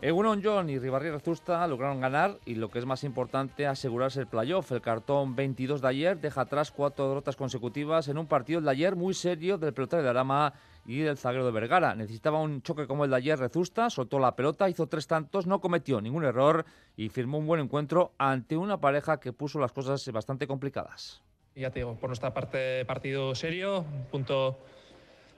Egunon 0.00 0.40
John 0.44 0.70
y 0.70 0.78
Ribarri 0.78 1.10
Rezusta 1.10 1.66
lograron 1.66 2.00
ganar 2.00 2.38
y 2.44 2.54
lo 2.54 2.70
que 2.70 2.78
es 2.78 2.86
más 2.86 3.02
importante, 3.02 3.66
asegurarse 3.66 4.20
el 4.20 4.28
playoff. 4.28 4.70
El 4.70 4.80
cartón 4.80 5.34
22 5.34 5.80
de 5.80 5.88
ayer 5.88 6.20
deja 6.20 6.42
atrás 6.42 6.70
cuatro 6.70 7.08
derrotas 7.08 7.34
consecutivas 7.34 8.06
en 8.06 8.16
un 8.16 8.28
partido 8.28 8.60
de 8.60 8.70
ayer 8.70 8.94
muy 8.94 9.12
serio 9.12 9.58
del 9.58 9.74
pelotero 9.74 10.04
de 10.04 10.08
Arama 10.08 10.54
y 10.86 11.00
del 11.00 11.18
zaguero 11.18 11.44
de 11.44 11.50
Vergara. 11.50 11.96
Necesitaba 11.96 12.40
un 12.40 12.62
choque 12.62 12.86
como 12.86 13.04
el 13.04 13.10
de 13.10 13.16
ayer 13.16 13.40
Rezusta, 13.40 13.90
soltó 13.90 14.20
la 14.20 14.36
pelota, 14.36 14.68
hizo 14.68 14.86
tres 14.86 15.08
tantos, 15.08 15.48
no 15.48 15.60
cometió 15.60 16.00
ningún 16.00 16.24
error 16.24 16.64
y 16.96 17.08
firmó 17.08 17.38
un 17.38 17.48
buen 17.48 17.60
encuentro 17.60 18.12
ante 18.18 18.56
una 18.56 18.80
pareja 18.80 19.18
que 19.18 19.32
puso 19.32 19.58
las 19.58 19.72
cosas 19.72 20.08
bastante 20.12 20.46
complicadas. 20.46 21.22
Ya 21.58 21.70
te 21.70 21.80
digo, 21.80 21.96
por 21.96 22.08
nuestra 22.08 22.32
parte 22.32 22.84
partido 22.84 23.34
serio, 23.34 23.84
punto 24.12 24.58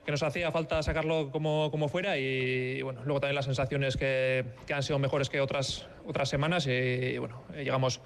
que 0.05 0.11
nos 0.11 0.21
hacía 0.23 0.51
falta 0.51 0.81
sacarlo 0.83 1.31
como, 1.31 1.69
como 1.71 1.87
fuera 1.87 2.17
y, 2.17 2.81
bueno, 2.81 3.01
luego 3.05 3.19
también 3.19 3.35
las 3.35 3.45
sensaciones 3.45 3.97
que, 3.97 4.45
que, 4.65 4.73
han 4.73 4.83
sido 4.83 4.99
mejores 4.99 5.29
que 5.29 5.41
otras, 5.41 5.87
otras 6.05 6.29
semanas 6.29 6.67
y, 6.67 6.71
y 6.71 7.17
bueno, 7.17 7.43
llegamos 7.55 8.01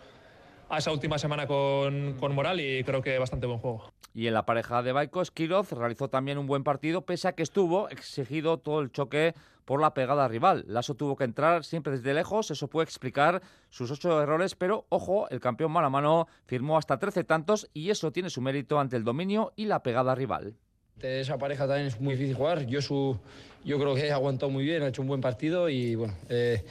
a 0.69 0.77
esa 0.77 0.91
última 0.91 1.17
semana 1.17 1.47
con, 1.47 2.15
con, 2.19 2.33
moral 2.33 2.59
y 2.59 2.83
creo 2.83 3.01
que 3.01 3.17
bastante 3.19 3.47
buen 3.47 3.59
juego. 3.59 3.91
Y 4.15 4.27
en 4.27 4.33
la 4.33 4.45
pareja 4.45 4.81
de 4.81 4.93
Baiko, 4.93 5.25
Skiroz 5.25 5.73
realizó 5.73 6.09
también 6.09 6.37
un 6.37 6.47
buen 6.47 6.63
partido, 6.63 7.01
pese 7.01 7.27
a 7.27 7.33
que 7.33 7.43
estuvo 7.43 7.89
exigido 7.89 8.57
todo 8.57 8.79
el 8.79 8.89
choque 8.89 9.35
por 9.65 9.81
la 9.81 9.93
pegada 9.93 10.29
rival. 10.29 10.63
Lasso 10.69 10.95
tuvo 10.95 11.17
que 11.17 11.25
entrar 11.25 11.65
siempre 11.65 11.91
desde 11.91 12.13
lejos, 12.13 12.49
eso 12.49 12.69
puede 12.69 12.85
explicar 12.85 13.41
sus 13.69 13.91
ocho 13.91 14.21
errores, 14.21 14.55
pero 14.55 14.85
ojo, 14.87 15.27
el 15.29 15.41
campeón 15.41 15.73
mano 15.73 15.87
a 15.87 15.89
mano 15.89 16.27
firmó 16.45 16.77
hasta 16.77 16.97
13 16.97 17.25
tantos 17.25 17.69
y 17.73 17.89
eso 17.89 18.13
tiene 18.13 18.29
su 18.29 18.39
mérito 18.39 18.79
ante 18.79 18.95
el 18.95 19.03
dominio 19.03 19.51
y 19.57 19.65
la 19.65 19.83
pegada 19.83 20.15
rival. 20.15 20.55
Esa 21.01 21.37
pareja 21.37 21.67
también 21.67 21.87
es 21.87 21.99
muy 21.99 22.13
difícil 22.13 22.37
jugar. 22.37 22.65
Yo, 22.67 22.81
su, 22.81 23.19
yo 23.65 23.77
creo 23.77 23.95
que 23.95 24.13
ha 24.13 24.15
aguantado 24.15 24.49
muy 24.49 24.63
bien, 24.63 24.81
ha 24.81 24.87
hecho 24.87 25.01
un 25.01 25.09
buen 25.09 25.19
partido 25.19 25.67
y 25.67 25.95
bueno, 25.95 26.13
eh, 26.29 26.63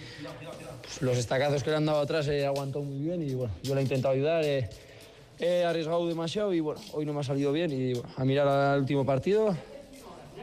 pues 0.80 1.02
los 1.02 1.18
estacazos 1.18 1.62
que 1.62 1.68
le 1.68 1.76
han 1.76 1.84
dado 1.84 2.00
atrás 2.00 2.26
he 2.28 2.46
aguantado 2.46 2.86
muy 2.86 3.00
bien 3.00 3.22
y 3.22 3.34
bueno, 3.34 3.52
yo 3.62 3.74
le 3.74 3.82
he 3.82 3.82
intentado 3.82 4.14
ayudar. 4.14 4.42
He 5.38 5.64
arriesgado 5.64 6.06
demasiado 6.06 6.52
y 6.52 6.60
bueno, 6.60 6.80
hoy 6.92 7.04
no 7.04 7.12
me 7.12 7.20
ha 7.20 7.24
salido 7.24 7.52
bien 7.52 7.72
y 7.72 7.92
a 8.16 8.24
mirar 8.24 8.48
al 8.48 8.80
último 8.80 9.04
partido 9.04 9.56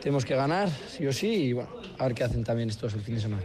tenemos 0.01 0.25
que 0.25 0.35
ganar, 0.35 0.69
sí 0.69 1.05
o 1.05 1.13
sí, 1.13 1.27
y 1.27 1.53
bueno, 1.53 1.69
a 1.99 2.05
ver 2.05 2.15
qué 2.15 2.23
hacen 2.23 2.43
también 2.43 2.69
estos 2.69 2.93
el 2.95 3.01
fin 3.01 3.15
de 3.15 3.21
semana. 3.21 3.43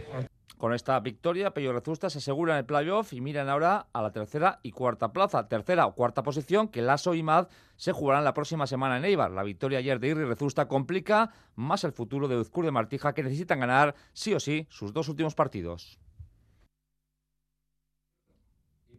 Con 0.57 0.73
esta 0.73 0.99
victoria, 0.99 1.51
Pello 1.51 1.71
Rezusta 1.71 2.09
se 2.09 2.17
asegura 2.17 2.57
el 2.57 2.65
playoff 2.65 3.13
y 3.13 3.21
miran 3.21 3.47
ahora 3.47 3.89
a 3.93 4.01
la 4.01 4.11
tercera 4.11 4.59
y 4.63 4.71
cuarta 4.71 5.13
plaza. 5.13 5.47
Tercera 5.47 5.85
o 5.85 5.93
cuarta 5.93 6.23
posición 6.23 6.69
que 6.69 6.81
Lasso 6.81 7.13
y 7.13 7.21
Mad 7.21 7.47
se 7.75 7.91
jugarán 7.91 8.23
la 8.23 8.33
próxima 8.33 8.65
semana 8.65 8.97
en 8.97 9.05
Eibar. 9.05 9.29
La 9.29 9.43
victoria 9.43 9.77
ayer 9.77 9.99
de 9.99 10.07
Irri 10.07 10.25
Rezusta 10.25 10.67
complica 10.67 11.31
más 11.55 11.83
el 11.83 11.91
futuro 11.91 12.27
de 12.27 12.37
Uzcur 12.37 12.65
de 12.65 12.71
Martija 12.71 13.13
que 13.13 13.21
necesitan 13.21 13.59
ganar 13.59 13.93
sí 14.13 14.33
o 14.33 14.39
sí 14.39 14.65
sus 14.71 14.93
dos 14.93 15.09
últimos 15.09 15.35
partidos. 15.35 15.99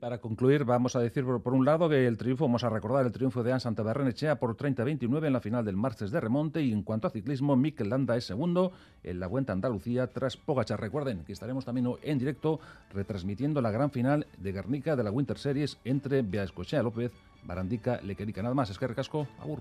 Para 0.01 0.19
concluir, 0.19 0.65
vamos 0.65 0.95
a 0.95 1.01
decir 1.01 1.25
por, 1.25 1.53
un 1.53 1.65
lado 1.65 1.89
que 1.89 2.07
el 2.07 2.17
triunfo, 2.17 2.45
vamos 2.45 2.63
a 2.63 2.71
recordar 2.71 3.05
el 3.05 3.11
triunfo 3.11 3.43
de 3.43 3.59
Santa 3.59 3.83
Barrenechea 3.83 4.39
por 4.39 4.57
30-29 4.57 5.27
en 5.27 5.33
la 5.33 5.41
final 5.41 5.65
del 5.65 5.77
martes 5.77 6.13
de 6.13 6.21
remonte 6.21 6.63
y 6.63 6.73
en 6.73 6.83
cuanto 6.83 7.09
a 7.09 7.11
ciclismo, 7.11 7.57
Mikel 7.57 7.91
Landa 7.91 8.17
es 8.17 8.25
segundo 8.25 8.71
en 9.03 9.19
la 9.19 9.27
Vuelta 9.27 9.53
Andalucía 9.53 10.07
tras 10.07 10.37
Pogachar. 10.37 10.81
Recuerden 10.81 11.25
que 11.25 11.33
estaremos 11.33 11.65
también 11.65 11.93
en 12.03 12.19
directo 12.19 12.61
retransmitiendo 12.95 13.61
la 13.61 13.73
gran 13.73 13.91
final 13.91 14.29
de 14.39 14.53
Guernica 14.53 14.95
de 14.95 15.03
la 15.03 15.11
Winter 15.11 15.37
Series 15.37 15.79
entre 15.85 16.23
Beascochea 16.23 16.83
López, 16.85 17.11
Barandica, 17.45 18.01
Lequerica. 18.03 18.41
Nada 18.41 18.55
más, 18.55 18.71
es 18.71 18.79
que 18.79 18.87
recasco, 18.87 19.27
agur. 19.41 19.59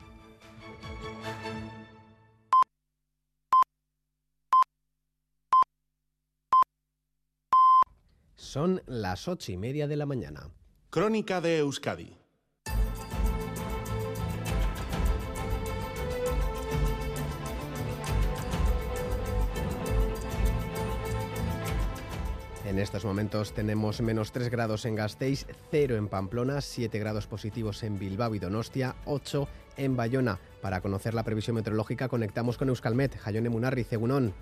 Son 8.58 8.82
las 8.88 9.28
ocho 9.28 9.52
y 9.52 9.58
media 9.58 9.88
de 9.88 9.96
la 9.96 10.08
mañana. 10.08 10.50
Crónica 10.90 11.42
de 11.42 11.60
Euskadi. 11.60 12.18
En 22.66 22.80
estos 22.80 23.06
momentos 23.06 23.54
tenemos 23.54 24.02
menos 24.02 24.32
3 24.32 24.50
grados 24.50 24.86
en 24.86 24.96
Gasteiz, 24.96 25.46
0 25.70 25.96
en 25.96 26.08
Pamplona, 26.08 26.62
7 26.62 26.98
grados 26.98 27.28
positivos 27.28 27.84
en 27.84 28.00
Bilbao 28.00 28.34
y 28.34 28.40
Donostia, 28.40 28.96
8 29.06 29.48
en 29.78 29.96
Bayona. 29.96 30.40
Para 30.64 30.82
conocer 30.82 31.14
la 31.14 31.22
previsión 31.22 31.58
meteorológica 31.58 32.08
conectamos 32.08 32.58
con 32.58 32.70
Euskalmet, 32.70 33.20
Jayone 33.20 33.50
Munarri, 33.50 33.84
Cegunón. 33.84 34.34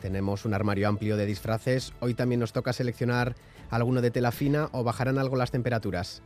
Tenemos 0.00 0.44
un 0.44 0.54
armario 0.54 0.88
amplio 0.88 1.16
de 1.16 1.26
disfraces. 1.26 1.92
Hoy 1.98 2.14
también 2.14 2.40
nos 2.40 2.52
toca 2.52 2.72
seleccionar 2.72 3.34
alguno 3.68 4.00
de 4.00 4.12
tela 4.12 4.30
fina 4.30 4.68
o 4.70 4.84
bajarán 4.84 5.18
algo 5.18 5.34
las 5.34 5.50
temperaturas. 5.50 6.22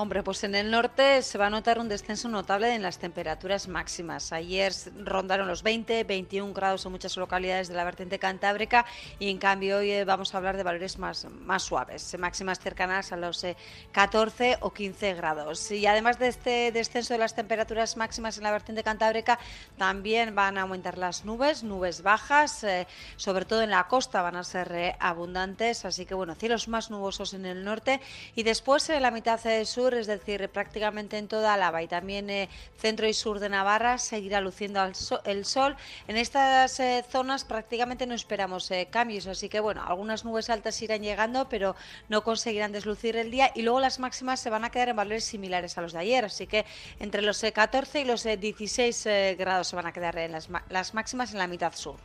Hombre, 0.00 0.22
pues 0.22 0.44
en 0.44 0.54
el 0.54 0.70
norte 0.70 1.22
se 1.22 1.38
va 1.38 1.48
a 1.48 1.50
notar 1.50 1.80
un 1.80 1.88
descenso 1.88 2.28
notable 2.28 2.72
en 2.72 2.82
las 2.82 2.98
temperaturas 2.98 3.66
máximas. 3.66 4.32
Ayer 4.32 4.72
rondaron 5.04 5.48
los 5.48 5.64
20, 5.64 6.04
21 6.04 6.54
grados 6.54 6.86
en 6.86 6.92
muchas 6.92 7.16
localidades 7.16 7.66
de 7.66 7.74
la 7.74 7.82
vertiente 7.82 8.20
cantábrica 8.20 8.86
y 9.18 9.28
en 9.28 9.38
cambio 9.38 9.78
hoy 9.78 9.90
eh, 9.90 10.04
vamos 10.04 10.32
a 10.32 10.38
hablar 10.38 10.56
de 10.56 10.62
valores 10.62 10.98
más, 10.98 11.24
más 11.24 11.64
suaves, 11.64 12.16
máximas 12.16 12.60
cercanas 12.60 13.10
a 13.10 13.16
los 13.16 13.44
14 13.90 14.52
eh, 14.52 14.58
o 14.60 14.72
15 14.72 15.14
grados. 15.14 15.68
Y 15.72 15.84
además 15.84 16.20
de 16.20 16.28
este 16.28 16.70
descenso 16.70 17.14
de 17.14 17.18
las 17.18 17.34
temperaturas 17.34 17.96
máximas 17.96 18.36
en 18.36 18.44
la 18.44 18.52
vertiente 18.52 18.84
cantábrica, 18.84 19.40
también 19.78 20.32
van 20.32 20.58
a 20.58 20.62
aumentar 20.62 20.96
las 20.96 21.24
nubes, 21.24 21.64
nubes 21.64 22.02
bajas, 22.02 22.62
eh, 22.62 22.86
sobre 23.16 23.46
todo 23.46 23.62
en 23.62 23.70
la 23.70 23.88
costa 23.88 24.22
van 24.22 24.36
a 24.36 24.44
ser 24.44 24.94
abundantes, 25.00 25.84
así 25.84 26.06
que 26.06 26.14
bueno, 26.14 26.36
cielos 26.36 26.68
más 26.68 26.88
nubosos 26.88 27.34
en 27.34 27.46
el 27.46 27.64
norte 27.64 28.00
y 28.36 28.44
después 28.44 28.88
en 28.90 29.02
la 29.02 29.10
mitad 29.10 29.40
sur 29.64 29.87
es 29.94 30.06
decir, 30.06 30.48
prácticamente 30.48 31.18
en 31.18 31.28
toda 31.28 31.54
Álava 31.54 31.82
y 31.82 31.88
también 31.88 32.30
eh, 32.30 32.48
centro 32.76 33.08
y 33.08 33.14
sur 33.14 33.40
de 33.40 33.48
Navarra 33.48 33.98
seguirá 33.98 34.40
luciendo 34.40 34.80
el 35.24 35.44
sol. 35.44 35.76
En 36.06 36.16
estas 36.16 36.80
eh, 36.80 37.04
zonas 37.08 37.44
prácticamente 37.44 38.06
no 38.06 38.14
esperamos 38.14 38.70
eh, 38.70 38.88
cambios, 38.90 39.26
así 39.26 39.48
que 39.48 39.60
bueno, 39.60 39.84
algunas 39.86 40.24
nubes 40.24 40.50
altas 40.50 40.80
irán 40.82 41.02
llegando, 41.02 41.48
pero 41.48 41.76
no 42.08 42.22
conseguirán 42.22 42.72
deslucir 42.72 43.16
el 43.16 43.30
día 43.30 43.50
y 43.54 43.62
luego 43.62 43.80
las 43.80 43.98
máximas 43.98 44.40
se 44.40 44.50
van 44.50 44.64
a 44.64 44.70
quedar 44.70 44.88
en 44.88 44.96
valores 44.96 45.24
similares 45.24 45.78
a 45.78 45.82
los 45.82 45.92
de 45.92 46.00
ayer, 46.00 46.24
así 46.24 46.46
que 46.46 46.64
entre 46.98 47.22
los 47.22 47.40
14 47.40 48.00
y 48.00 48.04
los 48.04 48.24
16 48.24 49.08
grados 49.38 49.68
se 49.68 49.76
van 49.76 49.86
a 49.86 49.92
quedar 49.92 50.18
en 50.18 50.32
las, 50.32 50.48
las 50.68 50.94
máximas 50.94 51.32
en 51.32 51.38
la 51.38 51.46
mitad 51.46 51.72
sur. 51.74 51.96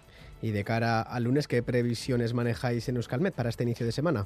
Y 0.41 0.51
de 0.51 0.63
cara 0.63 1.01
al 1.01 1.23
lunes, 1.23 1.47
¿qué 1.47 1.63
previsiones 1.63 2.33
manejáis 2.33 2.89
en 2.89 2.97
Euskalmet 2.97 3.33
para 3.33 3.49
este 3.49 3.63
inicio 3.63 3.85
de 3.85 3.93
semana? 3.93 4.25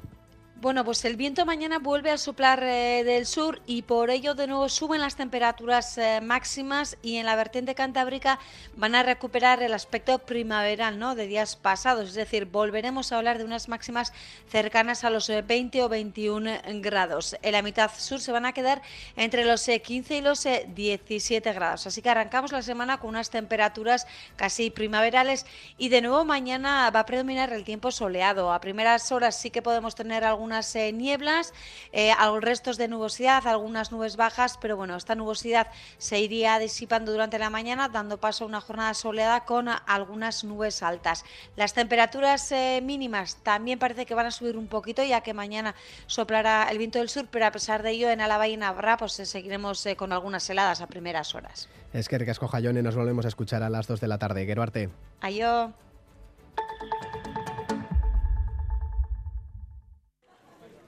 Bueno, 0.60 0.84
pues 0.84 1.04
el 1.04 1.14
viento 1.14 1.46
mañana 1.46 1.78
vuelve 1.78 2.10
a 2.10 2.18
soplar 2.18 2.60
eh, 2.64 3.04
del 3.04 3.26
sur 3.26 3.62
y 3.64 3.82
por 3.82 4.10
ello 4.10 4.34
de 4.34 4.48
nuevo 4.48 4.68
suben 4.68 5.00
las 5.00 5.14
temperaturas 5.14 5.96
eh, 5.98 6.20
máximas 6.20 6.96
y 7.00 7.18
en 7.18 7.26
la 7.26 7.36
vertiente 7.36 7.76
cantábrica 7.76 8.40
van 8.74 8.96
a 8.96 9.04
recuperar 9.04 9.62
el 9.62 9.72
aspecto 9.72 10.18
primaveral 10.18 10.98
¿no? 10.98 11.14
de 11.14 11.28
días 11.28 11.54
pasados, 11.54 12.08
es 12.08 12.14
decir, 12.14 12.46
volveremos 12.46 13.12
a 13.12 13.18
hablar 13.18 13.38
de 13.38 13.44
unas 13.44 13.68
máximas 13.68 14.12
cercanas 14.48 15.04
a 15.04 15.10
los 15.10 15.28
20 15.28 15.78
eh, 15.78 15.82
o 15.84 15.88
21 15.88 16.50
grados. 16.80 17.36
En 17.42 17.52
la 17.52 17.62
mitad 17.62 17.92
sur 17.96 18.18
se 18.18 18.32
van 18.32 18.44
a 18.44 18.52
quedar 18.52 18.82
entre 19.14 19.44
los 19.44 19.64
15 19.64 20.16
y 20.16 20.20
los 20.22 20.42
17 20.42 21.52
grados, 21.52 21.86
así 21.86 22.02
que 22.02 22.10
arrancamos 22.10 22.50
la 22.50 22.62
semana 22.62 22.98
con 22.98 23.10
unas 23.10 23.30
temperaturas 23.30 24.08
casi 24.34 24.70
primaverales 24.70 25.46
y 25.78 25.88
de 25.88 26.02
nuevo 26.02 26.24
mañana 26.24 26.90
va 26.90 26.98
a 26.98 27.06
predominar 27.06 27.52
el 27.52 27.62
tiempo 27.62 27.92
soleado. 27.92 28.52
A 28.52 28.60
primeras 28.60 29.12
horas 29.12 29.40
sí 29.40 29.52
que 29.52 29.62
podemos 29.62 29.94
tener 29.94 30.24
algún 30.24 30.47
algunas 30.48 30.74
eh, 30.76 30.92
nieblas, 30.92 31.52
eh, 31.92 32.14
restos 32.40 32.78
de 32.78 32.88
nubosidad, 32.88 33.46
algunas 33.46 33.92
nubes 33.92 34.16
bajas, 34.16 34.56
pero 34.58 34.78
bueno, 34.78 34.96
esta 34.96 35.14
nubosidad 35.14 35.66
se 35.98 36.20
iría 36.20 36.58
disipando 36.58 37.12
durante 37.12 37.38
la 37.38 37.50
mañana, 37.50 37.90
dando 37.90 38.16
paso 38.16 38.44
a 38.44 38.46
una 38.46 38.62
jornada 38.62 38.94
soleada 38.94 39.44
con 39.44 39.68
algunas 39.68 40.44
nubes 40.44 40.82
altas. 40.82 41.26
Las 41.54 41.74
temperaturas 41.74 42.50
eh, 42.52 42.80
mínimas 42.82 43.36
también 43.42 43.78
parece 43.78 44.06
que 44.06 44.14
van 44.14 44.24
a 44.24 44.30
subir 44.30 44.56
un 44.56 44.68
poquito, 44.68 45.04
ya 45.04 45.20
que 45.20 45.34
mañana 45.34 45.74
soplará 46.06 46.68
el 46.70 46.78
viento 46.78 46.98
del 46.98 47.10
sur, 47.10 47.26
pero 47.30 47.44
a 47.44 47.52
pesar 47.52 47.82
de 47.82 47.90
ello, 47.90 48.08
en 48.08 48.22
Álava 48.22 48.48
y 48.48 48.56
Navarra, 48.56 48.96
pues 48.96 49.12
seguiremos 49.12 49.86
con 49.98 50.14
algunas 50.14 50.48
heladas 50.48 50.80
a 50.80 50.86
primeras 50.86 51.34
horas. 51.34 51.68
Es 51.92 52.08
que 52.08 52.16
Ricasco 52.16 52.48
Jayón 52.48 52.78
y 52.78 52.82
nos 52.82 52.96
volvemos 52.96 53.26
a 53.26 53.28
escuchar 53.28 53.62
a 53.62 53.68
las 53.68 53.86
2 53.86 54.00
de 54.00 54.08
la 54.08 54.18
tarde. 54.18 54.46
Geruarte. 54.46 54.88
Ayo. 55.20 55.74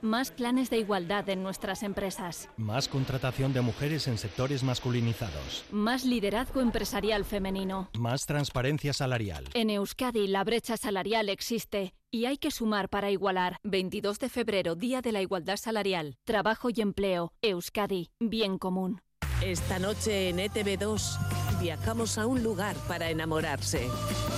Más 0.03 0.31
planes 0.31 0.71
de 0.71 0.79
igualdad 0.79 1.29
en 1.29 1.43
nuestras 1.43 1.83
empresas. 1.83 2.49
Más 2.57 2.89
contratación 2.89 3.53
de 3.53 3.61
mujeres 3.61 4.09
en 4.09 4.17
sectores 4.17 4.63
masculinizados. 4.63 5.65
Más 5.71 6.05
liderazgo 6.05 6.61
empresarial 6.61 7.25
femenino. 7.25 7.91
Más 7.99 8.25
transparencia 8.25 8.93
salarial. 8.93 9.45
En 9.55 9.69
Euskadi 9.69 10.27
la 10.27 10.43
brecha 10.45 10.77
salarial 10.77 11.29
existe 11.29 11.93
y 12.11 12.25
hay 12.25 12.39
que 12.39 12.51
sumar 12.51 12.89
para 12.89 13.11
igualar. 13.11 13.59
22 13.63 14.19
de 14.19 14.29
febrero, 14.29 14.75
Día 14.75 15.03
de 15.03 15.13
la 15.13 15.23
Igualdad 15.23 15.57
Salarial. 15.57 16.17
Trabajo 16.25 16.69
y 16.71 16.81
empleo. 16.81 17.33
Euskadi. 17.43 18.11
Bien 18.19 18.59
común. 18.59 19.01
Esta 19.43 19.79
noche 19.79 20.29
en 20.29 20.37
ETV2 20.37 21.61
viajamos 21.61 22.19
a 22.19 22.27
un 22.27 22.43
lugar 22.43 22.77
para 22.87 23.09
enamorarse. 23.09 23.89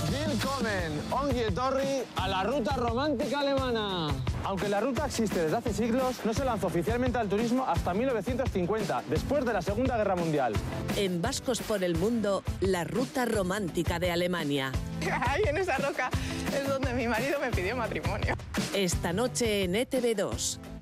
Willkommen, 0.09 1.53
Torri, 1.53 2.03
a 2.15 2.27
la 2.29 2.43
ruta 2.43 2.77
romántica 2.77 3.41
alemana. 3.41 4.07
Aunque 4.45 4.69
la 4.69 4.79
ruta 4.79 5.05
existe 5.05 5.41
desde 5.41 5.57
hace 5.57 5.73
siglos, 5.73 6.21
no 6.23 6.33
se 6.33 6.45
lanzó 6.45 6.67
oficialmente 6.67 7.17
al 7.17 7.27
turismo 7.27 7.65
hasta 7.67 7.93
1950, 7.93 9.03
después 9.09 9.43
de 9.43 9.51
la 9.51 9.61
Segunda 9.61 9.97
Guerra 9.97 10.15
Mundial. 10.15 10.53
En 10.95 11.21
Vascos 11.21 11.59
por 11.59 11.83
el 11.83 11.97
Mundo, 11.97 12.41
la 12.61 12.85
ruta 12.85 13.25
romántica 13.25 13.99
de 13.99 14.09
Alemania. 14.09 14.71
Ahí 15.27 15.43
en 15.45 15.57
esa 15.57 15.77
roca 15.79 16.09
es 16.57 16.65
donde 16.65 16.93
mi 16.93 17.09
marido 17.09 17.41
me 17.41 17.51
pidió 17.51 17.75
matrimonio. 17.75 18.35
Esta 18.73 19.11
noche 19.11 19.63
en 19.63 19.73
ETV2. 19.73 20.72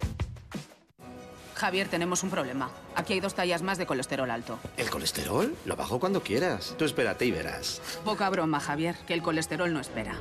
Javier, 1.62 1.88
tenemos 1.88 2.24
un 2.24 2.32
problema. 2.32 2.72
Aquí 2.96 3.14
hay 3.14 3.20
dos 3.20 3.36
tallas 3.36 3.62
más 3.62 3.78
de 3.78 3.86
colesterol 3.86 4.32
alto. 4.32 4.58
¿El 4.78 4.90
colesterol? 4.90 5.56
Lo 5.66 5.76
bajo 5.76 6.00
cuando 6.00 6.24
quieras. 6.24 6.74
Tú 6.76 6.86
espérate 6.86 7.24
y 7.28 7.30
verás. 7.30 7.80
Poca 8.04 8.28
broma, 8.32 8.60
Javier, 8.60 8.96
que 9.06 9.14
el 9.14 9.22
colesterol 9.22 9.72
no 9.72 9.80
espera. 9.80 10.20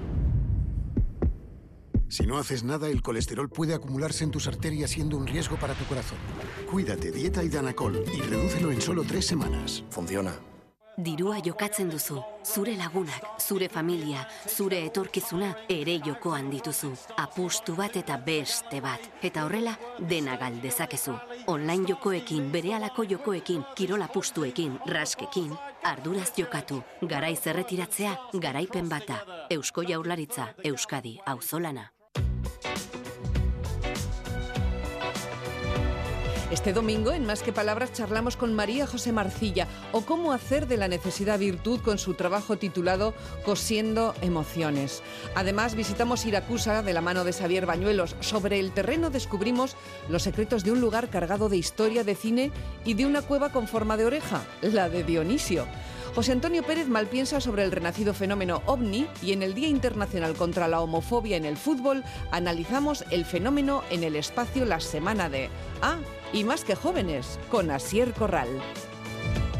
Si 2.09 2.26
no 2.26 2.37
haces 2.37 2.62
nada, 2.62 2.88
el 2.88 3.00
colesterol 3.00 3.48
puede 3.48 3.72
acumularse 3.72 4.22
en 4.22 4.31
tus 4.31 4.48
arterias 4.48 4.90
siendo 4.90 5.16
un 5.16 5.26
riesgo 5.26 5.57
para 5.57 5.72
tu 5.72 5.87
corazón. 5.87 6.18
Cuídate, 6.70 7.11
dieta 7.11 7.42
y 7.42 7.48
danacol 7.48 8.05
y 8.12 8.20
redúcelo 8.20 8.70
en 8.70 8.83
solo 8.83 9.03
tres 9.05 9.26
semanas. 9.26 9.83
Funciona. 9.88 10.50
Dirua 11.05 11.39
jokatzen 11.45 11.91
duzu. 11.91 12.21
Zure 12.45 12.77
lagunak, 12.77 13.27
zure 13.39 13.69
familia, 13.69 14.25
zure 14.49 14.81
etorkizuna 14.87 15.51
ere 15.69 15.99
jokoan 16.07 16.51
dituzu. 16.51 16.93
Apustu 17.17 17.77
bat 17.77 17.97
eta 18.01 18.17
beste 18.27 18.81
bat. 18.81 19.11
Eta 19.23 19.45
horrela, 19.45 19.77
dena 20.09 20.37
galdezakezu. 20.41 21.15
Online 21.53 21.93
jokoekin, 21.93 22.51
berehalako 22.53 23.05
jokoekin, 23.15 23.65
kirol 23.77 24.03
apustuekin, 24.09 24.79
raskekin, 24.87 25.55
arduraz 25.85 26.33
jokatu. 26.37 26.83
Garai 27.03 27.37
zerretiratzea, 27.37 28.17
garaipen 28.41 28.89
bata. 28.89 29.23
Eusko 29.51 29.87
jaurlaritza, 29.89 30.53
Euskadi, 30.65 31.19
auzolana. 31.27 31.91
Este 36.51 36.73
domingo, 36.73 37.13
en 37.13 37.27
Más 37.27 37.45
que 37.45 37.53
Palabras, 37.53 37.93
charlamos 37.93 38.37
con 38.37 38.55
María 38.55 38.85
José 38.85 39.13
Marcilla 39.13 39.69
o 39.93 40.01
cómo 40.01 40.33
hacer 40.33 40.66
de 40.66 40.77
la 40.77 40.89
necesidad 40.89 41.39
virtud 41.39 41.79
con 41.81 41.97
su 41.97 42.14
trabajo 42.14 42.59
titulado 42.59 43.14
Cosiendo 43.45 44.14
Emociones. 44.20 45.01
Además, 45.37 45.77
visitamos 45.77 46.27
Iracusa 46.27 46.83
de 46.83 46.93
la 46.93 47.03
mano 47.03 47.22
de 47.22 47.33
Xavier 47.33 47.66
Bañuelos. 47.66 48.16
Sobre 48.18 48.59
el 48.59 48.72
terreno 48.72 49.11
descubrimos 49.11 49.77
los 50.09 50.24
secretos 50.24 50.64
de 50.64 50.72
un 50.72 50.81
lugar 50.81 51.09
cargado 51.09 51.49
de 51.49 51.57
historia 51.57 52.03
de 52.03 52.16
cine 52.16 52.51
y 52.85 52.95
de 52.95 53.07
una 53.07 53.22
cueva 53.22 53.53
con 53.53 53.68
forma 53.68 53.97
de 53.97 54.07
oreja, 54.07 54.43
la 54.61 54.89
de 54.89 55.05
Dionisio. 55.05 55.66
José 56.16 56.33
Antonio 56.33 56.64
Pérez 56.64 56.89
malpiensa 56.89 57.41
sobre 57.41 57.62
el 57.62 57.70
renacido 57.70 58.12
fenómeno 58.12 58.62
ovni 58.66 59.07
y 59.22 59.33
en 59.33 59.45
el 59.45 59.55
Día 59.55 59.68
Internacional 59.68 60.35
contra 60.35 60.66
la 60.66 60.81
Homofobia 60.81 61.37
en 61.37 61.45
el 61.45 61.57
Fútbol 61.57 62.03
analizamos 62.33 63.05
el 63.12 63.24
fenómeno 63.24 63.85
en 63.91 64.03
el 64.03 64.16
espacio 64.16 64.64
la 64.64 64.81
semana 64.81 65.29
de 65.29 65.49
Ah, 65.83 65.97
y 66.33 66.45
más 66.45 66.64
que 66.64 66.74
jóvenes, 66.74 67.39
con 67.51 67.70
Asier 67.70 68.12
Corral. 68.12 68.49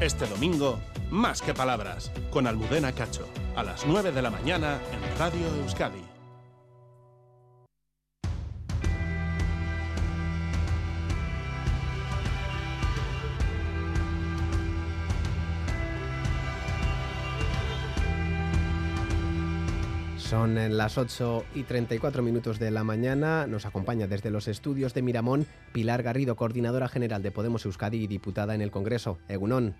Este 0.01 0.27
domingo, 0.27 0.79
más 1.11 1.43
que 1.43 1.55
palabras, 1.55 2.11
con 2.31 2.47
Almudena 2.47 2.93
Cacho, 2.93 3.27
a 3.57 3.62
las 3.62 3.87
9 3.87 4.12
de 4.12 4.23
la 4.23 4.31
mañana 4.31 4.79
en 4.93 5.18
Radio 5.18 5.47
Euskadi. 5.62 6.10
Son 20.31 20.55
las 20.76 20.97
8 20.97 21.45
y 21.57 21.64
34 21.64 22.22
minutos 22.22 22.61
de 22.61 22.70
la 22.70 22.85
mañana. 22.85 23.49
Nos 23.49 23.66
acompaña 23.66 24.07
desde 24.07 24.31
los 24.31 24.47
estudios 24.47 24.95
de 24.95 25.03
Miramón 25.03 25.45
Pilar 25.72 26.05
Garrido, 26.05 26.37
coordinadora 26.37 26.87
general 26.87 27.20
de 27.20 27.33
Podemos 27.33 27.64
Euskadi 27.64 28.05
y 28.05 28.07
diputada 28.07 28.55
en 28.55 28.61
el 28.61 28.70
Congreso. 28.70 29.18
Egunón. 29.26 29.74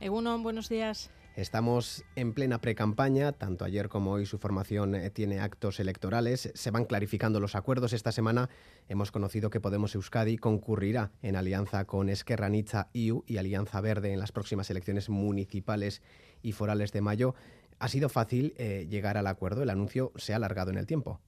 Egunon, 0.00 0.42
buenos 0.42 0.68
días. 0.68 1.12
Estamos 1.38 2.04
en 2.16 2.32
plena 2.32 2.60
precampaña, 2.60 3.30
tanto 3.30 3.64
ayer 3.64 3.88
como 3.88 4.10
hoy 4.10 4.26
su 4.26 4.38
formación 4.38 4.96
eh, 4.96 5.10
tiene 5.10 5.38
actos 5.38 5.78
electorales, 5.78 6.50
se 6.52 6.70
van 6.72 6.84
clarificando 6.84 7.38
los 7.38 7.54
acuerdos. 7.54 7.92
Esta 7.92 8.10
semana 8.10 8.50
hemos 8.88 9.12
conocido 9.12 9.48
que 9.48 9.60
Podemos 9.60 9.94
Euskadi 9.94 10.36
concurrirá 10.36 11.12
en 11.22 11.36
alianza 11.36 11.84
con 11.84 12.08
Esquerra 12.08 12.48
Nitza 12.48 12.88
IU 12.92 13.22
y 13.28 13.36
Alianza 13.36 13.80
Verde 13.80 14.12
en 14.12 14.18
las 14.18 14.32
próximas 14.32 14.68
elecciones 14.70 15.08
municipales 15.08 16.02
y 16.42 16.50
forales 16.50 16.90
de 16.90 17.02
mayo. 17.02 17.36
¿Ha 17.78 17.88
sido 17.88 18.08
fácil 18.08 18.54
eh, 18.58 18.86
llegar 18.90 19.16
al 19.16 19.26
acuerdo? 19.26 19.62
El 19.62 19.70
anuncio 19.70 20.12
se 20.16 20.32
ha 20.32 20.36
alargado 20.36 20.70
en 20.70 20.78
el 20.78 20.86
tiempo. 20.86 21.20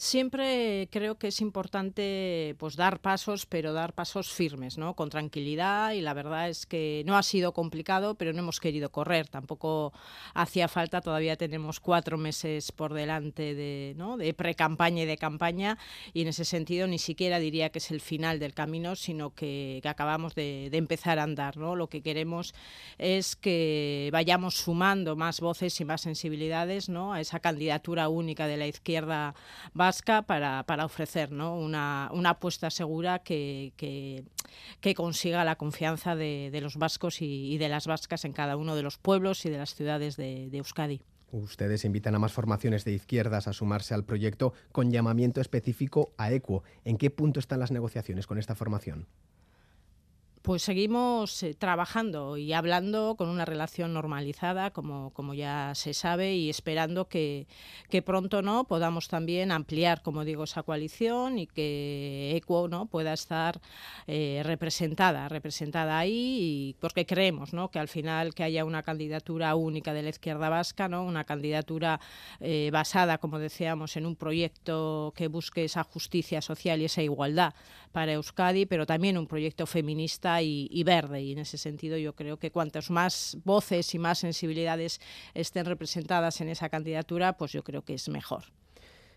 Siempre 0.00 0.88
creo 0.92 1.18
que 1.18 1.26
es 1.26 1.40
importante 1.40 2.54
pues 2.60 2.76
dar 2.76 3.00
pasos, 3.00 3.46
pero 3.46 3.72
dar 3.72 3.94
pasos 3.94 4.32
firmes, 4.32 4.78
¿no? 4.78 4.94
Con 4.94 5.10
tranquilidad 5.10 5.90
y 5.90 6.02
la 6.02 6.14
verdad 6.14 6.48
es 6.48 6.66
que 6.66 7.02
no 7.04 7.16
ha 7.16 7.24
sido 7.24 7.52
complicado, 7.52 8.14
pero 8.14 8.32
no 8.32 8.38
hemos 8.38 8.60
querido 8.60 8.92
correr. 8.92 9.26
Tampoco 9.26 9.92
hacía 10.34 10.68
falta, 10.68 11.00
todavía 11.00 11.34
tenemos 11.34 11.80
cuatro 11.80 12.16
meses 12.16 12.70
por 12.70 12.94
delante 12.94 13.56
de, 13.56 13.94
¿no? 13.96 14.16
de 14.16 14.32
pre-campaña 14.34 15.02
y 15.02 15.06
de 15.06 15.16
campaña 15.16 15.78
y 16.14 16.22
en 16.22 16.28
ese 16.28 16.44
sentido 16.44 16.86
ni 16.86 17.00
siquiera 17.00 17.40
diría 17.40 17.70
que 17.70 17.80
es 17.80 17.90
el 17.90 18.00
final 18.00 18.38
del 18.38 18.54
camino, 18.54 18.94
sino 18.94 19.34
que, 19.34 19.80
acabamos 19.84 20.36
de, 20.36 20.68
de, 20.70 20.78
empezar 20.78 21.18
a 21.18 21.24
andar, 21.24 21.56
¿no? 21.56 21.74
Lo 21.74 21.88
que 21.88 22.02
queremos 22.02 22.54
es 22.98 23.34
que 23.34 24.10
vayamos 24.12 24.54
sumando 24.54 25.16
más 25.16 25.40
voces 25.40 25.80
y 25.80 25.84
más 25.84 26.02
sensibilidades, 26.02 26.88
¿no? 26.88 27.14
A 27.14 27.20
esa 27.20 27.40
candidatura 27.40 28.08
única 28.08 28.46
de 28.46 28.58
la 28.58 28.68
izquierda 28.68 29.34
vasca 29.88 30.20
para, 30.22 30.64
para 30.64 30.84
ofrecer 30.84 31.32
¿no? 31.32 31.56
una, 31.56 32.10
una, 32.12 32.30
apuesta 32.30 32.68
segura 32.68 33.20
que, 33.20 33.72
que, 33.76 34.94
consiga 34.94 35.44
la 35.44 35.56
confianza 35.56 36.14
de, 36.14 36.50
de 36.52 36.60
los 36.60 36.76
vascos 36.76 37.22
y, 37.22 37.54
y, 37.54 37.56
de 37.56 37.70
las 37.70 37.86
vascas 37.86 38.26
en 38.26 38.32
cada 38.34 38.56
uno 38.58 38.76
de 38.76 38.82
los 38.82 38.98
pueblos 38.98 39.46
y 39.46 39.50
de 39.50 39.56
las 39.56 39.74
ciudades 39.74 40.16
de, 40.16 40.50
de 40.50 40.58
Euskadi. 40.58 41.00
Ustedes 41.30 41.86
invitan 41.86 42.14
a 42.14 42.18
más 42.18 42.32
formaciones 42.32 42.84
de 42.84 42.92
izquierdas 42.92 43.48
a 43.48 43.54
sumarse 43.54 43.94
al 43.94 44.04
proyecto 44.04 44.52
con 44.72 44.90
llamamiento 44.90 45.40
específico 45.40 46.12
a 46.18 46.32
ECUO. 46.32 46.64
¿En 46.84 46.98
qué 46.98 47.10
punto 47.10 47.40
están 47.40 47.60
las 47.60 47.70
negociaciones 47.70 48.26
con 48.26 48.38
esta 48.38 48.54
formación? 48.54 49.06
Pues 50.48 50.62
seguimos 50.62 51.42
eh, 51.42 51.52
trabajando 51.52 52.38
y 52.38 52.54
hablando 52.54 53.16
con 53.18 53.28
una 53.28 53.44
relación 53.44 53.92
normalizada, 53.92 54.70
como, 54.70 55.10
como 55.10 55.34
ya 55.34 55.72
se 55.74 55.92
sabe, 55.92 56.36
y 56.36 56.48
esperando 56.48 57.06
que, 57.06 57.46
que, 57.90 58.00
pronto 58.00 58.40
no 58.40 58.64
podamos 58.64 59.08
también 59.08 59.52
ampliar, 59.52 60.00
como 60.00 60.24
digo, 60.24 60.44
esa 60.44 60.62
coalición 60.62 61.38
y 61.38 61.46
que 61.46 62.34
ECUO 62.34 62.66
¿no? 62.66 62.86
pueda 62.86 63.12
estar 63.12 63.60
eh, 64.06 64.40
representada, 64.42 65.28
representada 65.28 65.98
ahí, 65.98 66.38
y 66.40 66.76
porque 66.80 67.04
creemos 67.04 67.52
¿no? 67.52 67.70
que 67.70 67.78
al 67.78 67.88
final 67.88 68.34
que 68.34 68.42
haya 68.42 68.64
una 68.64 68.82
candidatura 68.82 69.54
única 69.54 69.92
de 69.92 70.02
la 70.02 70.08
izquierda 70.08 70.48
vasca, 70.48 70.88
¿no? 70.88 71.04
una 71.04 71.24
candidatura 71.24 72.00
eh, 72.40 72.70
basada, 72.72 73.18
como 73.18 73.38
decíamos, 73.38 73.98
en 73.98 74.06
un 74.06 74.16
proyecto 74.16 75.12
que 75.14 75.28
busque 75.28 75.64
esa 75.64 75.84
justicia 75.84 76.40
social 76.40 76.80
y 76.80 76.86
esa 76.86 77.02
igualdad 77.02 77.52
para 77.92 78.12
Euskadi, 78.14 78.64
pero 78.64 78.86
también 78.86 79.18
un 79.18 79.26
proyecto 79.26 79.66
feminista 79.66 80.37
y, 80.42 80.82
verde. 80.84 81.22
Y 81.22 81.32
en 81.32 81.38
ese 81.38 81.58
sentido 81.58 81.96
yo 81.96 82.14
creo 82.14 82.38
que 82.38 82.50
cuantas 82.50 82.90
más 82.90 83.36
voces 83.44 83.94
y 83.94 83.98
más 83.98 84.18
sensibilidades 84.18 85.00
estén 85.34 85.66
representadas 85.66 86.40
en 86.40 86.48
esa 86.48 86.68
candidatura, 86.68 87.36
pues 87.36 87.52
yo 87.52 87.62
creo 87.62 87.82
que 87.82 87.94
es 87.94 88.08
mejor. 88.08 88.44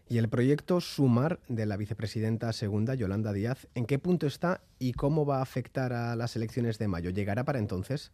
Y 0.10 0.18
el 0.18 0.28
proyecto 0.28 0.82
Sumar 0.82 1.40
de 1.48 1.66
la 1.66 1.78
vicepresidenta 1.78 2.52
segunda, 2.52 2.96
Yolanda 2.96 3.32
Díaz, 3.32 3.68
¿en 3.76 3.86
qué 3.86 3.98
punto 3.98 4.28
está 4.28 4.62
y 4.78 4.92
cómo 4.92 5.26
va 5.26 5.38
a 5.38 5.42
afectar 5.42 5.94
a 5.94 6.16
las 6.18 6.36
elecciones 6.36 6.78
de 6.80 6.90
mayo? 6.90 7.12
¿Llegará 7.12 7.46
para 7.46 7.60
entonces? 7.60 8.12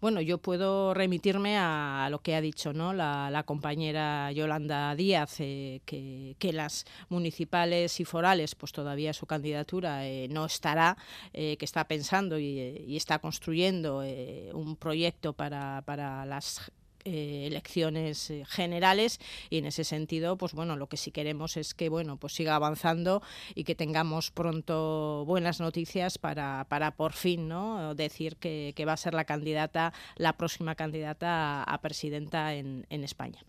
Bueno, 0.00 0.20
yo 0.20 0.38
puedo 0.38 0.94
remitirme 0.94 1.56
a, 1.58 2.08
lo 2.10 2.20
que 2.20 2.34
ha 2.34 2.40
dicho 2.40 2.72
¿no? 2.72 2.92
la, 2.92 3.30
la 3.30 3.42
compañera 3.44 4.30
Yolanda 4.32 4.94
Díaz, 4.94 5.36
eh, 5.40 5.80
que, 5.84 6.52
las 6.52 6.84
municipales 7.08 7.98
y 8.00 8.04
forales, 8.04 8.54
pues 8.54 8.72
todavía 8.72 9.12
su 9.12 9.26
candidatura 9.26 10.06
eh, 10.06 10.28
no 10.30 10.46
estará, 10.46 10.96
eh, 11.32 11.56
que 11.56 11.64
está 11.64 11.86
pensando 11.88 12.38
y, 12.38 12.84
y 12.86 12.96
está 12.96 13.18
construyendo 13.18 14.02
eh, 14.04 14.50
un 14.54 14.76
proyecto 14.76 15.32
para, 15.32 15.82
para 15.82 16.24
las 16.24 16.70
eh, 17.06 17.46
elecciones 17.46 18.30
eh, 18.30 18.44
generales 18.46 19.20
y 19.48 19.58
en 19.58 19.66
ese 19.66 19.84
sentido 19.84 20.36
pues 20.36 20.54
bueno 20.54 20.74
lo 20.74 20.88
que 20.88 20.96
sí 20.96 21.12
queremos 21.12 21.56
es 21.56 21.72
que 21.72 21.88
bueno 21.88 22.16
pues 22.16 22.34
siga 22.34 22.56
avanzando 22.56 23.22
y 23.54 23.62
que 23.62 23.76
tengamos 23.76 24.32
pronto 24.32 25.24
buenas 25.24 25.60
noticias 25.60 26.18
para, 26.18 26.66
para 26.68 26.96
por 26.96 27.12
fin 27.12 27.46
no 27.46 27.94
decir 27.94 28.36
que, 28.36 28.72
que 28.74 28.84
va 28.84 28.94
a 28.94 28.96
ser 28.96 29.14
la 29.14 29.24
candidata 29.24 29.92
la 30.16 30.36
próxima 30.36 30.74
candidata 30.74 31.62
a, 31.62 31.62
a 31.62 31.80
presidenta 31.80 32.54
en, 32.54 32.86
en 32.90 33.04
España. 33.04 33.40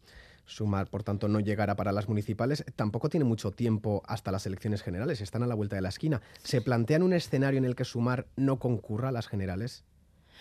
Sumar, 0.45 0.87
por 0.87 1.03
tanto, 1.03 1.27
no 1.27 1.39
llegará 1.39 1.75
para 1.75 1.91
las 1.91 2.07
municipales. 2.07 2.63
Tampoco 2.75 3.09
tiene 3.09 3.25
mucho 3.25 3.51
tiempo 3.51 4.01
hasta 4.05 4.31
las 4.31 4.45
elecciones 4.45 4.81
generales. 4.81 5.19
Están 5.19 5.43
a 5.43 5.47
la 5.47 5.55
vuelta 5.55 5.75
de 5.75 5.81
la 5.81 5.89
esquina. 5.89 6.21
¿Se 6.41 6.61
plantean 6.61 7.03
un 7.03 7.13
escenario 7.13 7.57
en 7.57 7.65
el 7.65 7.75
que 7.75 7.83
Sumar 7.83 8.27
no 8.37 8.57
concurra 8.57 9.09
a 9.09 9.11
las 9.11 9.27
generales? 9.27 9.83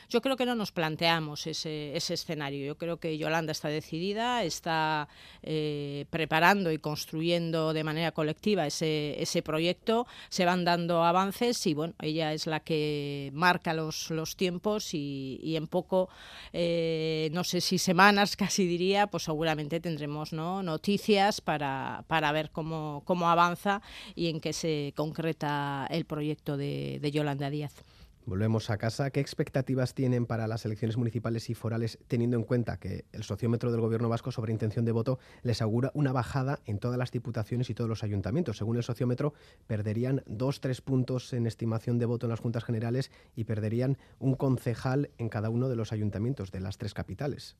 Yo 0.08 0.20
creo 0.22 0.36
que 0.36 0.46
no 0.46 0.54
nos 0.54 0.70
planteamos 0.70 1.48
ese, 1.48 1.96
escenario. 1.96 2.64
Yo 2.64 2.78
creo 2.78 2.98
que 2.98 3.18
Yolanda 3.18 3.50
está 3.50 3.68
decidida, 3.68 4.44
está 4.44 5.08
eh, 5.42 6.06
preparando 6.10 6.70
y 6.70 6.78
construyendo 6.78 7.72
de 7.72 7.82
manera 7.82 8.12
colectiva 8.12 8.66
ese, 8.66 9.42
proyecto. 9.44 10.06
Se 10.28 10.44
van 10.44 10.64
dando 10.64 11.02
avances 11.04 11.66
y 11.66 11.74
bueno, 11.74 11.94
ella 12.00 12.32
es 12.32 12.46
la 12.46 12.60
que 12.60 13.30
marca 13.34 13.74
los, 13.74 14.06
tiempos 14.36 14.94
y, 14.94 15.56
en 15.56 15.66
poco, 15.66 16.08
eh, 16.52 17.28
no 17.32 17.42
sé 17.42 17.60
si 17.60 17.78
semanas 17.78 18.36
casi 18.36 18.66
diría, 18.66 19.08
pues 19.08 19.24
seguramente 19.24 19.80
tendremos 19.80 20.32
¿no? 20.32 20.62
noticias 20.62 21.40
para, 21.40 22.04
ver 22.32 22.50
cómo, 22.50 23.02
cómo 23.04 23.28
avanza 23.28 23.82
y 24.14 24.28
en 24.28 24.40
qué 24.40 24.52
se 24.52 24.92
concreta 24.94 25.86
el 25.90 26.04
proyecto 26.04 26.56
de 26.56 27.10
Yolanda 27.12 27.50
Díaz. 27.50 27.74
Volvemos 28.26 28.70
a 28.70 28.76
casa. 28.76 29.10
¿Qué 29.10 29.20
expectativas 29.20 29.94
tienen 29.94 30.26
para 30.26 30.48
las 30.48 30.64
elecciones 30.64 30.96
municipales 30.96 31.48
y 31.48 31.54
forales, 31.54 32.00
teniendo 32.08 32.36
en 32.36 32.42
cuenta 32.42 32.76
que 32.76 33.04
el 33.12 33.22
sociómetro 33.22 33.70
del 33.70 33.80
Gobierno 33.80 34.08
vasco 34.08 34.32
sobre 34.32 34.50
intención 34.50 34.84
de 34.84 34.90
voto 34.90 35.20
les 35.44 35.62
augura 35.62 35.92
una 35.94 36.10
bajada 36.10 36.58
en 36.64 36.80
todas 36.80 36.98
las 36.98 37.12
diputaciones 37.12 37.70
y 37.70 37.74
todos 37.74 37.88
los 37.88 38.02
ayuntamientos? 38.02 38.56
Según 38.56 38.78
el 38.78 38.82
sociómetro, 38.82 39.32
perderían 39.68 40.24
dos, 40.26 40.60
tres 40.60 40.80
puntos 40.80 41.32
en 41.34 41.46
estimación 41.46 42.00
de 42.00 42.06
voto 42.06 42.26
en 42.26 42.30
las 42.30 42.40
juntas 42.40 42.64
generales 42.64 43.12
y 43.36 43.44
perderían 43.44 43.96
un 44.18 44.34
concejal 44.34 45.10
en 45.18 45.28
cada 45.28 45.48
uno 45.48 45.68
de 45.68 45.76
los 45.76 45.92
ayuntamientos 45.92 46.50
de 46.50 46.58
las 46.58 46.78
tres 46.78 46.94
capitales. 46.94 47.56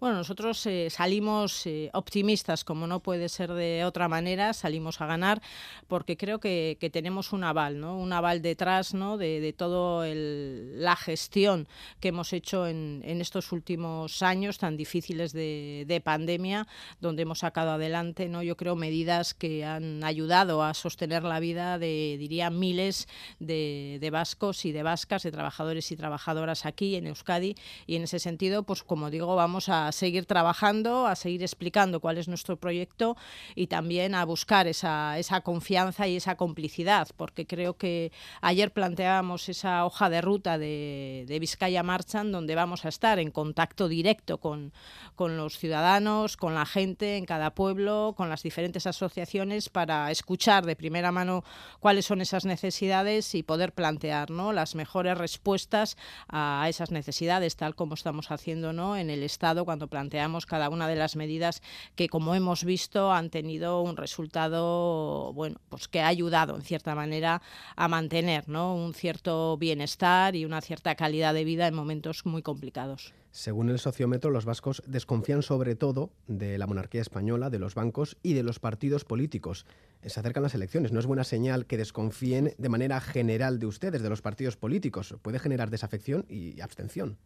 Bueno, 0.00 0.16
nosotros 0.16 0.64
eh, 0.64 0.88
salimos 0.88 1.66
eh, 1.66 1.90
optimistas, 1.92 2.64
como 2.64 2.86
no 2.86 3.00
puede 3.00 3.28
ser 3.28 3.52
de 3.52 3.84
otra 3.84 4.08
manera, 4.08 4.54
salimos 4.54 5.02
a 5.02 5.06
ganar, 5.06 5.42
porque 5.88 6.16
creo 6.16 6.40
que, 6.40 6.78
tenemos 6.90 7.34
un 7.34 7.44
aval, 7.44 7.78
¿no? 7.78 7.98
Un 7.98 8.10
aval 8.14 8.40
detrás, 8.40 8.94
¿no? 8.94 9.18
De, 9.18 9.40
de 9.40 9.52
toda 9.52 10.06
la 10.14 10.96
gestión 10.96 11.68
que 12.00 12.08
hemos 12.08 12.32
hecho 12.32 12.66
en, 12.66 13.02
estos 13.04 13.52
últimos 13.52 14.22
años 14.22 14.56
tan 14.56 14.78
difíciles 14.78 15.34
de, 15.34 16.02
pandemia, 16.02 16.66
donde 17.02 17.22
hemos 17.22 17.40
sacado 17.40 17.72
adelante, 17.72 18.30
¿no? 18.30 18.42
Yo 18.42 18.56
creo 18.56 18.76
medidas 18.76 19.34
que 19.34 19.66
han 19.66 20.02
ayudado 20.02 20.62
a 20.62 20.72
sostener 20.72 21.24
la 21.24 21.40
vida 21.40 21.78
de, 21.78 22.16
diría, 22.18 22.48
miles 22.48 23.06
de 23.38 24.08
vascos 24.10 24.64
y 24.64 24.72
de 24.72 24.82
vascas, 24.82 25.24
de 25.24 25.30
trabajadores 25.30 25.92
y 25.92 25.96
trabajadoras 25.96 26.64
aquí 26.64 26.96
en 26.96 27.06
Euskadi, 27.06 27.54
y 27.86 27.96
en 27.96 28.04
ese 28.04 28.18
sentido, 28.18 28.62
pues 28.62 28.82
como 28.82 29.10
digo, 29.10 29.36
vamos 29.36 29.68
a 29.68 29.89
seguir 29.92 30.26
trabajando, 30.26 31.06
a 31.06 31.16
seguir 31.16 31.42
explicando 31.42 32.00
cuál 32.00 32.18
es 32.18 32.28
nuestro 32.28 32.56
proyecto 32.56 33.16
y 33.54 33.66
también 33.66 34.14
a 34.14 34.24
buscar 34.24 34.66
esa, 34.66 35.18
esa 35.18 35.40
confianza 35.40 36.06
y 36.08 36.16
esa 36.16 36.36
complicidad, 36.36 37.08
porque 37.16 37.46
creo 37.46 37.76
que 37.76 38.12
ayer 38.40 38.72
planteábamos 38.72 39.48
esa 39.48 39.84
hoja 39.84 40.10
de 40.10 40.20
ruta 40.20 40.58
de, 40.58 41.24
de 41.26 41.38
Vizcaya 41.38 41.82
Marchan, 41.82 42.32
donde 42.32 42.54
vamos 42.54 42.84
a 42.84 42.88
estar 42.88 43.18
en 43.18 43.30
contacto 43.30 43.88
directo 43.88 44.38
con, 44.38 44.72
con 45.14 45.36
los 45.36 45.58
ciudadanos, 45.58 46.36
con 46.36 46.54
la 46.54 46.66
gente 46.66 47.16
en 47.16 47.24
cada 47.24 47.54
pueblo, 47.54 48.14
con 48.16 48.28
las 48.28 48.42
diferentes 48.42 48.86
asociaciones 48.86 49.68
para 49.68 50.10
escuchar 50.10 50.66
de 50.66 50.76
primera 50.76 51.12
mano 51.12 51.44
cuáles 51.80 52.06
son 52.06 52.20
esas 52.20 52.44
necesidades 52.44 53.34
y 53.34 53.42
poder 53.42 53.72
plantear 53.72 54.30
¿no? 54.30 54.52
las 54.52 54.74
mejores 54.74 55.16
respuestas 55.16 55.96
a 56.28 56.66
esas 56.68 56.90
necesidades, 56.90 57.56
tal 57.56 57.74
como 57.74 57.94
estamos 57.94 58.30
haciendo 58.30 58.72
¿no? 58.72 58.96
en 58.96 59.10
el 59.10 59.22
Estado 59.22 59.64
cuando 59.64 59.79
planteamos 59.88 60.46
cada 60.46 60.68
una 60.68 60.88
de 60.88 60.96
las 60.96 61.16
medidas 61.16 61.62
que, 61.94 62.08
como 62.08 62.34
hemos 62.34 62.64
visto, 62.64 63.12
han 63.12 63.30
tenido 63.30 63.82
un 63.82 63.96
resultado, 63.96 65.32
bueno, 65.34 65.60
pues 65.68 65.88
que 65.88 66.00
ha 66.00 66.08
ayudado 66.08 66.56
en 66.56 66.62
cierta 66.62 66.94
manera 66.94 67.42
a 67.76 67.88
mantener 67.88 68.48
¿no? 68.48 68.74
un 68.74 68.94
cierto 68.94 69.56
bienestar 69.56 70.36
y 70.36 70.44
una 70.44 70.60
cierta 70.60 70.94
calidad 70.94 71.34
de 71.34 71.44
vida 71.44 71.66
en 71.66 71.74
momentos 71.74 72.26
muy 72.26 72.42
complicados. 72.42 73.12
Según 73.32 73.70
el 73.70 73.78
sociómetro, 73.78 74.30
los 74.30 74.44
vascos 74.44 74.82
desconfían 74.86 75.42
sobre 75.42 75.76
todo 75.76 76.10
de 76.26 76.58
la 76.58 76.66
monarquía 76.66 77.00
española, 77.00 77.48
de 77.48 77.60
los 77.60 77.76
bancos 77.76 78.16
y 78.24 78.32
de 78.32 78.42
los 78.42 78.58
partidos 78.58 79.04
políticos. 79.04 79.66
Se 80.04 80.18
acercan 80.18 80.42
las 80.42 80.54
elecciones. 80.54 80.90
No 80.90 80.98
es 80.98 81.06
buena 81.06 81.22
señal 81.22 81.66
que 81.66 81.76
desconfíen 81.76 82.54
de 82.58 82.68
manera 82.68 83.00
general 83.00 83.60
de 83.60 83.66
ustedes, 83.66 84.02
de 84.02 84.08
los 84.08 84.22
partidos 84.22 84.56
políticos. 84.56 85.14
Puede 85.22 85.38
generar 85.38 85.70
desafección 85.70 86.26
y 86.28 86.60
abstención. 86.60 87.18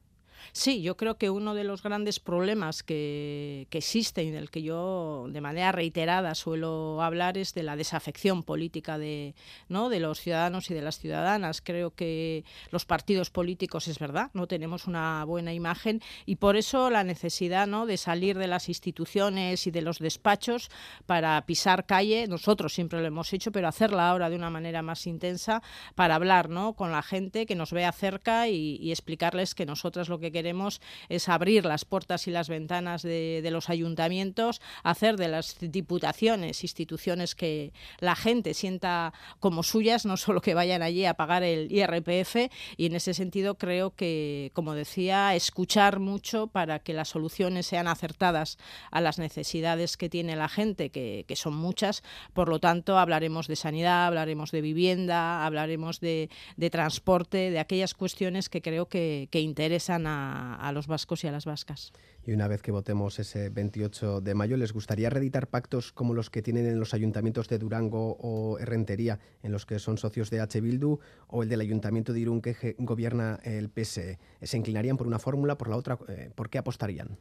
Sí, 0.52 0.82
yo 0.82 0.96
creo 0.96 1.16
que 1.16 1.30
uno 1.30 1.54
de 1.54 1.64
los 1.64 1.82
grandes 1.82 2.20
problemas 2.20 2.82
que, 2.82 3.66
que 3.70 3.78
existen 3.78 4.28
y 4.28 4.30
del 4.30 4.50
que 4.50 4.62
yo 4.62 5.26
de 5.28 5.40
manera 5.40 5.72
reiterada 5.72 6.34
suelo 6.34 7.02
hablar 7.02 7.38
es 7.38 7.54
de 7.54 7.62
la 7.62 7.76
desafección 7.76 8.42
política 8.42 8.98
de, 8.98 9.34
¿no? 9.68 9.88
de 9.88 10.00
los 10.00 10.20
ciudadanos 10.20 10.70
y 10.70 10.74
de 10.74 10.82
las 10.82 10.98
ciudadanas. 10.98 11.60
Creo 11.60 11.90
que 11.90 12.44
los 12.70 12.84
partidos 12.84 13.30
políticos, 13.30 13.88
es 13.88 13.98
verdad, 13.98 14.30
no 14.34 14.46
tenemos 14.46 14.86
una 14.86 15.24
buena 15.24 15.52
imagen 15.52 16.00
y 16.26 16.36
por 16.36 16.56
eso 16.56 16.90
la 16.90 17.04
necesidad 17.04 17.66
¿no? 17.66 17.86
de 17.86 17.96
salir 17.96 18.38
de 18.38 18.46
las 18.46 18.68
instituciones 18.68 19.66
y 19.66 19.70
de 19.70 19.82
los 19.82 19.98
despachos 19.98 20.70
para 21.06 21.44
pisar 21.46 21.86
calle. 21.86 22.26
Nosotros 22.28 22.74
siempre 22.74 23.00
lo 23.00 23.06
hemos 23.06 23.32
hecho, 23.32 23.52
pero 23.52 23.68
hacerla 23.68 24.10
ahora 24.10 24.30
de 24.30 24.36
una 24.36 24.50
manera 24.50 24.82
más 24.82 25.06
intensa 25.06 25.62
para 25.94 26.14
hablar 26.14 26.48
¿no? 26.48 26.74
con 26.74 26.92
la 26.92 27.02
gente 27.02 27.46
que 27.46 27.54
nos 27.54 27.72
vea 27.72 27.92
cerca 27.92 28.48
y, 28.48 28.76
y 28.76 28.90
explicarles 28.90 29.54
que 29.54 29.66
nosotras 29.66 30.08
lo 30.08 30.18
que 30.18 30.32
queremos 30.34 30.82
es 31.08 31.30
abrir 31.30 31.64
las 31.64 31.86
puertas 31.86 32.28
y 32.28 32.30
las 32.30 32.50
ventanas 32.50 33.00
de, 33.02 33.48
los 33.50 33.70
ayuntamientos, 33.70 34.60
hacer 34.82 35.16
de 35.16 35.28
las 35.28 35.56
diputaciones 35.60 36.62
instituciones 36.62 37.34
que 37.34 37.72
la 38.00 38.16
gente 38.16 38.52
sienta 38.52 39.14
como 39.40 39.62
suyas, 39.62 40.04
no 40.04 40.18
solo 40.18 40.42
que 40.42 40.52
vayan 40.52 40.82
allí 40.82 41.06
a 41.06 41.14
pagar 41.14 41.42
el 41.42 41.72
IRPF, 41.72 42.50
y 42.76 42.86
en 42.86 42.96
ese 42.96 43.14
sentido 43.14 43.56
creo 43.56 43.94
que, 43.94 44.50
como 44.52 44.74
decía, 44.74 45.34
escuchar 45.34 46.00
mucho 46.00 46.48
para 46.48 46.80
que 46.80 46.92
las 46.92 47.08
soluciones 47.08 47.66
sean 47.66 47.86
acertadas 47.86 48.58
a 48.90 49.00
las 49.00 49.18
necesidades 49.18 49.96
que 49.96 50.08
tiene 50.08 50.36
la 50.36 50.48
gente, 50.48 50.90
que, 50.90 51.24
son 51.34 51.54
muchas. 51.56 52.02
Por 52.32 52.48
lo 52.48 52.60
tanto, 52.60 52.98
hablaremos 52.98 53.48
de 53.48 53.56
sanidad, 53.56 54.06
hablaremos 54.06 54.50
de 54.52 54.60
vivienda, 54.60 55.44
hablaremos 55.44 56.00
de, 56.00 56.28
transporte, 56.70 57.50
de 57.50 57.58
aquellas 57.58 57.94
cuestiones 57.94 58.48
que 58.48 58.62
creo 58.62 58.88
que 58.88 59.28
interesan 59.32 60.06
a 60.06 60.23
a, 60.24 60.72
los 60.72 60.86
vascos 60.86 61.24
y 61.24 61.26
a 61.26 61.32
las 61.32 61.44
vascas. 61.44 61.92
Y 62.24 62.32
una 62.32 62.48
vez 62.48 62.62
que 62.62 62.72
votemos 62.72 63.18
ese 63.18 63.50
28 63.50 64.20
de 64.20 64.34
mayo, 64.34 64.56
¿les 64.56 64.72
gustaría 64.72 65.10
reeditar 65.10 65.48
pactos 65.48 65.92
como 65.92 66.14
los 66.14 66.30
que 66.30 66.42
tienen 66.42 66.66
en 66.66 66.78
los 66.78 66.94
ayuntamientos 66.94 67.48
de 67.48 67.58
Durango 67.58 68.16
o 68.20 68.58
Herrentería, 68.58 69.18
en 69.42 69.52
los 69.52 69.66
que 69.66 69.78
son 69.78 69.98
socios 69.98 70.30
de 70.30 70.40
H. 70.40 70.60
Bildu, 70.60 70.98
o 71.28 71.42
el 71.42 71.48
del 71.48 71.60
ayuntamiento 71.60 72.12
de 72.12 72.20
Irún 72.20 72.40
que 72.40 72.76
gobierna 72.78 73.40
el 73.44 73.68
PSE? 73.68 74.18
¿Se 74.42 74.56
inclinarían 74.56 74.96
por 74.96 75.06
una 75.06 75.18
fórmula, 75.18 75.58
por 75.58 75.68
la 75.68 75.76
otra? 75.76 75.98
Eh, 76.08 76.30
¿Por 76.34 76.50
qué 76.50 76.58
apostarían? 76.58 77.18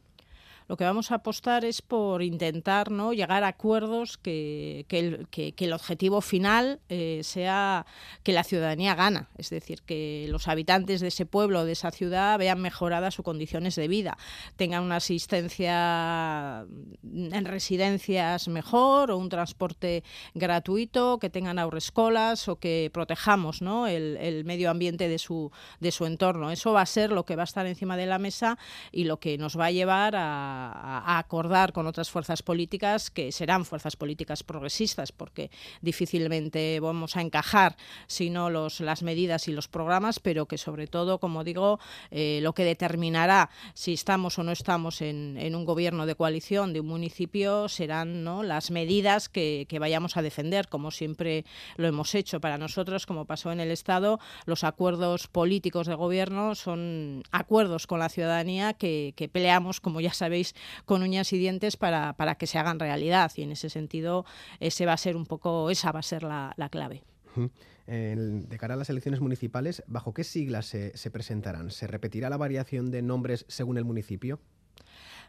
Lo 0.74 0.78
que 0.78 0.86
vamos 0.86 1.12
a 1.12 1.16
apostar 1.22 1.66
es 1.66 1.84
por 1.84 2.24
intentar 2.24 2.90
¿no? 2.90 3.14
llegar 3.14 3.44
a 3.44 3.50
acuerdos 3.50 4.18
que, 4.18 4.88
el, 4.90 5.72
objetivo 5.72 6.20
final 6.20 6.80
eh, 6.90 7.22
sea 7.24 7.86
que 8.24 8.34
la 8.34 8.44
ciudadanía 8.44 8.96
gana, 8.96 9.30
es 9.38 9.52
decir, 9.52 9.84
que 9.84 10.26
los 10.30 10.48
habitantes 10.48 11.00
de 11.00 11.10
ese 11.10 11.28
pueblo, 11.28 11.64
de 11.64 11.74
esa 11.74 11.92
ciudad, 11.92 12.40
vean 12.40 12.60
mejoradas 12.60 13.14
sus 13.14 13.24
condiciones 13.24 13.76
de 13.76 13.88
vida, 13.88 14.18
tengan 14.56 14.82
una 14.82 14.96
asistencia 14.96 16.66
en 17.04 17.46
residencias 17.46 18.48
mejor 18.48 19.12
o 19.12 19.18
un 19.20 19.30
transporte 19.30 20.04
gratuito, 20.34 21.20
que 21.20 21.30
tengan 21.30 21.60
ahorrescolas 21.60 22.48
o 22.48 22.56
que 22.56 22.90
protejamos 22.92 23.62
¿no? 23.62 23.86
el, 23.86 24.18
el 24.18 24.44
medio 24.44 24.72
ambiente 24.72 25.08
de 25.08 25.20
su, 25.20 25.52
de 25.80 25.92
su 25.92 26.08
entorno. 26.08 26.50
Eso 26.50 26.74
va 26.74 26.82
a 26.82 26.88
ser 26.88 27.12
lo 27.12 27.26
que 27.26 27.36
va 27.36 27.44
a 27.44 27.52
estar 27.52 27.68
encima 27.68 27.96
de 27.96 28.08
la 28.08 28.18
mesa 28.18 28.58
y 28.92 29.04
lo 29.04 29.20
que 29.20 29.38
nos 29.38 29.56
va 29.56 29.68
a 29.68 29.72
llevar 29.72 30.16
a 30.16 30.63
a, 30.72 31.20
acordar 31.20 31.74
con 31.74 31.88
otras 31.88 32.10
fuerzas 32.10 32.42
políticas 32.42 33.10
que 33.10 33.32
serán 33.32 33.66
fuerzas 33.66 33.96
políticas 33.96 34.44
progresistas, 34.44 35.12
porque 35.12 35.50
difícilmente 35.82 36.80
vamos 36.80 37.16
a 37.18 37.22
encajar 37.22 37.76
sino 38.08 38.50
los, 38.50 38.80
las 38.80 39.04
medidas 39.04 39.48
y 39.48 39.52
los 39.52 39.68
programas, 39.68 40.20
pero 40.20 40.46
que 40.46 40.58
sobre 40.58 40.88
todo, 40.88 41.20
como 41.20 41.44
digo, 41.44 41.80
eh, 42.12 42.40
lo 42.42 42.54
que 42.54 42.64
determinará 42.64 43.50
si 43.74 43.94
estamos 43.94 44.38
o 44.40 44.44
no 44.44 44.52
estamos 44.52 45.02
en, 45.02 45.54
un 45.54 45.66
gobierno 45.66 46.06
de 46.06 46.16
coalición 46.16 46.74
de 46.74 46.80
un 46.80 46.88
municipio 46.88 47.70
serán 47.70 48.24
¿no? 48.24 48.44
las 48.44 48.72
medidas 48.72 49.30
que, 49.30 49.68
vayamos 49.80 50.16
a 50.16 50.22
defender, 50.22 50.70
como 50.70 50.92
siempre 50.92 51.46
lo 51.76 51.88
hemos 51.88 52.16
hecho. 52.16 52.40
Para 52.40 52.58
nosotros, 52.58 53.06
como 53.06 53.26
pasó 53.26 53.52
en 53.52 53.60
el 53.60 53.72
Estado, 53.72 54.20
los 54.46 54.64
acuerdos 54.64 55.28
políticos 55.28 55.88
de 55.88 55.96
gobierno 55.96 56.56
son 56.56 57.24
acuerdos 57.32 57.88
con 57.88 58.00
la 58.00 58.10
ciudadanía 58.10 58.74
que 58.74 59.30
peleamos, 59.32 59.80
como 59.82 60.00
ya 60.00 60.14
sabéis, 60.14 60.43
con 60.86 61.04
uñas 61.04 61.32
y 61.34 61.38
dientes 61.38 61.78
para, 61.78 62.14
para, 62.14 62.36
que 62.36 62.48
se 62.48 62.58
hagan 62.58 62.80
realidad. 62.80 63.32
Y 63.36 63.44
en 63.44 63.52
ese 63.52 63.70
sentido, 63.70 64.26
ese 64.60 64.86
va 64.86 64.94
a 64.94 64.98
ser 64.98 65.16
un 65.16 65.26
poco, 65.26 65.70
esa 65.70 65.92
va 65.92 66.00
a 66.00 66.04
ser 66.04 66.24
la, 66.24 66.54
la 66.58 66.70
clave. 66.70 67.04
de 67.86 68.58
cara 68.60 68.76
a 68.76 68.78
las 68.78 68.90
elecciones 68.90 69.22
municipales, 69.22 69.84
¿bajo 69.88 70.14
qué 70.14 70.24
siglas 70.24 70.66
se 70.66 71.12
presentarán? 71.12 71.72
¿Se 71.72 71.88
repetirá 71.88 72.30
la 72.30 72.38
variación 72.38 72.92
de 72.92 73.02
nombres 73.02 73.46
según 73.48 73.78
el 73.78 73.86
municipio? 73.86 74.40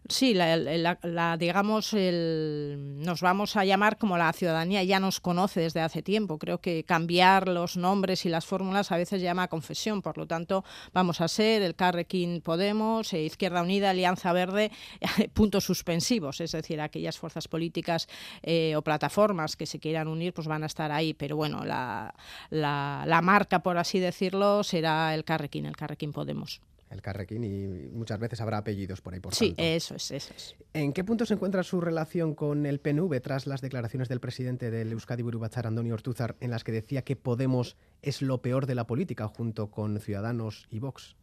Sí, 0.07 0.35
la, 0.35 1.37
digamos, 1.39 1.95
nos 1.95 3.21
vamos 3.23 3.57
a 3.57 3.65
llamar 3.65 3.97
como 3.97 4.19
la 4.19 4.31
ciudadanía 4.35 4.83
ya 4.85 5.01
nos 5.01 5.19
conoce 5.19 5.61
desde 5.61 5.81
hace 5.81 6.03
tiempo. 6.03 6.39
Creo 6.39 6.61
que 6.61 6.85
cambiar 6.85 7.49
los 7.49 7.79
nombres 7.79 8.27
y 8.27 8.29
las 8.29 8.45
fórmulas 8.45 8.93
a 8.93 8.99
veces 8.99 9.23
llama 9.23 9.45
a 9.45 9.49
confesión. 9.49 10.03
Por 10.03 10.19
lo 10.19 10.27
tanto, 10.27 10.63
vamos 10.93 11.23
a 11.23 11.29
ser 11.29 11.63
el 11.63 11.75
Carrequín 11.75 12.43
Podemos, 12.43 13.15
eh, 13.15 13.23
Izquierda 13.23 13.63
Unida, 13.63 13.91
Alianza 13.91 14.35
Verde, 14.35 14.71
puntos 15.33 15.65
suspensivos. 15.65 16.43
Es 16.43 16.53
decir, 16.53 16.83
aquellas 16.83 17.19
fuerzas 17.19 17.49
políticas 17.49 18.07
eh, 18.43 18.77
o 18.77 18.83
plataformas 18.83 19.57
que 19.57 19.65
se 19.65 19.79
quieran 19.79 20.09
unir, 20.09 20.35
pues 20.35 20.47
van 20.47 20.65
a 20.65 20.67
estar 20.67 20.93
ahí. 20.93 21.15
Pero 21.15 21.37
bueno, 21.37 21.65
la, 21.65 22.15
la 22.51 23.21
marca, 23.23 23.63
por 23.63 23.79
así 23.79 24.01
decirlo, 24.01 24.65
será 24.65 25.15
el 25.15 25.25
Carrequín, 25.25 25.65
el 25.65 25.77
Carrequín 25.77 26.13
Podemos. 26.13 26.61
El 26.95 27.03
Carrequín, 27.03 27.45
y 27.45 27.67
muchas 27.93 28.19
veces 28.19 28.41
habrá 28.41 28.59
apellidos 28.59 29.01
por 29.01 29.15
ahí 29.15 29.21
por 29.21 29.35
Sí, 29.35 29.49
tanto. 29.49 29.63
eso 29.63 29.95
es, 29.97 30.11
eso 30.11 30.33
es. 30.35 30.57
¿En 30.73 30.93
qué 30.93 31.05
punto 31.05 31.27
se 31.27 31.35
encuentra 31.35 31.63
su 31.63 31.81
relación 31.81 32.35
con 32.35 32.65
el 32.67 32.81
PNV 32.81 33.21
tras 33.21 33.47
las 33.47 33.61
declaraciones 33.61 34.09
del 34.09 34.21
presidente 34.21 34.71
del 34.71 34.93
Euskadi 34.93 35.23
Burubachar, 35.23 35.67
Antonio 35.67 35.95
Ortúzar, 35.95 36.37
en 36.41 36.51
las 36.51 36.65
que 36.65 36.73
decía 36.73 37.03
que 37.03 37.17
Podemos 37.17 37.77
es 38.03 38.23
lo 38.23 38.41
peor 38.43 38.67
de 38.67 38.75
la 38.75 38.87
política 38.87 39.29
junto 39.29 39.71
con 39.71 39.99
Ciudadanos 40.01 40.67
y 40.71 40.79
Vox? 40.79 41.17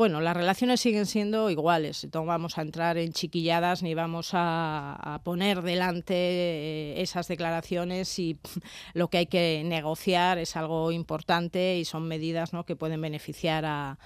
Bueno, 0.00 0.22
las 0.22 0.34
relaciones 0.34 0.80
siguen 0.80 1.04
siendo 1.04 1.50
iguales. 1.50 2.08
No 2.14 2.24
vamos 2.24 2.56
a 2.56 2.62
entrar 2.62 2.96
en 2.96 3.12
chiquilladas 3.12 3.82
ni 3.82 3.92
vamos 3.92 4.30
a, 4.32 5.20
poner 5.24 5.60
delante 5.60 6.14
eh, 6.14 7.02
esas 7.02 7.28
declaraciones 7.28 8.18
y 8.18 8.38
lo 8.94 9.08
que 9.08 9.18
hay 9.18 9.26
que 9.26 9.60
negociar 9.62 10.38
es 10.38 10.56
algo 10.56 10.90
importante 10.90 11.76
y 11.76 11.84
son 11.84 12.08
medidas 12.08 12.52
que 12.66 12.76
pueden 12.76 13.02
beneficiar 13.02 13.66
a, 13.66 13.98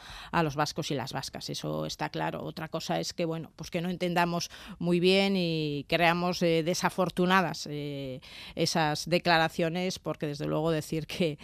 los 0.42 0.56
vascos 0.56 0.90
y 0.90 0.96
las 0.96 1.12
vascas. 1.12 1.48
Eso 1.48 1.86
está 1.86 2.08
claro. 2.08 2.42
Otra 2.42 2.66
cosa 2.66 2.98
es 2.98 3.12
que 3.12 3.24
bueno, 3.24 3.52
pues 3.54 3.70
que 3.70 3.80
no 3.80 3.88
entendamos 3.88 4.50
muy 4.80 4.98
bien 4.98 5.34
y 5.36 5.86
creamos 5.88 6.42
eh, 6.42 6.64
desafortunadas 6.64 7.68
eh, 7.70 8.20
esas 8.56 9.08
declaraciones, 9.08 10.00
porque 10.00 10.26
desde 10.26 10.46
luego 10.46 10.72
decir 10.72 11.06
que, 11.06 11.38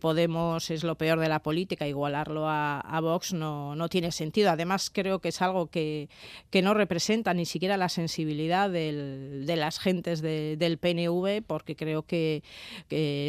Podemos 0.00 0.70
es 0.70 0.84
lo 0.84 0.96
peor 0.96 1.18
de 1.18 1.28
la 1.28 1.42
política, 1.42 1.86
igualarlo 1.86 2.48
a, 2.48 2.78
a 2.78 3.00
Vox 3.00 3.32
no, 3.32 3.74
no 3.74 3.89
tiene 3.90 4.12
sentido. 4.12 4.50
Además, 4.50 4.90
creo 4.90 5.18
que 5.18 5.28
es 5.28 5.42
algo 5.42 5.66
que, 5.66 6.08
que 6.48 6.62
no 6.62 6.72
representa 6.72 7.34
ni 7.34 7.44
siquiera 7.44 7.76
la 7.76 7.90
sensibilidad 7.90 8.70
del, 8.70 9.44
de 9.44 9.56
las 9.56 9.78
gentes 9.78 10.22
de, 10.22 10.56
del 10.56 10.78
PNV, 10.78 11.42
porque 11.46 11.76
creo 11.76 12.04
que, 12.04 12.42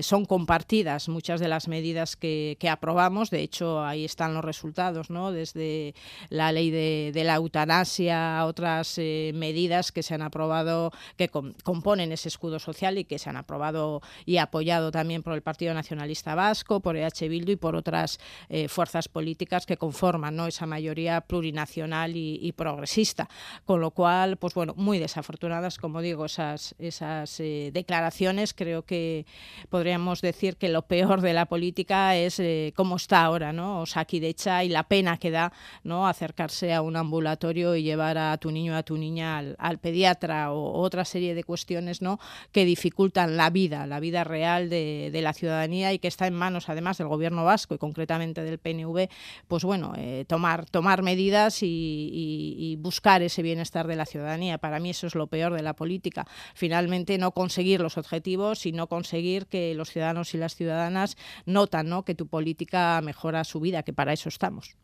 son 0.04 0.26
compartidas 0.26 1.10
muchas 1.10 1.42
de 1.42 1.50
las 1.50 1.68
medidas 1.68 2.16
que, 2.16 2.58
aprobamos. 2.72 3.30
De 3.30 3.42
hecho, 3.42 3.84
ahí 3.84 4.06
están 4.06 4.34
los 4.34 4.46
resultados, 4.46 5.10
¿no? 5.10 5.32
Desde 5.34 5.94
la 6.30 6.54
ley 6.54 6.70
de, 6.72 7.12
de 7.14 7.24
la 7.26 7.36
eutanasia 7.36 8.40
a 8.40 8.46
otras 8.46 8.98
eh, 8.98 9.32
medidas 9.34 9.92
que 9.92 10.04
se 10.04 10.14
han 10.14 10.22
aprobado, 10.22 10.92
que 11.18 11.28
com 11.28 11.52
componen 11.64 12.12
ese 12.12 12.30
escudo 12.30 12.60
social 12.60 12.98
y 12.98 13.04
que 13.04 13.18
se 13.18 13.30
han 13.30 13.38
aprobado 13.38 14.02
y 14.26 14.38
apoyado 14.38 14.92
también 14.92 15.24
por 15.24 15.34
el 15.34 15.42
Partido 15.42 15.74
Nacionalista 15.74 16.36
Vasco, 16.36 16.80
por 16.80 16.96
EH 16.96 17.28
Bildu 17.28 17.54
y 17.54 17.56
por 17.56 17.76
otras 17.76 18.20
eh, 18.50 18.68
fuerzas 18.68 19.08
políticas 19.08 19.66
que 19.66 19.78
conforman 19.78 20.36
¿no? 20.36 20.51
Esa 20.52 20.66
mayoría 20.66 21.22
plurinacional 21.22 22.16
y, 22.16 22.52
progresista. 22.52 23.28
Con 23.66 23.82
lo 23.82 23.92
cual, 23.92 24.38
pues 24.38 24.54
bueno, 24.54 24.74
muy 24.78 25.00
desafortunadas, 25.00 25.78
como 25.78 26.02
digo, 26.02 26.26
esas, 26.26 26.76
esas 26.78 27.40
eh, 27.40 27.72
declaraciones. 27.74 28.54
Creo 28.54 28.84
que 28.84 29.26
podríamos 29.70 30.22
decir 30.22 30.58
que 30.58 30.70
lo 30.70 30.84
peor 30.84 31.22
de 31.22 31.34
la 31.34 31.46
política 31.46 32.16
es 32.16 32.40
eh, 32.40 32.74
cómo 32.76 32.98
está 32.98 33.24
ahora, 33.24 33.54
¿no? 33.54 33.82
Osakidecha 33.82 34.64
y 34.64 34.70
la 34.70 34.84
pena 34.84 35.18
que 35.18 35.32
da, 35.32 35.54
¿no? 35.84 36.08
Acercarse 36.08 36.74
a 36.74 36.82
un 36.82 36.96
ambulatorio 36.96 37.76
y 37.76 37.84
llevar 37.84 38.18
a 38.18 38.38
tu 38.38 38.52
niño, 38.52 38.76
a 38.76 38.84
tu 38.84 38.98
niña 38.98 39.38
al, 39.38 39.80
pediatra 39.80 40.52
o 40.52 40.80
otra 40.82 41.06
serie 41.06 41.34
de 41.34 41.44
cuestiones, 41.44 42.02
¿no? 42.02 42.20
Que 42.52 42.66
dificultan 42.66 43.38
la 43.38 43.50
vida, 43.50 43.88
la 43.88 44.00
vida 44.00 44.24
real 44.24 44.70
de, 44.70 45.10
de, 45.12 45.22
la 45.22 45.34
ciudadanía 45.34 45.94
y 45.94 46.00
que 46.00 46.08
está 46.08 46.28
en 46.28 46.36
manos, 46.36 46.70
además, 46.70 46.98
del 46.98 47.08
gobierno 47.08 47.46
vasco 47.46 47.74
y 47.74 47.78
concretamente 47.78 48.44
del 48.44 48.60
PNV, 48.60 49.10
pues 49.48 49.64
bueno, 49.64 49.94
eh, 49.98 50.26
tomar, 50.32 50.66
tomar 50.70 51.04
medidas 51.04 51.60
y, 51.62 52.78
buscar 52.80 53.22
ese 53.22 53.42
bienestar 53.42 53.86
de 53.86 53.98
la 53.98 54.06
ciudadanía. 54.06 54.58
Para 54.60 54.80
mí 54.80 54.92
eso 54.92 55.06
es 55.06 55.14
lo 55.14 55.28
peor 55.28 55.54
de 55.54 55.62
la 55.62 55.74
política. 55.74 56.26
Finalmente 56.56 57.18
no 57.18 57.32
conseguir 57.32 57.82
los 57.82 57.98
objetivos 57.98 58.66
y 58.66 58.72
no 58.72 58.88
conseguir 58.88 59.48
que 59.48 59.76
los 59.76 59.90
ciudadanos 59.90 60.34
y 60.34 60.38
las 60.38 60.56
ciudadanas 60.56 61.18
notan 61.46 61.90
¿no? 61.90 62.06
que 62.06 62.16
tu 62.16 62.28
política 62.28 63.02
mejora 63.02 63.44
su 63.44 63.60
vida, 63.60 63.84
que 63.84 63.92
para 63.92 64.14
eso 64.14 64.30
estamos. 64.30 64.78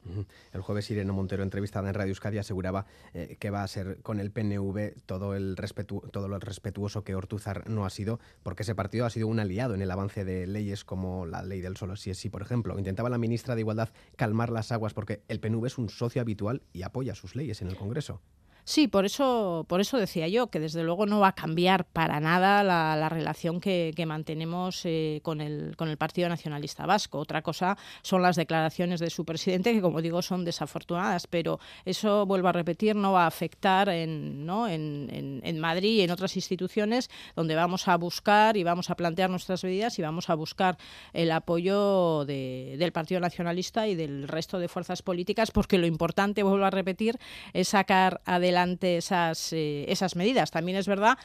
El 0.51 0.61
jueves 0.61 0.91
Irene 0.91 1.13
Montero, 1.13 1.43
entrevistada 1.43 1.87
en 1.87 1.95
Radio 1.95 2.09
Euskadi, 2.09 2.39
aseguraba 2.39 2.85
eh, 3.13 3.37
que 3.39 3.49
va 3.49 3.63
a 3.63 3.67
ser 3.69 4.01
con 4.01 4.19
el 4.19 4.31
PNV 4.31 5.01
todo, 5.05 5.33
el 5.33 5.55
respetu 5.55 6.01
todo 6.11 6.27
lo 6.27 6.39
respetuoso 6.39 7.05
que 7.05 7.15
Ortúzar 7.15 7.69
no 7.69 7.85
ha 7.85 7.89
sido, 7.89 8.19
porque 8.43 8.63
ese 8.63 8.75
partido 8.75 9.05
ha 9.05 9.09
sido 9.09 9.27
un 9.27 9.39
aliado 9.39 9.75
en 9.75 9.81
el 9.81 9.91
avance 9.91 10.25
de 10.25 10.45
leyes 10.45 10.83
como 10.83 11.25
la 11.25 11.41
ley 11.41 11.61
del 11.61 11.77
solo 11.77 11.95
sí 11.95 12.09
es 12.09 12.17
sí, 12.17 12.29
por 12.29 12.41
ejemplo. 12.41 12.77
Intentaba 12.77 13.09
la 13.09 13.17
ministra 13.17 13.55
de 13.55 13.61
Igualdad 13.61 13.89
calmar 14.17 14.49
las 14.49 14.73
aguas 14.73 14.93
porque 14.93 15.21
el 15.29 15.36
PNV 15.39 15.65
es 15.65 15.77
un 15.77 15.89
socio 15.89 16.21
habitual 16.21 16.61
y 16.73 16.83
apoya 16.83 17.15
sus 17.15 17.35
leyes 17.35 17.61
en 17.61 17.67
el 17.67 17.75
Congreso. 17.75 18.21
Sí, 18.70 18.89
por 18.89 19.05
eso, 19.05 19.65
por 19.70 19.80
eso 19.80 19.97
decía 19.97 20.28
yo 20.28 20.47
que 20.47 20.59
desde 20.59 20.84
luego 20.84 21.05
no 21.05 21.22
va 21.22 21.30
a 21.30 21.36
cambiar 21.36 21.86
para 21.86 22.20
nada 22.20 22.63
la, 22.63 22.97
la 22.97 23.07
relación 23.07 23.61
que, 23.61 23.93
mantenemos 24.05 24.82
eh, 24.84 25.22
con, 25.24 25.39
el, 25.39 25.78
con 25.78 25.88
el 25.88 25.95
Partido 25.95 26.28
Nacionalista 26.28 26.86
Vasco. 26.86 27.18
Otra 27.18 27.41
cosa 27.41 27.78
son 28.01 28.22
las 28.22 28.36
declaraciones 28.36 28.99
de 28.99 29.09
su 29.09 29.24
presidente, 29.24 29.72
que 29.72 29.80
como 29.80 30.01
digo 30.01 30.22
son 30.22 30.43
desafortunadas, 30.43 31.28
pero 31.28 31.61
eso, 31.86 32.26
vuelvo 32.26 32.49
a 32.49 32.51
repetir, 32.51 32.97
no 32.97 33.13
va 33.13 33.24
a 33.24 33.28
afectar 33.28 33.88
en, 33.88 34.45
¿no? 34.45 34.68
en, 34.68 35.07
en, 35.13 35.39
en 35.45 35.59
Madrid 35.61 35.99
y 35.99 36.01
en 36.01 36.11
otras 36.11 36.36
instituciones 36.36 37.09
donde 37.38 37.55
vamos 37.55 37.88
a 37.88 37.95
buscar 37.95 38.57
y 38.57 38.63
vamos 38.63 38.89
a 38.89 38.95
plantear 38.95 39.30
nuestras 39.30 39.63
medidas 39.63 39.97
y 39.97 40.01
vamos 40.01 40.30
a 40.30 40.36
buscar 40.36 40.78
el 41.13 41.32
apoyo 41.32 42.26
de, 42.26 42.76
del 42.78 42.91
Partido 42.91 43.22
Nacionalista 43.22 43.88
y 43.88 43.95
del 43.95 44.28
resto 44.28 44.59
de 44.59 44.68
fuerzas 44.68 45.01
políticas, 45.03 45.51
porque 45.51 45.78
lo 45.78 45.88
importante, 45.88 46.43
vuelvo 46.43 46.65
a 46.65 46.70
repetir, 46.70 47.18
es 47.53 47.70
sacar 47.70 48.20
adelante 48.26 48.57
adelante 48.58 48.97
esas, 48.97 49.53
eh, 49.53 49.86
esas 49.88 50.16
medidas. 50.16 50.51
También 50.51 50.78
es 50.78 50.88
verdad 50.88 51.18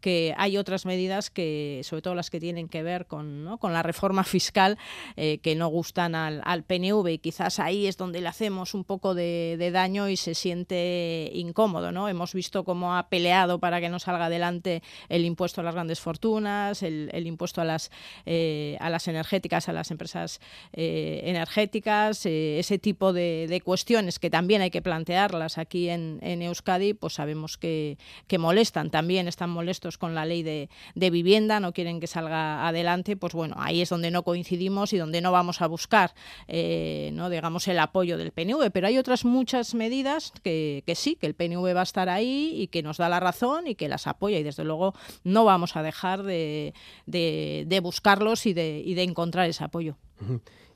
que 0.00 0.34
hay 0.38 0.56
otras 0.56 0.86
medidas 0.86 1.30
que, 1.30 1.82
sobre 1.84 2.00
todo 2.00 2.14
las 2.14 2.30
que 2.30 2.40
tienen 2.40 2.68
que 2.68 2.82
ver 2.82 3.06
con, 3.06 3.44
¿no? 3.44 3.58
con 3.58 3.74
la 3.74 3.82
reforma 3.82 4.24
fiscal, 4.24 4.78
eh, 5.16 5.38
que 5.38 5.54
no 5.54 5.68
gustan 5.68 6.14
al, 6.14 6.40
al, 6.44 6.64
PNV 6.64 7.06
y 7.08 7.18
quizás 7.18 7.58
ahí 7.58 7.86
es 7.86 7.98
donde 7.98 8.20
le 8.22 8.28
hacemos 8.28 8.72
un 8.72 8.84
poco 8.84 9.14
de, 9.14 9.70
daño 9.72 10.08
y 10.08 10.16
se 10.16 10.34
siente 10.34 11.30
incómodo. 11.34 11.92
¿no? 11.92 12.08
Hemos 12.08 12.32
visto 12.32 12.64
cómo 12.64 12.96
ha 12.96 13.08
peleado 13.08 13.58
para 13.60 13.80
que 13.80 13.90
no 13.90 13.98
salga 13.98 14.26
adelante 14.26 14.82
el 15.08 15.24
impuesto 15.24 15.60
a 15.60 15.64
las 15.64 15.74
grandes 15.74 16.00
fortunas, 16.00 16.82
el, 16.82 17.26
impuesto 17.26 17.60
a 17.60 17.64
las, 17.64 17.90
eh, 18.24 18.76
a 18.80 18.88
las 18.90 19.06
energéticas, 19.06 19.68
a 19.68 19.72
las 19.72 19.90
empresas 19.90 20.40
energéticas, 20.72 22.24
ese 22.24 22.78
tipo 22.78 23.12
de, 23.12 23.46
de, 23.48 23.60
cuestiones 23.60 24.18
que 24.18 24.30
también 24.30 24.62
hay 24.62 24.70
que 24.70 24.82
plantearlas 24.82 25.58
aquí 25.58 25.90
en, 25.90 26.18
en 26.22 26.42
Euskadi 26.42 26.79
pues 26.98 27.14
sabemos 27.14 27.56
que, 27.56 27.98
que, 28.26 28.38
molestan. 28.38 28.90
También 28.90 29.28
están 29.28 29.50
molestos 29.50 29.98
con 29.98 30.14
la 30.14 30.24
ley 30.24 30.42
de, 30.42 30.68
de, 30.94 31.10
vivienda, 31.10 31.60
no 31.60 31.72
quieren 31.72 32.00
que 32.00 32.06
salga 32.06 32.66
adelante. 32.66 33.16
Pues 33.16 33.34
bueno, 33.34 33.56
ahí 33.58 33.80
es 33.80 33.88
donde 33.88 34.10
no 34.10 34.22
coincidimos 34.22 34.92
y 34.92 34.98
donde 34.98 35.20
no 35.20 35.32
vamos 35.32 35.60
a 35.60 35.66
buscar, 35.66 36.14
eh, 36.48 37.10
no 37.12 37.30
digamos, 37.30 37.68
el 37.68 37.78
apoyo 37.78 38.18
del 38.18 38.32
PNV. 38.32 38.70
Pero 38.72 38.86
hay 38.86 38.98
otras 38.98 39.24
muchas 39.24 39.74
medidas 39.74 40.32
que, 40.42 40.82
que, 40.86 40.94
sí, 40.94 41.16
que 41.16 41.26
el 41.26 41.34
PNV 41.34 41.76
va 41.76 41.80
a 41.80 41.84
estar 41.84 42.08
ahí 42.08 42.52
y 42.56 42.68
que 42.68 42.82
nos 42.82 42.96
da 42.96 43.08
la 43.08 43.20
razón 43.20 43.66
y 43.66 43.74
que 43.74 43.88
las 43.88 44.06
apoya. 44.06 44.38
Y 44.38 44.42
desde 44.42 44.64
luego 44.64 44.94
no 45.24 45.44
vamos 45.44 45.76
a 45.76 45.82
dejar 45.82 46.22
de, 46.22 46.74
de, 47.06 47.64
de 47.66 47.80
buscarlos 47.80 48.46
y 48.46 48.52
de, 48.52 48.82
y 48.84 48.94
de 48.94 49.02
encontrar 49.02 49.48
ese 49.48 49.64
apoyo. 49.64 49.96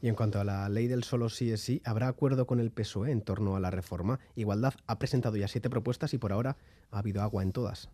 Y 0.05 0.09
en 0.09 0.17
cuanto 0.17 0.39
a 0.39 0.45
la 0.45 0.69
ley 0.69 0.87
del 0.87 1.03
solo 1.03 1.31
sí 1.31 1.51
es 1.51 1.63
sí, 1.63 1.81
¿habrá 1.83 2.09
acuerdo 2.09 2.47
con 2.47 2.61
el 2.61 2.71
PSOE 2.71 3.11
en 3.11 3.23
torno 3.23 3.57
a 3.57 3.61
la 3.61 3.71
reforma? 3.71 4.21
Igualdad 4.37 4.75
ha 4.87 4.99
presentado 4.99 5.39
ya 5.39 5.49
siete 5.49 5.71
propuestas 5.71 6.13
y 6.13 6.19
por 6.19 6.31
ahora 6.31 6.59
ha 6.91 6.99
habido 6.99 7.23
agua 7.23 7.43
en 7.43 7.53
todas. 7.53 7.89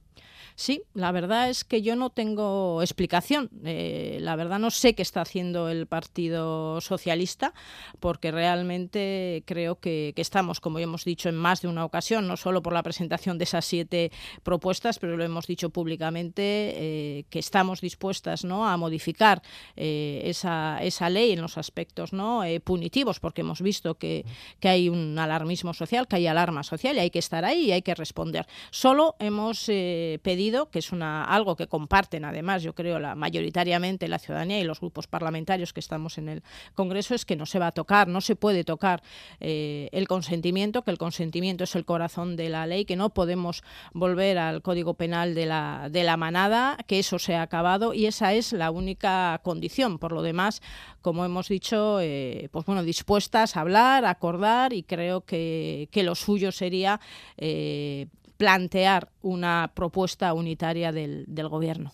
Sí, 0.56 0.82
la 0.92 1.12
verdad 1.12 1.48
es 1.48 1.62
que 1.62 1.82
yo 1.82 1.94
no 1.94 2.10
tengo 2.10 2.82
explicación. 2.82 3.48
Eh, 3.64 4.18
la 4.20 4.34
verdad 4.34 4.58
no 4.58 4.72
sé 4.72 4.94
qué 4.94 5.02
está 5.02 5.20
haciendo 5.20 5.68
el 5.68 5.86
Partido 5.86 6.80
Socialista, 6.80 7.54
porque 8.00 8.32
realmente 8.32 9.44
creo 9.46 9.78
que, 9.78 10.12
estamos, 10.16 10.58
como 10.58 10.80
hemos 10.80 11.04
dicho 11.04 11.28
en 11.28 11.36
más 11.36 11.62
de 11.62 11.68
una 11.68 11.84
ocasión, 11.84 12.26
no 12.26 12.36
solo 12.36 12.60
por 12.60 12.72
la 12.72 12.82
presentación 12.82 13.38
de 13.38 13.44
esas 13.44 13.64
siete 13.64 14.10
propuestas, 14.42 14.98
pero 14.98 15.16
lo 15.16 15.24
hemos 15.24 15.46
dicho 15.46 15.70
públicamente, 15.70 16.42
eh, 16.42 17.24
que 17.30 17.38
estamos 17.38 17.80
dispuestas 17.80 18.44
¿no? 18.44 18.68
a 18.68 18.76
modificar 18.76 19.42
eh, 19.76 20.22
esa, 20.24 20.82
esa 20.82 21.08
ley 21.08 21.30
en 21.30 21.40
los 21.40 21.56
aspectos 21.56 21.99
¿no? 22.12 22.42
punitivos, 22.64 23.20
porque 23.20 23.42
hemos 23.42 23.60
visto 23.60 23.96
que, 23.96 24.24
hay 24.62 24.88
un 24.88 25.18
alarmismo 25.18 25.74
social, 25.74 26.06
que 26.06 26.16
hay 26.16 26.26
alarma 26.26 26.62
social 26.62 26.96
y 26.96 27.00
hay 27.00 27.10
que 27.10 27.18
estar 27.18 27.44
ahí 27.44 27.66
y 27.66 27.72
hay 27.72 27.82
que 27.82 27.94
responder. 27.94 28.46
Solo 28.70 29.16
hemos 29.18 29.66
pedido, 29.66 30.70
que 30.70 30.80
es 30.80 30.92
algo 30.92 31.56
que 31.56 31.66
comparten 31.66 32.24
además, 32.24 32.62
yo 32.62 32.74
creo, 32.74 32.98
la, 32.98 33.14
mayoritariamente 33.14 34.08
la 34.08 34.18
ciudadanía 34.18 34.60
y 34.60 34.64
los 34.64 34.80
grupos 34.80 35.06
parlamentarios 35.06 35.72
que 35.72 35.80
estamos 35.80 36.18
en 36.18 36.28
el 36.28 36.42
Congreso, 36.74 37.14
es 37.14 37.24
que 37.24 37.36
no 37.36 37.46
se 37.46 37.58
va 37.58 37.68
a 37.68 37.72
tocar, 37.72 38.08
no 38.08 38.20
se 38.20 38.36
puede 38.36 38.64
tocar 38.64 39.02
eh, 39.40 39.88
el 39.92 40.08
consentimiento, 40.08 40.82
que 40.82 40.90
el 40.90 40.98
consentimiento 40.98 41.64
es 41.64 41.74
el 41.74 41.84
corazón 41.84 42.36
de 42.36 42.48
la 42.48 42.66
ley, 42.66 42.84
que 42.84 42.96
no 42.96 43.10
podemos 43.10 43.62
volver 43.92 44.38
al 44.38 44.62
Código 44.62 44.94
Penal 44.94 45.34
de 45.34 45.46
la, 45.46 45.88
de 45.90 46.04
la 46.04 46.16
manada, 46.16 46.76
que 46.86 46.98
eso 46.98 47.18
se 47.18 47.34
ha 47.34 47.42
acabado 47.42 47.94
y 47.94 48.06
esa 48.06 48.32
es 48.32 48.52
la 48.52 48.70
única 48.70 49.40
condición. 49.42 49.98
Por 49.98 50.12
lo 50.12 50.22
demás, 50.22 50.62
como 51.00 51.24
hemos 51.24 51.48
dicho, 51.48 52.00
eh, 52.00 52.48
pues 52.52 52.66
bueno, 52.66 52.82
dispuestas 52.82 53.56
a 53.56 53.60
hablar, 53.60 54.04
a 54.04 54.10
acordar 54.10 54.72
y 54.72 54.82
creo 54.82 55.22
que, 55.22 55.88
que 55.90 56.02
lo 56.02 56.14
suyo 56.14 56.52
sería 56.52 57.00
eh, 57.36 58.06
plantear 58.36 59.10
una 59.22 59.72
propuesta 59.74 60.32
unitaria 60.32 60.92
del, 60.92 61.24
del 61.28 61.48
Gobierno. 61.48 61.92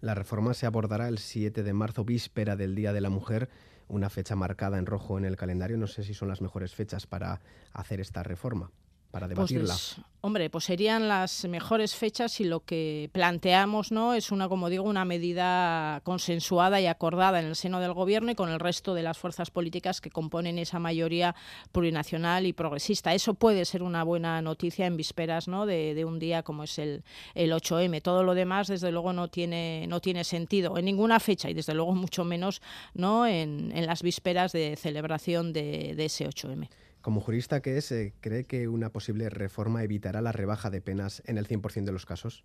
La 0.00 0.14
reforma 0.14 0.54
se 0.54 0.66
abordará 0.66 1.08
el 1.08 1.18
7 1.18 1.62
de 1.62 1.72
marzo, 1.72 2.04
víspera 2.04 2.56
del 2.56 2.74
Día 2.74 2.92
de 2.92 3.02
la 3.02 3.10
Mujer, 3.10 3.50
una 3.88 4.08
fecha 4.08 4.34
marcada 4.34 4.78
en 4.78 4.86
rojo 4.86 5.18
en 5.18 5.26
el 5.26 5.36
calendario. 5.36 5.76
No 5.76 5.86
sé 5.86 6.04
si 6.04 6.14
son 6.14 6.28
las 6.28 6.40
mejores 6.40 6.74
fechas 6.74 7.06
para 7.06 7.40
hacer 7.72 8.00
esta 8.00 8.22
reforma 8.22 8.70
para 9.12 9.28
pues 9.28 9.50
debatirla? 9.50 9.76
hombre, 10.22 10.48
pues 10.50 10.64
serían 10.64 11.08
las 11.08 11.44
mejores 11.46 11.94
fechas 11.94 12.40
y 12.40 12.44
lo 12.44 12.60
que 12.60 13.10
planteamos 13.12 13.92
no 13.92 14.14
es 14.14 14.30
una, 14.30 14.48
como 14.48 14.70
digo, 14.70 14.84
una 14.84 15.04
medida 15.04 16.00
consensuada 16.04 16.80
y 16.80 16.86
acordada 16.86 17.40
en 17.40 17.46
el 17.46 17.56
seno 17.56 17.80
del 17.80 17.92
gobierno 17.92 18.30
y 18.30 18.34
con 18.34 18.48
el 18.48 18.58
resto 18.58 18.94
de 18.94 19.02
las 19.02 19.18
fuerzas 19.18 19.50
políticas 19.50 20.00
que 20.00 20.10
componen 20.10 20.58
esa 20.58 20.78
mayoría 20.78 21.34
plurinacional 21.72 22.46
y 22.46 22.52
progresista. 22.52 23.12
Eso 23.12 23.34
puede 23.34 23.64
ser 23.64 23.82
una 23.82 24.04
buena 24.04 24.40
noticia 24.40 24.86
en 24.86 24.96
vísperas 24.96 25.46
¿no? 25.46 25.66
de, 25.66 26.04
un 26.06 26.18
día 26.18 26.42
como 26.42 26.62
es 26.62 26.78
el, 26.78 27.02
el 27.34 27.52
8M. 27.52 28.00
Todo 28.00 28.22
lo 28.22 28.34
demás, 28.34 28.68
desde 28.68 28.92
luego, 28.92 29.12
no 29.12 29.28
tiene, 29.28 29.86
no 29.88 30.00
tiene 30.00 30.24
sentido 30.24 30.78
en 30.78 30.86
ninguna 30.86 31.20
fecha 31.20 31.50
y 31.50 31.54
desde 31.54 31.74
luego 31.74 31.94
mucho 31.94 32.24
menos 32.24 32.62
¿no? 32.94 33.26
en, 33.26 33.72
en 33.76 33.86
las 33.86 34.02
vísperas 34.02 34.52
de 34.52 34.76
celebración 34.76 35.52
de, 35.52 35.94
de 35.96 36.04
ese 36.04 36.26
8M. 36.26 36.68
Como 37.02 37.20
jurista 37.20 37.62
que 37.62 37.78
es, 37.78 37.92
¿cree 38.20 38.44
que 38.44 38.68
una 38.68 38.90
posible 38.90 39.28
reforma 39.28 39.82
evitará 39.82 40.20
la 40.22 40.30
rebaja 40.30 40.70
de 40.70 40.80
penas 40.80 41.20
en 41.26 41.36
el 41.36 41.48
100% 41.48 41.84
de 41.84 41.92
los 41.92 42.06
casos? 42.06 42.44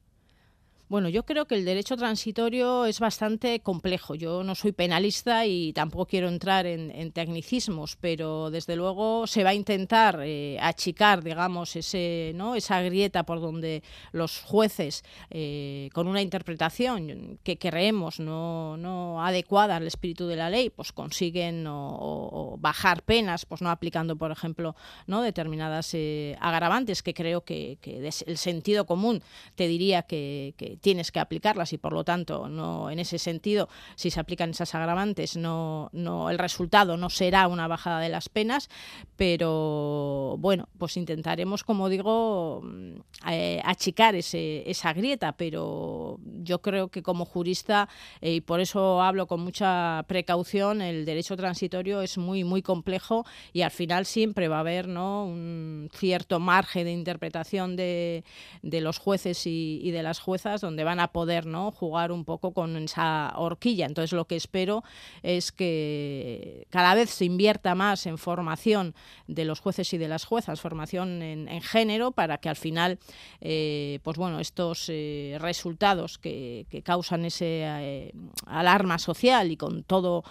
Bueno, 0.90 1.10
yo 1.10 1.26
creo 1.26 1.48
que 1.48 1.56
el 1.56 1.66
derecho 1.66 1.98
transitorio 1.98 2.86
es 2.86 3.02
bastante 3.02 3.60
complejo. 3.60 4.16
Yo 4.16 4.42
no 4.44 4.56
soy 4.56 4.72
penalista 4.72 5.46
y 5.46 5.74
tampoco 5.74 6.06
quiero 6.06 6.30
entrar 6.30 6.66
en, 6.66 7.12
tecnicismos, 7.12 7.98
pero 7.98 8.50
desde 8.52 8.78
luego 8.78 9.28
se 9.28 9.44
va 9.44 9.50
a 9.50 9.54
intentar 9.54 10.22
eh, 10.24 10.58
achicar, 10.62 11.26
digamos, 11.26 11.76
ese, 11.76 12.32
¿no? 12.36 12.56
esa 12.56 12.82
grieta 12.82 13.24
por 13.24 13.42
donde 13.42 13.84
los 14.14 14.40
jueces, 14.40 15.04
eh, 15.30 15.90
con 15.92 16.08
una 16.08 16.22
interpretación 16.22 17.38
que 17.44 17.58
creemos 17.58 18.22
no, 18.22 18.78
no, 18.78 19.22
adecuada 19.26 19.76
al 19.76 19.88
espíritu 19.88 20.26
de 20.28 20.38
la 20.38 20.50
ley, 20.50 20.70
pues 20.70 20.94
consiguen 20.94 21.66
o, 21.68 22.56
bajar 22.62 23.04
penas, 23.04 23.46
pues 23.46 23.62
no 23.62 23.72
aplicando, 23.72 24.16
por 24.16 24.32
ejemplo, 24.32 24.74
no 25.06 25.22
determinadas 25.22 25.94
eh, 25.96 26.38
agravantes 26.40 27.04
que 27.04 27.14
creo 27.14 27.44
que, 27.44 27.78
el 28.26 28.38
sentido 28.38 28.86
común 28.86 29.22
te 29.56 29.68
diría 29.68 30.04
que 30.04 30.77
tienes 30.82 31.12
que 31.12 31.20
aplicarlas 31.20 31.74
y 31.74 31.78
por 31.78 31.94
lo 31.94 32.04
tanto 32.04 32.50
no 32.50 32.90
en 32.90 33.00
ese 33.00 33.18
sentido 33.18 33.70
si 33.96 34.12
se 34.12 34.20
aplican 34.20 34.52
esas 34.52 34.76
agravantes 34.76 35.38
no, 35.38 35.90
no 35.94 36.30
el 36.30 36.38
resultado 36.38 36.98
no 36.98 37.10
será 37.10 37.48
una 37.48 37.68
bajada 37.68 38.00
de 38.00 38.10
las 38.10 38.30
penas 38.30 38.70
pero 39.16 40.36
bueno 40.40 40.70
pues 40.78 40.98
intentaremos 40.98 41.64
como 41.64 41.90
digo 41.90 42.62
mm, 42.64 42.94
eh, 43.30 43.62
achicar 43.64 44.16
ese, 44.16 44.70
esa 44.70 44.94
grieta 44.94 45.34
pero 45.34 46.20
yo 46.24 46.62
creo 46.62 46.90
que 46.90 47.04
como 47.04 47.26
jurista 47.26 47.90
eh, 48.22 48.36
y 48.36 48.42
por 48.42 48.60
eso 48.60 49.02
hablo 49.02 49.28
con 49.28 49.42
mucha 49.42 50.06
precaución 50.08 50.82
el 50.82 51.06
derecho 51.06 51.36
transitorio 51.36 52.02
es 52.02 52.18
muy 52.18 52.44
muy 52.44 52.62
complejo 52.62 53.26
y 53.54 53.62
al 53.62 53.72
final 53.72 54.06
siempre 54.06 54.48
va 54.48 54.58
a 54.58 54.62
haber 54.62 54.88
¿no? 54.88 55.26
un 55.26 55.90
cierto 55.94 56.40
margen 56.40 56.86
de 56.86 56.92
interpretación 56.92 57.76
de, 57.76 58.24
de 58.62 58.82
los 58.82 58.98
jueces 59.00 59.46
y, 59.48 59.80
y 59.84 59.92
de 59.92 60.04
las 60.04 60.20
juezas 60.20 60.62
donde 60.68 60.84
van 60.84 61.00
a 61.00 61.08
poder 61.08 61.46
¿no? 61.46 61.72
jugar 61.72 62.12
un 62.12 62.26
poco 62.26 62.54
con 62.54 62.76
esa 62.76 63.34
horquilla. 63.38 63.86
Entonces 63.86 64.12
lo 64.12 64.26
que 64.26 64.36
espero 64.36 64.84
es 65.24 65.52
que 65.52 66.68
cada 66.70 66.94
vez 66.94 67.10
se 67.10 67.26
invierta 67.26 67.74
más 67.74 68.06
en 68.06 68.18
formación 68.18 68.94
de 69.28 69.46
los 69.46 69.62
jueces 69.62 69.94
y 69.94 69.98
de 69.98 70.10
las 70.10 70.26
juezas, 70.26 70.60
formación 70.60 71.22
en, 71.22 71.62
género, 71.62 72.12
para 72.12 72.38
que 72.38 72.50
al 72.50 72.58
final, 72.58 73.00
eh, 73.40 74.00
pues 74.04 74.18
bueno, 74.18 74.40
estos 74.40 74.88
eh, 74.90 75.38
resultados 75.40 76.18
que, 76.18 76.66
causan 76.84 77.26
ese 77.26 77.64
eh, 77.64 78.14
alarma 78.46 79.00
social 79.00 79.52
y 79.52 79.58
con 79.58 79.84
todo 79.84 80.24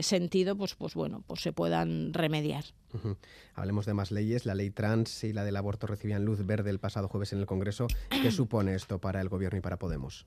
sentido, 0.00 0.56
pues, 0.56 0.74
pues 0.74 0.94
bueno, 0.94 1.24
pues 1.26 1.40
se 1.40 1.52
puedan 1.52 2.12
remediar. 2.12 2.64
Hablemos 3.54 3.86
de 3.86 3.94
más 3.94 4.10
leyes. 4.10 4.46
La 4.46 4.54
ley 4.54 4.70
trans 4.70 5.24
y 5.24 5.32
la 5.32 5.44
del 5.44 5.56
aborto 5.56 5.86
recibían 5.86 6.24
luz 6.24 6.44
verde 6.44 6.70
el 6.70 6.78
pasado 6.78 7.08
jueves 7.08 7.32
en 7.32 7.40
el 7.40 7.46
Congreso. 7.46 7.86
¿Qué 8.10 8.30
supone 8.30 8.74
esto 8.74 8.98
para 8.98 9.20
el 9.20 9.28
Gobierno 9.28 9.58
y 9.58 9.61
para 9.62 9.78
Podemos? 9.78 10.26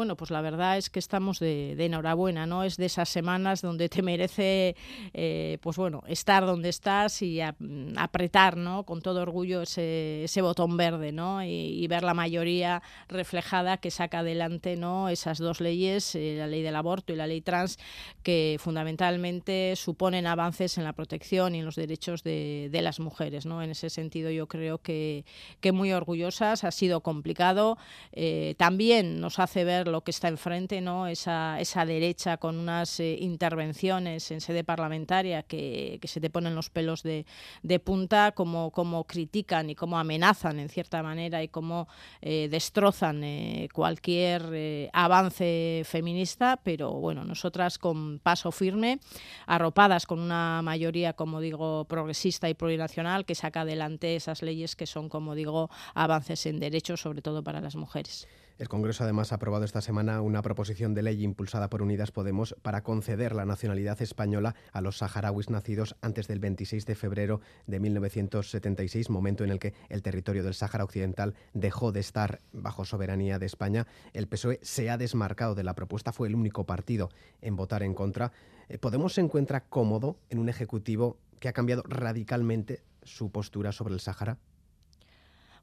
Bueno, 0.00 0.16
pues 0.16 0.30
la 0.30 0.40
verdad 0.40 0.78
es 0.78 0.88
que 0.88 0.98
estamos 0.98 1.40
de, 1.40 1.76
enhorabuena, 1.78 2.46
¿no? 2.46 2.64
Es 2.64 2.78
de 2.78 2.86
esas 2.86 3.06
semanas 3.10 3.60
donde 3.60 3.90
te 3.90 4.00
merece, 4.00 4.74
eh, 5.12 5.58
pues 5.60 5.76
bueno, 5.76 6.02
estar 6.08 6.46
donde 6.46 6.70
estás 6.70 7.20
y 7.20 7.42
apretar, 7.42 8.56
¿no? 8.56 8.84
Con 8.84 9.02
todo 9.02 9.20
orgullo 9.20 9.60
ese, 9.60 10.40
botón 10.40 10.78
verde, 10.78 11.12
¿no? 11.12 11.44
Y, 11.44 11.86
ver 11.86 12.02
la 12.02 12.14
mayoría 12.14 12.82
reflejada 13.08 13.76
que 13.76 13.90
saca 13.90 14.20
adelante, 14.20 14.76
¿no? 14.76 15.10
Esas 15.10 15.36
dos 15.36 15.60
leyes, 15.60 16.14
eh, 16.14 16.36
la 16.38 16.46
ley 16.46 16.62
del 16.62 16.76
aborto 16.76 17.12
y 17.12 17.16
la 17.16 17.26
ley 17.26 17.42
trans, 17.42 17.78
que 18.22 18.56
fundamentalmente 18.58 19.74
suponen 19.76 20.26
avances 20.26 20.78
en 20.78 20.84
la 20.84 20.94
protección 20.94 21.54
y 21.54 21.58
en 21.58 21.66
los 21.66 21.76
derechos 21.76 22.22
de, 22.22 22.70
las 22.72 23.00
mujeres, 23.00 23.44
¿no? 23.44 23.62
En 23.62 23.68
ese 23.68 23.90
sentido 23.90 24.30
yo 24.30 24.46
creo 24.46 24.78
que, 24.78 25.26
que 25.60 25.72
muy 25.72 25.92
orgullosas, 25.92 26.64
ha 26.64 26.70
sido 26.70 27.02
complicado, 27.02 27.76
eh, 28.12 28.54
también 28.56 29.20
nos 29.20 29.38
hace 29.38 29.64
ver 29.64 29.89
lo 29.90 30.02
que 30.02 30.10
está 30.10 30.28
enfrente, 30.28 30.80
¿no? 30.80 31.06
esa, 31.06 31.60
esa 31.60 31.84
derecha 31.84 32.36
con 32.36 32.58
unas 32.58 33.00
eh, 33.00 33.16
intervenciones 33.20 34.30
en 34.30 34.40
sede 34.40 34.64
parlamentaria 34.64 35.42
que, 35.42 35.98
que, 36.00 36.08
se 36.08 36.20
te 36.20 36.30
ponen 36.30 36.54
los 36.54 36.70
pelos 36.70 37.02
de, 37.02 37.26
de 37.62 37.78
punta, 37.78 38.32
como, 38.32 38.70
como, 38.70 39.04
critican 39.04 39.70
y 39.70 39.74
cómo 39.74 39.98
amenazan 39.98 40.58
en 40.58 40.68
cierta 40.68 41.02
manera 41.02 41.42
y 41.42 41.48
cómo 41.48 41.88
eh, 42.20 42.48
destrozan 42.50 43.22
eh, 43.24 43.68
cualquier 43.72 44.90
avance 44.92 45.82
feminista, 45.84 46.60
pero 46.62 46.92
bueno, 46.92 47.24
nosotras 47.24 47.78
con 47.78 48.18
paso 48.18 48.52
firme, 48.52 49.00
arropadas 49.46 50.06
con 50.06 50.20
una 50.20 50.62
mayoría, 50.62 51.12
como 51.12 51.40
digo, 51.40 51.84
progresista 51.84 52.48
y 52.48 52.54
plurinacional 52.54 53.24
que 53.24 53.34
saca 53.34 53.62
adelante 53.62 54.16
esas 54.16 54.42
leyes 54.42 54.76
que 54.76 54.86
son, 54.86 55.08
como 55.08 55.34
digo, 55.34 55.70
avances 55.94 56.46
en 56.46 56.60
derechos, 56.60 57.00
sobre 57.00 57.22
todo 57.22 57.42
para 57.42 57.60
las 57.60 57.76
mujeres. 57.76 58.28
El 58.60 58.68
Congreso 58.68 59.04
además 59.04 59.32
ha 59.32 59.36
aprobado 59.36 59.64
esta 59.64 59.80
semana 59.80 60.20
una 60.20 60.42
proposición 60.42 60.92
de 60.92 61.00
ley 61.00 61.24
impulsada 61.24 61.70
por 61.70 61.80
Unidas 61.80 62.10
Podemos 62.10 62.54
para 62.60 62.82
conceder 62.82 63.34
la 63.34 63.46
nacionalidad 63.46 64.02
española 64.02 64.54
a 64.70 64.82
los 64.82 64.98
saharauis 64.98 65.48
nacidos 65.48 65.96
antes 66.02 66.28
del 66.28 66.40
26 66.40 66.84
de 66.84 66.94
febrero 66.94 67.40
de 67.66 67.80
1976, 67.80 69.08
momento 69.08 69.44
en 69.44 69.50
el 69.50 69.58
que 69.58 69.72
el 69.88 70.02
territorio 70.02 70.44
del 70.44 70.52
Sáhara 70.52 70.84
Occidental 70.84 71.36
dejó 71.54 71.90
de 71.90 72.00
estar 72.00 72.40
bajo 72.52 72.84
soberanía 72.84 73.38
de 73.38 73.46
España. 73.46 73.86
El 74.12 74.28
PSOE 74.28 74.60
se 74.60 74.90
ha 74.90 74.98
desmarcado 74.98 75.54
de 75.54 75.64
la 75.64 75.74
propuesta, 75.74 76.12
fue 76.12 76.28
el 76.28 76.34
único 76.34 76.66
partido 76.66 77.08
en 77.40 77.56
votar 77.56 77.82
en 77.82 77.94
contra. 77.94 78.30
Eh, 78.68 78.76
Podemos 78.76 79.14
se 79.14 79.22
encuentra 79.22 79.64
cómodo 79.70 80.18
en 80.28 80.38
un 80.38 80.50
Ejecutivo 80.50 81.16
que 81.38 81.48
ha 81.48 81.54
cambiado 81.54 81.82
radicalmente 81.88 82.82
su 83.04 83.32
postura 83.32 83.72
sobre 83.72 83.94
el 83.94 84.00
Sáhara. 84.00 84.36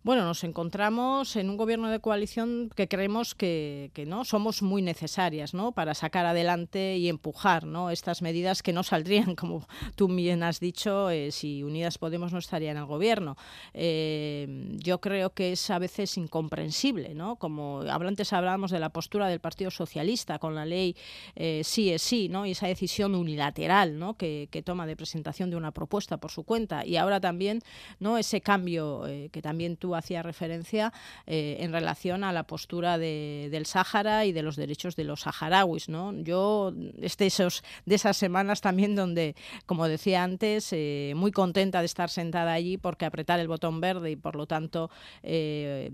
Bueno, 0.03 0.23
nos 0.23 0.43
encontramos 0.43 1.35
en 1.35 1.49
un 1.49 1.57
gobierno 1.57 1.89
de 1.89 1.99
coalición 1.99 2.69
que 2.75 2.87
creemos 2.87 3.35
que, 3.35 3.91
no 4.07 4.23
somos 4.23 4.61
muy 4.61 4.81
necesarias 4.81 5.53
¿no? 5.53 5.73
para 5.73 5.95
sacar 5.95 6.25
adelante 6.25 6.97
y 6.97 7.09
empujar 7.09 7.65
¿no? 7.65 7.89
estas 7.89 8.21
medidas 8.21 8.61
que 8.63 8.73
no 8.73 8.83
saldrían, 8.83 9.35
como 9.35 9.67
tú 9.95 10.07
bien 10.07 10.43
has 10.43 10.59
dicho, 10.59 11.09
eh, 11.09 11.31
si 11.31 11.63
Unidas 11.63 11.97
Podemos 11.97 12.31
no 12.31 12.39
estaría 12.39 12.71
en 12.71 12.77
el 12.77 12.85
gobierno. 12.85 13.35
Eh, 13.73 14.77
yo 14.77 15.01
creo 15.01 15.31
que 15.31 15.53
es 15.53 15.69
a 15.71 15.79
veces 15.79 16.15
incomprensible, 16.17 17.15
¿no? 17.15 17.35
como 17.35 17.81
antes 17.81 18.31
hablábamos 18.31 18.71
de 18.71 18.79
la 18.79 18.89
postura 18.89 19.27
del 19.27 19.39
Partido 19.39 19.71
Socialista 19.71 20.39
con 20.39 20.55
la 20.55 20.65
ley 20.65 20.95
eh, 21.35 21.61
sí 21.65 21.91
es 21.91 22.01
sí, 22.01 22.29
¿no? 22.29 22.45
y 22.45 22.51
esa 22.51 22.67
decisión 22.67 23.15
unilateral 23.15 23.97
¿no? 23.99 24.15
que, 24.15 24.47
que, 24.51 24.61
toma 24.61 24.85
de 24.85 24.95
presentación 24.95 25.49
de 25.49 25.55
una 25.55 25.71
propuesta 25.71 26.17
por 26.17 26.31
su 26.31 26.43
cuenta, 26.43 26.85
y 26.85 26.95
ahora 26.97 27.19
también 27.19 27.61
¿no? 27.99 28.17
ese 28.17 28.41
cambio 28.41 29.03
que 29.31 29.41
también 29.41 29.75
tú 29.75 29.86
hacía 29.95 30.23
referencia 30.23 30.93
eh, 31.25 31.57
en 31.59 31.71
relación 31.71 32.23
a 32.23 32.31
la 32.31 32.43
postura 32.43 32.97
del 32.97 33.65
Sáhara 33.65 34.25
y 34.25 34.31
de 34.31 34.43
los 34.43 34.55
derechos 34.55 34.95
de 34.95 35.03
los 35.03 35.21
saharauis. 35.21 35.89
¿no? 35.89 36.13
Yo, 36.13 36.73
este, 37.01 37.29
de 37.85 37.95
esas 37.95 38.17
semanas 38.17 38.61
también 38.61 38.95
donde, 38.95 39.35
como 39.65 39.87
decía 39.87 40.23
antes, 40.23 40.69
eh, 40.71 41.13
muy 41.15 41.31
contenta 41.31 41.79
de 41.79 41.85
estar 41.85 42.09
sentada 42.09 42.53
allí 42.53 42.77
porque 42.77 43.05
apretar 43.05 43.39
el 43.39 43.47
botón 43.47 43.81
verde 43.81 44.11
y 44.11 44.15
por 44.15 44.35
lo 44.35 44.47
tanto 44.47 44.89
eh, 45.23 45.91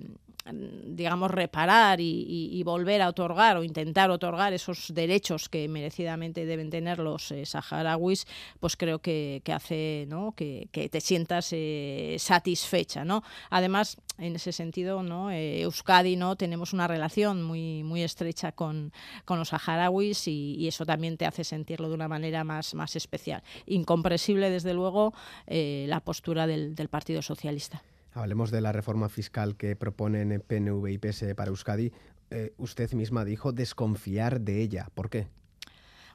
digamos, 0.52 1.32
reparar 1.32 2.00
y, 2.02 2.62
volver 2.64 3.02
a 3.02 3.10
otorgar 3.10 3.58
o 3.58 3.64
intentar 3.64 4.10
otorgar 4.10 4.54
esos 4.54 4.94
derechos 4.94 5.50
que 5.50 5.68
merecidamente 5.68 6.46
deben 6.46 6.70
tener 6.70 7.00
los 7.00 7.32
eh, 7.32 7.46
saharauis, 7.46 8.26
pues 8.60 8.76
creo 8.76 9.00
que, 9.00 9.42
hace 9.54 10.06
¿no? 10.10 10.34
que, 10.36 10.68
te 10.72 11.02
sientas 11.02 11.50
eh, 11.52 12.18
satisfecha. 12.20 13.06
¿no? 13.06 13.24
Además, 13.50 13.98
en 14.18 14.36
ese 14.36 14.52
sentido, 14.52 15.02
¿no? 15.02 15.32
Eh, 15.32 15.62
Euskadi 15.62 16.16
no 16.16 16.36
tenemos 16.36 16.74
una 16.74 16.88
relación 16.88 17.42
muy, 17.42 17.84
muy 17.84 18.04
estrecha 18.04 18.52
con, 18.52 18.92
con 19.26 19.40
los 19.40 19.50
saharauis 19.50 20.28
y, 20.28 20.68
eso 20.68 20.86
también 20.86 21.18
te 21.18 21.26
hace 21.26 21.44
sentirlo 21.44 21.90
de 21.90 21.96
una 21.96 22.08
manera 22.08 22.44
más, 22.44 22.74
más 22.74 22.96
especial. 22.96 23.44
Incomprensible, 23.66 24.50
desde 24.50 24.74
luego, 24.74 25.14
la 25.48 26.00
postura 26.00 26.48
del 26.48 26.90
Partido 26.90 27.22
Socialista. 27.22 27.84
Hablemos 28.14 28.52
de 28.52 28.62
la 28.62 28.72
reforma 28.72 29.10
fiscal 29.10 29.56
que 29.56 29.76
proponen 29.76 30.44
PNV 30.48 30.88
y 30.88 30.98
PS 30.98 31.34
para 31.36 31.50
Euskadi. 31.50 31.92
eh, 32.30 32.54
usted 32.58 32.92
misma 32.94 33.26
dijo 33.26 33.52
desconfiar 33.52 34.42
de 34.42 34.62
ella. 34.62 34.90
¿Por 34.96 35.10
qué? 35.10 35.28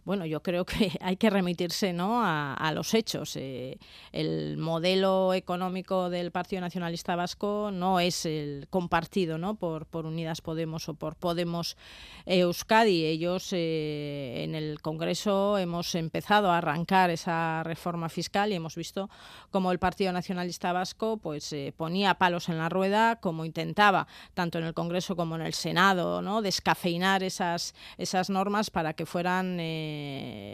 Bueno, 0.08 0.24
yo 0.24 0.42
creo 0.42 0.64
que 0.64 0.90
hay 1.02 1.18
que 1.18 1.28
remitirse 1.28 1.92
¿no? 1.92 2.22
a, 2.22 2.72
los 2.72 2.94
hechos. 2.94 3.36
Eh, 3.36 3.78
el 4.10 4.56
modelo 4.56 5.34
económico 5.34 6.08
del 6.08 6.30
Partido 6.30 6.62
Nacionalista 6.62 7.14
Vasco 7.14 7.68
no 7.70 8.00
es 8.00 8.24
el 8.24 8.68
compartido 8.70 9.36
¿no? 9.36 9.56
por, 9.56 9.86
Unidas 10.06 10.40
Podemos 10.40 10.88
o 10.88 10.94
por 10.94 11.14
Podemos 11.14 11.76
Euskadi. 12.24 13.04
Ellos 13.04 13.50
eh, 13.52 14.44
en 14.44 14.54
el 14.54 14.80
Congreso 14.80 15.58
hemos 15.58 15.94
empezado 15.94 16.50
a 16.50 16.56
arrancar 16.56 17.10
esa 17.10 17.62
reforma 17.62 18.08
fiscal 18.08 18.50
y 18.50 18.54
hemos 18.54 18.76
visto 18.76 19.10
cómo 19.50 19.72
el 19.72 19.78
Partido 19.78 20.10
Nacionalista 20.14 20.72
Vasco 20.72 21.18
pues, 21.18 21.52
eh, 21.52 21.74
ponía 21.76 22.14
palos 22.14 22.48
en 22.48 22.56
la 22.56 22.70
rueda, 22.70 23.16
como 23.16 23.44
intentaba, 23.44 24.06
tanto 24.32 24.56
en 24.56 24.64
el 24.64 24.72
Congreso 24.72 25.16
como 25.16 25.36
en 25.36 25.42
el 25.42 25.52
Senado, 25.52 26.22
¿no? 26.22 26.40
descafeinar 26.40 27.22
esas, 27.22 27.74
esas 27.98 28.30
normas 28.30 28.70
para 28.70 28.94
que 28.94 29.04
fueran 29.04 29.60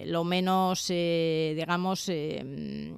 lo 0.07 0.25
menos, 0.25 0.87
eh, 0.91 1.55
digamos, 1.57 2.09
eh, 2.09 2.93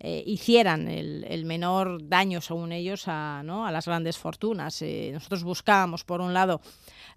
hicieran 0.00 0.88
el, 0.88 1.44
menor 1.44 2.08
daño, 2.08 2.40
según 2.40 2.72
ellos, 2.72 3.04
a, 3.06 3.42
¿no? 3.44 3.66
a 3.66 3.72
las 3.72 3.86
grandes 3.86 4.18
fortunas. 4.18 4.82
nosotros 5.12 5.44
buscábamos, 5.44 6.04
por 6.04 6.20
un 6.20 6.34
lado, 6.34 6.60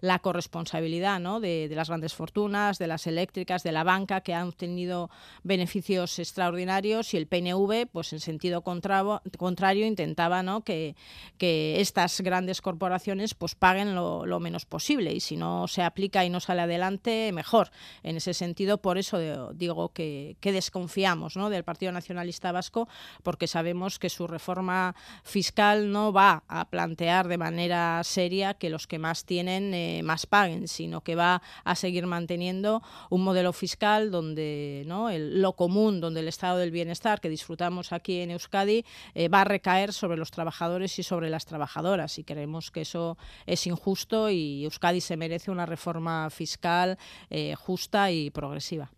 la 0.00 0.18
corresponsabilidad 0.18 1.20
¿no? 1.20 1.40
de, 1.40 1.68
las 1.72 1.88
grandes 1.88 2.14
fortunas, 2.14 2.78
de 2.78 2.86
las 2.86 3.06
eléctricas, 3.06 3.62
de 3.62 3.72
la 3.72 3.84
banca, 3.84 4.20
que 4.20 4.34
han 4.34 4.48
obtenido 4.48 5.10
beneficios 5.42 6.18
extraordinarios 6.18 7.14
y 7.14 7.16
el 7.16 7.26
PNV, 7.26 7.86
pues 7.92 8.12
en 8.12 8.20
sentido 8.20 8.62
contrario, 8.62 9.86
intentaba 9.86 10.42
¿no? 10.42 10.62
que, 10.62 10.96
que 11.38 11.80
estas 11.80 12.20
grandes 12.20 12.60
corporaciones 12.60 13.34
pues 13.34 13.54
paguen 13.54 13.94
lo, 13.94 14.26
lo 14.26 14.40
menos 14.40 14.66
posible 14.66 15.12
y 15.12 15.20
si 15.20 15.36
no 15.36 15.68
se 15.68 15.82
aplica 15.82 16.24
y 16.24 16.30
no 16.30 16.40
sale 16.40 16.62
adelante, 16.62 17.30
mejor. 17.32 17.70
En 18.02 18.16
ese 18.16 18.34
sentido, 18.34 18.78
por 18.78 18.98
eso 18.98 19.52
digo 19.52 19.92
que, 19.92 20.36
desconfiamos 20.40 21.36
¿no? 21.36 21.50
del 21.50 21.64
Partido 21.64 21.92
Nacionalista 21.92 22.52
Vasco, 22.52 22.88
porque 23.22 23.46
sabemos 23.46 23.98
que 23.98 24.10
su 24.10 24.26
reforma 24.26 24.94
fiscal 25.22 25.92
no 25.92 26.12
va 26.12 26.42
a 26.48 26.68
plantear 26.68 27.28
de 27.28 27.38
manera 27.38 28.02
seria 28.04 28.54
que 28.54 28.70
los 28.70 28.86
que 28.86 28.98
más 28.98 29.24
tienen 29.24 29.72
eh, 29.74 29.89
más 30.02 30.26
paguen, 30.26 30.68
sino 30.68 31.02
que 31.02 31.14
va 31.14 31.42
a 31.64 31.74
seguir 31.74 32.06
manteniendo 32.06 32.82
un 33.10 33.22
modelo 33.22 33.52
fiscal 33.52 34.10
donde 34.10 34.84
¿no? 34.86 35.08
lo 35.12 35.52
común, 35.54 36.00
donde 36.00 36.20
el 36.20 36.28
estado 36.28 36.58
del 36.58 36.70
bienestar 36.70 37.20
que 37.20 37.28
disfrutamos 37.28 37.92
aquí 37.92 38.20
en 38.20 38.30
Euskadi 38.30 38.84
eh, 39.14 39.28
va 39.28 39.42
a 39.42 39.44
recaer 39.44 39.92
sobre 39.92 40.16
los 40.16 40.30
trabajadores 40.30 40.98
y 40.98 41.02
sobre 41.02 41.30
las 41.30 41.46
trabajadoras. 41.46 42.18
Y 42.18 42.24
creemos 42.24 42.70
que 42.70 42.82
eso 42.82 43.16
es 43.46 43.66
injusto 43.66 44.30
y 44.30 44.64
Euskadi 44.64 45.00
se 45.00 45.16
merece 45.16 45.50
una 45.50 45.66
reforma 45.66 46.30
fiscal 46.30 46.98
eh, 47.28 47.54
justa 47.54 48.10
y 48.10 48.30
progresiva. 48.30 48.90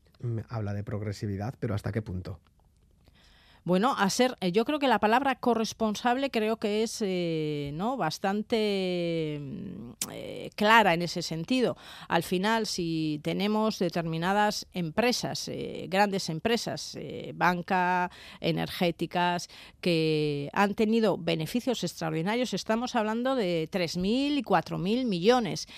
Habla 0.49 0.73
de 0.73 0.85
progresividad, 0.85 1.55
pero 1.59 1.75
¿hasta 1.75 1.91
qué 1.91 2.03
punto? 2.03 2.39
Bueno, 3.65 3.95
a 3.97 4.11
ser, 4.11 4.37
eh, 4.41 4.51
yo 4.51 4.65
creo 4.65 4.81
que 4.81 4.89
la 4.89 4.99
palabra 4.99 5.37
corresponsable 5.37 6.33
creo 6.33 6.57
que 6.57 6.83
es 6.83 6.99
eh, 7.01 7.71
¿no? 7.75 7.97
bastante 7.97 9.39
mm, 9.41 9.91
eh, 10.11 10.51
clara 10.57 10.95
en 10.95 11.03
ese 11.03 11.23
sentido. 11.23 11.77
Al 12.09 12.25
final, 12.25 12.67
si 12.67 13.21
tenemos 13.23 13.79
determinadas 13.79 14.67
empresas, 14.73 15.49
grandes 15.87 16.29
empresas, 16.29 16.99
banca, 17.35 18.11
energéticas, 18.41 19.49
que 19.81 20.51
han 20.53 20.75
tenido 20.75 21.17
beneficios 21.17 21.85
extraordinarios, 21.85 22.55
estamos 22.55 22.97
hablando 22.97 23.37
de 23.37 23.69
3.000 23.71 24.39
y 24.39 24.43
4.000 24.43 25.05
millones. 25.05 25.69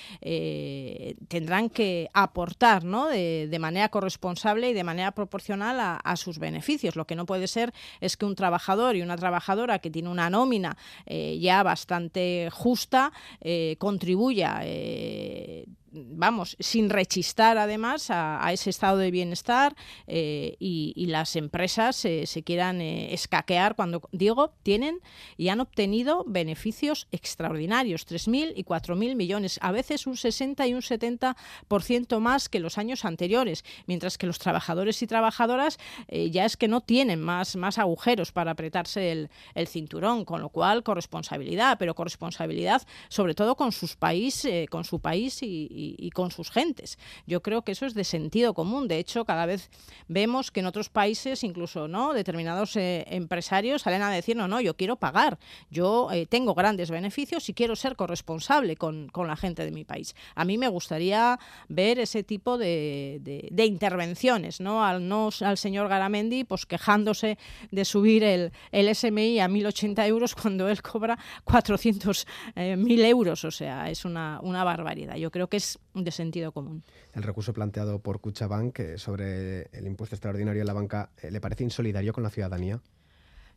tendrán 1.28 1.68
que 1.68 2.08
aportar 2.14 2.84
¿no? 2.84 3.08
de, 3.08 3.58
manera 3.60 3.90
corresponsable 3.90 4.70
y 4.70 4.74
de 4.74 4.84
manera 4.84 5.12
proporcional 5.12 6.00
a 6.02 6.16
sus 6.16 6.38
beneficios. 6.38 6.96
Lo 6.96 7.06
que 7.06 7.16
no 7.16 7.26
puede 7.26 7.46
ser 7.46 7.73
es 8.00 8.16
que 8.16 8.26
un 8.26 8.34
trabajador 8.34 8.96
y 8.96 9.02
una 9.02 9.16
trabajadora 9.16 9.78
que 9.78 9.90
tiene 9.90 10.08
una 10.08 10.30
nómina 10.30 10.76
eh, 11.06 11.38
ya 11.40 11.62
bastante 11.62 12.48
justa 12.52 13.12
eh, 13.40 13.76
contribuya 13.78 14.60
eh, 14.62 15.66
vamos, 15.94 16.56
sin 16.58 16.90
rechistar 16.90 17.56
además 17.58 18.10
a, 18.10 18.52
ese 18.52 18.70
estado 18.70 18.98
de 18.98 19.10
bienestar 19.10 19.74
eh, 20.06 20.56
y, 20.58 20.92
las 21.06 21.36
empresas 21.36 21.94
se 21.96 22.42
quieran 22.44 22.80
eh, 22.80 23.14
escaquear 23.14 23.76
cuando, 23.76 24.02
digo, 24.10 24.52
tienen 24.62 25.00
y 25.36 25.48
han 25.48 25.60
obtenido 25.60 26.24
beneficios 26.26 27.06
extraordinarios, 27.12 28.06
3.000 28.06 28.52
y 28.56 28.64
4.000 28.64 29.14
millones, 29.14 29.58
a 29.62 29.70
veces 29.70 30.06
un 30.06 30.16
60 30.16 30.66
y 30.66 30.74
un 30.74 30.80
70% 30.80 32.18
más 32.18 32.48
que 32.48 32.58
los 32.58 32.78
años 32.78 33.04
anteriores, 33.04 33.64
mientras 33.86 34.18
que 34.18 34.26
los 34.26 34.38
trabajadores 34.38 35.00
y 35.02 35.06
trabajadoras 35.06 35.78
eh, 36.08 36.30
ya 36.30 36.44
es 36.44 36.56
que 36.56 36.66
no 36.66 36.80
tienen 36.80 37.20
más, 37.20 37.54
más 37.54 37.78
agujeros 37.78 38.32
para 38.32 38.52
apretarse 38.52 39.12
el, 39.12 39.28
cinturón, 39.68 40.24
con 40.24 40.40
lo 40.40 40.48
cual 40.48 40.82
corresponsabilidad, 40.82 41.78
pero 41.78 41.94
corresponsabilidad 41.94 42.82
sobre 43.08 43.34
todo 43.34 43.56
con 43.56 43.72
sus 43.72 43.94
país, 43.94 44.46
con 44.68 44.84
su 44.84 45.00
país 45.00 45.42
y 45.42 45.54
y, 45.54 45.83
con 46.14 46.30
sus 46.30 46.50
gentes. 46.50 46.98
Yo 47.26 47.42
creo 47.42 47.62
que 47.62 47.72
eso 47.72 47.86
es 47.86 47.94
de 47.94 48.04
sentido 48.04 48.54
común. 48.54 48.88
De 48.88 48.98
hecho, 48.98 49.24
cada 49.24 49.46
vez 49.46 49.70
vemos 50.08 50.50
que 50.50 50.60
en 50.60 50.66
otros 50.66 50.88
países, 50.88 51.44
incluso 51.44 51.88
no, 51.88 52.12
determinados 52.12 52.76
eh, 52.76 53.04
empresarios 53.08 53.82
salen 53.82 54.02
a 54.02 54.10
decir, 54.10 54.36
no, 54.36 54.48
no, 54.48 54.60
yo 54.60 54.76
quiero 54.76 54.96
pagar, 54.96 55.38
yo 55.70 56.10
eh, 56.12 56.26
tengo 56.26 56.54
grandes 56.54 56.90
beneficios 56.90 57.48
y 57.48 57.54
quiero 57.54 57.76
ser 57.76 57.96
corresponsable 57.96 58.76
con, 58.76 59.10
la 59.14 59.36
gente 59.36 59.64
de 59.64 59.70
mi 59.70 59.84
país. 59.84 60.14
A 60.34 60.44
mí 60.44 60.58
me 60.58 60.68
gustaría 60.68 61.38
ver 61.68 61.98
ese 61.98 62.22
tipo 62.22 62.58
de, 62.58 63.20
intervenciones, 63.56 64.60
¿no? 64.60 64.84
Al, 64.84 65.08
no 65.08 65.30
al 65.40 65.56
señor 65.56 65.88
Garamendi 65.88 66.44
pues 66.44 66.66
quejándose 66.66 67.38
de 67.70 67.84
subir 67.84 68.22
el, 68.22 68.52
el 68.70 68.94
SMI 68.94 69.40
a 69.40 69.48
1.080 69.48 70.06
euros 70.06 70.34
cuando 70.34 70.68
él 70.68 70.82
cobra 70.82 71.18
400.000 71.46 72.24
eh, 72.56 73.08
euros. 73.08 73.44
O 73.44 73.50
sea, 73.50 73.90
es 73.90 74.04
una, 74.04 74.40
una 74.42 74.64
barbaridad. 74.64 75.16
Yo 75.16 75.30
creo 75.30 75.48
que 75.48 75.56
es 75.56 75.73
de 75.94 76.10
sentido 76.10 76.52
común. 76.52 76.82
El 77.12 77.22
recurso 77.22 77.52
planteado 77.52 77.98
por 77.98 78.20
Cuchabank 78.20 78.78
eh, 78.80 78.98
sobre 78.98 79.68
el 79.72 79.86
impuesto 79.86 80.16
extraordinario 80.16 80.60
en 80.60 80.66
la 80.66 80.72
banca, 80.72 81.10
eh, 81.22 81.30
¿le 81.30 81.40
parece 81.40 81.64
insolidario 81.64 82.12
con 82.12 82.22
la 82.22 82.30
ciudadanía? 82.30 82.80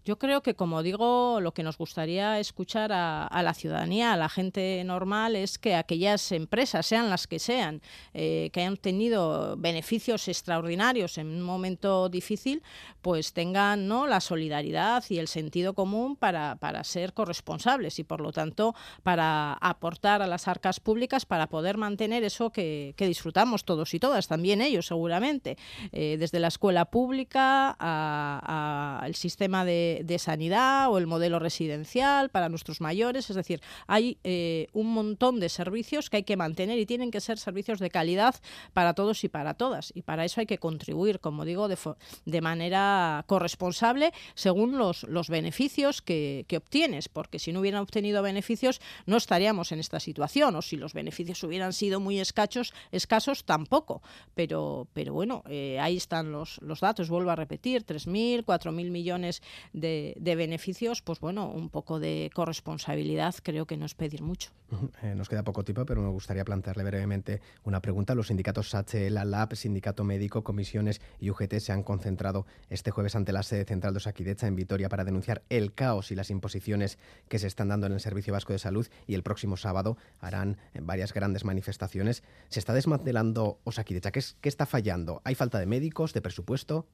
Yo 0.06 0.18
creo 0.18 0.42
que, 0.42 0.56
como 0.56 0.84
digo, 0.84 1.40
lo 1.42 1.54
que 1.54 1.64
nos 1.64 1.78
gustaría 1.78 2.40
escuchar 2.40 2.92
a, 2.94 3.42
la 3.44 3.54
ciudadanía, 3.54 4.14
a 4.14 4.18
la 4.18 4.30
gente 4.30 4.82
normal, 4.86 5.36
es 5.36 5.58
que 5.58 5.76
aquellas 5.76 6.32
empresas, 6.32 6.86
sean 6.86 7.10
las 7.10 7.28
que 7.28 7.40
sean, 7.40 7.82
eh, 8.14 8.50
que 8.54 8.62
hayan 8.62 8.78
tenido 8.78 9.58
beneficios 9.58 10.28
extraordinarios 10.28 11.18
en 11.18 11.28
un 11.28 11.42
momento 11.42 12.08
difícil, 12.10 12.64
pues 13.02 13.34
tengan 13.34 13.88
¿no? 13.88 14.08
la 14.08 14.22
solidaridad 14.22 15.04
y 15.10 15.18
el 15.18 15.28
sentido 15.28 15.74
común 15.74 16.16
para, 16.16 16.56
para 16.56 16.84
ser 16.84 17.14
corresponsables 17.14 18.00
y, 18.00 18.04
por 18.04 18.22
lo 18.22 18.32
tanto, 18.32 18.76
para 19.04 19.54
aportar 19.54 20.22
a 20.22 20.28
las 20.28 20.48
arcas 20.48 20.80
públicas 20.80 21.26
para 21.26 21.48
poder 21.48 21.78
mantener 21.78 22.24
eso 22.24 22.52
que, 22.52 22.96
disfrutamos 22.98 23.64
todos 23.64 23.94
y 23.94 24.00
todas, 24.00 24.28
también 24.28 24.62
ellos 24.62 24.88
seguramente, 24.88 25.58
eh, 25.92 26.18
desde 26.20 26.40
la 26.40 26.50
escuela 26.50 26.86
pública 26.86 27.72
al 27.72 29.16
sistema 29.16 29.64
de 29.64 29.87
de, 30.04 30.18
sanidad 30.20 30.90
o 30.92 30.98
el 30.98 31.08
modelo 31.08 31.40
residencial 31.40 32.30
para 32.30 32.50
nuestros 32.50 32.82
mayores. 32.82 33.30
Es 33.30 33.36
decir, 33.36 33.62
hay 33.86 34.18
eh, 34.24 34.68
un 34.74 34.94
montón 34.94 35.40
de 35.40 35.50
servicios 35.50 36.10
que 36.10 36.18
hay 36.18 36.24
que 36.24 36.38
mantener 36.38 36.80
y 36.80 36.86
tienen 36.86 37.12
que 37.12 37.22
ser 37.22 37.38
servicios 37.38 37.80
de 37.80 37.90
calidad 37.90 38.36
para 38.74 38.94
todos 38.94 39.24
y 39.24 39.30
para 39.30 39.54
todas. 39.54 39.92
Y 39.96 40.02
para 40.02 40.26
eso 40.26 40.40
hay 40.42 40.48
que 40.48 40.58
contribuir, 40.58 41.20
como 41.20 41.46
digo, 41.46 41.68
de, 41.68 41.78
de 42.26 42.42
manera 42.42 43.24
corresponsable 43.28 44.12
según 44.34 44.78
los, 44.78 45.04
los 45.04 45.30
beneficios 45.30 46.02
que, 46.02 46.46
obtienes, 46.58 47.10
porque 47.10 47.40
si 47.40 47.52
no 47.52 47.60
hubieran 47.60 47.82
obtenido 47.82 48.22
beneficios 48.22 48.82
no 49.06 49.18
estaríamos 49.18 49.72
en 49.72 49.80
esta 49.80 50.00
situación, 50.00 50.56
o 50.56 50.62
si 50.62 50.76
los 50.76 50.94
beneficios 50.94 51.44
hubieran 51.44 51.74
sido 51.74 52.00
muy 52.00 52.20
escasos, 52.20 52.74
escasos 52.92 53.46
tampoco. 53.46 54.02
Pero, 54.34 54.88
pero 54.94 55.14
bueno, 55.14 55.44
eh, 55.48 55.80
ahí 55.80 55.98
están 55.98 56.32
los, 56.32 56.60
los 56.62 56.80
datos, 56.80 57.10
vuelvo 57.10 57.32
a 57.32 57.36
repetir, 57.36 57.86
3.000, 57.86 58.44
4.000 58.44 58.90
millones 58.90 59.42
de 59.82 60.08
de, 60.18 60.36
beneficios, 60.36 61.02
pues 61.02 61.20
bueno, 61.20 61.50
un 61.50 61.70
poco 61.70 62.00
de 62.00 62.30
corresponsabilidad 62.34 63.36
creo 63.44 63.66
que 63.66 63.78
no 63.78 63.86
es 63.86 63.96
pedir 63.96 64.22
mucho. 64.22 64.52
Eh, 65.04 65.14
nos 65.16 65.30
queda 65.30 65.44
poco 65.44 65.64
tiempo, 65.64 65.86
pero 65.86 66.02
me 66.02 66.10
gustaría 66.10 66.44
plantearle 66.44 66.84
brevemente 66.84 67.40
una 67.64 67.82
pregunta. 67.82 68.16
Los 68.16 68.28
sindicatos 68.28 68.74
la 69.10 69.26
LAB, 69.26 69.56
Sindicato 69.56 70.04
Médico, 70.04 70.44
Comisiones 70.44 71.02
y 71.20 71.30
UGT 71.30 71.60
se 71.60 71.72
han 71.72 71.84
concentrado 71.84 72.46
este 72.70 72.90
jueves 72.90 73.16
ante 73.16 73.32
la 73.32 73.44
sede 73.44 73.66
central 73.66 73.94
de 73.94 73.98
Osakidecha 73.98 74.48
en 74.48 74.56
Vitoria 74.56 74.90
para 74.90 75.04
denunciar 75.04 75.44
el 75.50 75.74
caos 75.74 76.12
y 76.12 76.16
las 76.16 76.32
imposiciones 76.32 76.98
que 77.30 77.38
se 77.38 77.48
están 77.48 77.68
dando 77.68 77.86
en 77.86 77.94
el 77.94 78.00
Servicio 78.00 78.34
Vasco 78.34 78.54
de 78.54 78.60
Salud 78.60 78.88
y 79.06 79.14
el 79.14 79.24
próximo 79.24 79.56
sábado 79.56 79.98
harán 80.20 80.58
varias 80.82 81.14
grandes 81.14 81.46
manifestaciones. 81.46 82.24
¿Se 82.50 82.60
está 82.60 82.74
desmantelando 82.74 83.60
Osakidecha? 83.66 84.12
¿Qué, 84.12 84.22
¿Qué 84.42 84.50
está 84.50 84.66
fallando? 84.66 85.22
¿Hay 85.26 85.36
falta 85.36 85.60
de 85.60 85.68
médicos, 85.68 86.14
de 86.14 86.22
presupuesto? 86.22 86.88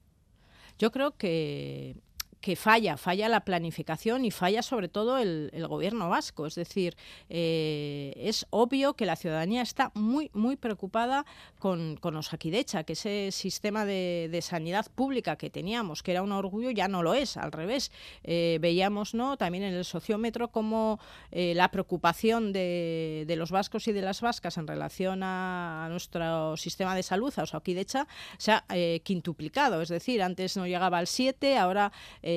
Yo 0.78 0.90
creo 0.90 1.16
que 1.16 1.96
que 2.44 2.56
falla, 2.56 2.98
falla 2.98 3.30
la 3.30 3.40
planificación 3.40 4.26
y 4.26 4.30
falla 4.30 4.60
sobre 4.60 4.88
todo 4.88 5.16
el, 5.16 5.50
gobierno 5.66 6.10
vasco. 6.10 6.44
Es 6.44 6.56
decir, 6.56 6.94
eh, 7.30 8.12
es 8.18 8.46
obvio 8.50 8.92
que 8.92 9.06
la 9.06 9.16
ciudadanía 9.16 9.62
está 9.62 9.90
muy, 9.94 10.30
muy 10.34 10.56
preocupada 10.56 11.24
con, 11.58 11.96
con 11.96 12.14
Osakidecha, 12.16 12.84
que 12.84 12.92
ese 12.92 13.30
sistema 13.32 13.86
de, 13.86 14.38
sanidad 14.42 14.84
pública 14.94 15.36
que 15.36 15.48
teníamos, 15.48 16.02
que 16.02 16.10
era 16.10 16.20
un 16.20 16.32
orgullo, 16.32 16.70
ya 16.70 16.86
no 16.86 17.02
lo 17.02 17.14
es, 17.14 17.38
al 17.38 17.50
revés. 17.50 17.90
Eh, 18.24 18.58
veíamos 18.60 19.14
¿no? 19.14 19.38
también 19.38 19.64
en 19.64 19.72
el 19.72 19.86
sociómetro 19.86 20.48
como 20.48 21.00
eh, 21.30 21.54
la 21.54 21.70
preocupación 21.70 22.52
de, 22.52 23.24
de, 23.26 23.36
los 23.36 23.52
vascos 23.52 23.88
y 23.88 23.92
de 23.92 24.02
las 24.02 24.20
vascas 24.20 24.58
en 24.58 24.66
relación 24.66 25.22
a, 25.22 25.86
nuestro 25.88 26.58
sistema 26.58 26.94
de 26.94 27.02
salud, 27.02 27.32
a 27.38 27.44
Osakidecha, 27.44 28.06
se 28.36 28.52
ha 28.52 28.66
quintuplicado. 29.02 29.80
Es 29.80 29.88
decir, 29.88 30.22
antes 30.22 30.58
no 30.58 30.66
llegaba 30.66 30.98
al 30.98 31.06
7, 31.06 31.56
ahora 31.56 31.90
eh, 32.22 32.33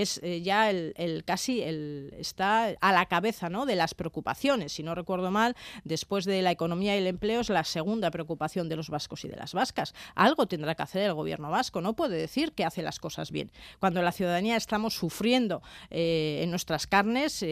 es 0.00 0.20
eh, 0.22 0.40
ya 0.42 0.70
el, 0.70 1.22
casi 1.24 1.62
el, 1.62 2.14
está 2.18 2.74
a 2.80 2.92
la 2.92 3.06
cabeza 3.06 3.48
¿no? 3.48 3.66
de 3.66 3.76
las 3.76 3.94
preocupaciones. 3.94 4.72
Si 4.72 4.82
no 4.82 4.94
recuerdo 4.94 5.30
mal, 5.30 5.56
después 5.84 6.24
de 6.24 6.42
la 6.42 6.50
economía 6.50 6.94
y 6.94 6.98
el 6.98 7.06
empleo 7.06 7.40
es 7.40 7.48
la 7.48 7.64
segunda 7.64 8.10
preocupación 8.10 8.68
de 8.68 8.76
los 8.76 8.90
vascos 8.90 9.24
y 9.24 9.28
de 9.28 9.36
las 9.36 9.52
vascas. 9.52 9.94
Algo 10.14 10.46
tendrá 10.46 10.74
que 10.74 10.82
hacer 10.82 11.02
el 11.02 11.14
gobierno 11.14 11.50
vasco, 11.50 11.80
no 11.80 11.94
puede 11.94 12.16
decir 12.16 12.52
que 12.52 12.64
hace 12.64 12.82
las 12.82 12.98
cosas 12.98 13.30
bien. 13.30 13.50
Cuando 13.78 14.02
la 14.02 14.12
ciudadanía 14.12 14.56
estamos 14.56 14.94
sufriendo 14.94 15.62
eh, 15.90 16.40
en 16.42 16.50
nuestras 16.50 16.86
carnes 16.86 17.44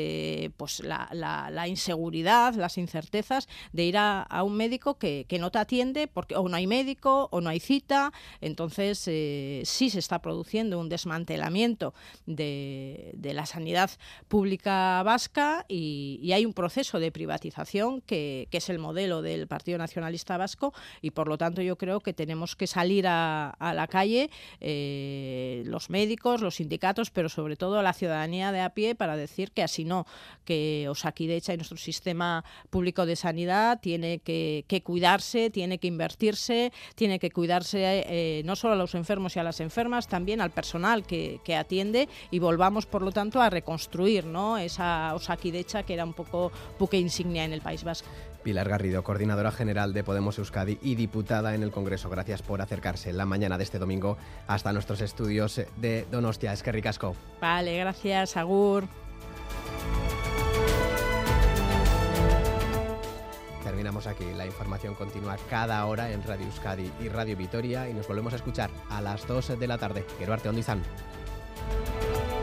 pues 0.57 0.81
la, 0.81 1.65
inseguridad, 1.69 2.55
las 2.55 2.79
incertezas 2.79 3.49
de 3.73 3.85
ir 3.85 3.97
a, 3.99 4.27
un 4.43 4.57
médico 4.57 4.99
que, 4.99 5.27
no 5.39 5.51
te 5.51 5.59
atiende 5.59 6.09
porque 6.09 6.35
o 6.35 6.49
no 6.49 6.57
hay 6.57 6.67
médico 6.67 7.29
o 7.31 7.41
no 7.41 7.51
hay 7.51 7.61
cita. 7.61 8.13
Entonces 8.41 8.99
sí 8.99 9.91
se 9.91 9.99
está 9.99 10.21
produciendo 10.21 10.79
un 10.81 10.89
desmantelamiento 10.89 11.49
de, 12.27 13.13
la 13.35 13.47
sanidad 13.47 13.91
pública 14.29 15.03
vasca 15.03 15.65
y, 15.69 16.31
hay 16.33 16.45
un 16.45 16.53
proceso 16.53 17.01
de 17.01 17.11
privatización 17.11 18.01
que, 18.03 18.49
es 18.51 18.69
el 18.69 18.79
modelo 18.81 19.23
del 19.23 19.47
Partido 19.47 19.79
Nacionalista 19.79 20.37
Vasco 20.37 20.75
y 21.01 21.13
por 21.13 21.29
lo 21.29 21.39
tanto 21.39 21.63
yo 21.63 21.79
creo 21.79 22.01
que 22.01 22.13
tenemos 22.13 22.57
que 22.57 22.67
salir 22.67 23.07
a, 23.07 23.55
la 23.61 23.87
calle 23.87 24.31
eh, 24.61 25.63
los 25.67 25.91
médicos, 25.91 26.41
los 26.41 26.57
sindicatos, 26.57 27.11
pero 27.11 27.29
sobre 27.29 27.57
todo 27.57 27.83
la 27.83 27.93
ciudadanía 27.93 28.51
de 28.51 28.61
a 28.61 28.71
pie 28.71 28.97
para 28.97 29.17
decir 29.17 29.53
que 29.53 29.63
así 29.63 29.85
no, 29.85 30.07
que 30.45 30.89
Osakidecha 30.89 31.55
y 31.55 31.57
nuestro 31.57 31.77
sistema 31.77 32.45
público 32.71 33.07
de 33.07 33.15
sanidad 33.15 33.81
tiene 33.81 34.19
que, 34.19 34.83
cuidarse, 34.85 35.51
tiene 35.51 35.79
que 35.79 35.87
invertirse, 35.87 36.73
tiene 36.97 37.19
que 37.19 37.31
cuidarse 37.31 38.05
eh, 38.09 38.43
no 38.45 38.57
solo 38.57 38.75
a 38.75 38.77
los 38.77 38.95
enfermos 38.95 39.37
y 39.37 39.39
a 39.39 39.45
las 39.45 39.61
enfermas, 39.61 40.09
también 40.09 40.41
al 40.41 40.51
personal 40.51 41.07
que, 41.07 41.41
que 41.49 41.57
atiende 41.57 42.11
y 42.31 42.41
volvamos, 42.41 42.85
por 42.85 43.01
lo 43.01 43.11
tanto, 43.11 43.41
a 43.41 43.49
reconstruir 43.49 44.27
¿no? 44.27 44.59
esa 44.59 45.15
Osakidecha 45.15 45.83
que 45.83 45.95
era 45.95 46.05
un 46.05 46.13
poco 46.13 46.53
buque 46.79 46.99
insignia 46.99 47.43
en 47.43 47.55
el 47.55 47.63
País 47.63 47.85
Vasco. 47.85 48.07
Pilar 48.43 48.69
Garrido, 48.69 49.03
coordinadora 49.03 49.51
general 49.51 49.95
de 49.95 50.05
Podemos 50.05 50.37
Euskadi 50.37 50.79
y 50.83 50.95
diputada 50.95 51.55
en 51.55 51.63
el 51.63 51.71
Congreso. 51.71 52.11
Gracias 52.11 52.43
por 52.43 52.61
acercarse 52.61 53.15
la 53.15 53.25
mañana 53.25 53.57
de 53.57 53.65
este 53.65 53.79
domingo 53.79 54.19
hasta 54.47 54.75
nuestros 54.75 55.01
estudios 55.01 55.63
de 55.79 56.07
Donostia. 56.11 56.53
Es 56.53 56.63
que 56.63 56.71
ricasco. 56.71 57.17
Vale, 57.41 57.79
gracias, 57.79 58.37
Agur. 58.37 58.87
Terminamos 63.65 64.07
aquí. 64.07 64.27
La 64.37 64.45
información 64.45 64.95
continúa 64.95 65.39
cada 65.49 65.87
hora 65.87 66.13
en 66.13 66.23
Radio 66.25 66.45
Euskadi 66.45 66.91
y 67.01 67.09
Radio 67.09 67.39
Vitoria 67.39 67.89
y 67.89 67.95
nos 67.95 68.07
volvemos 68.07 68.35
a 68.35 68.37
escuchar 68.37 68.69
a 68.91 69.01
las 69.01 69.27
2 69.27 69.59
de 69.59 69.67
la 69.67 69.79
tarde. 69.79 70.05
Geruarte 70.19 70.51
Ondizan. 70.51 70.83
Música 71.69 72.38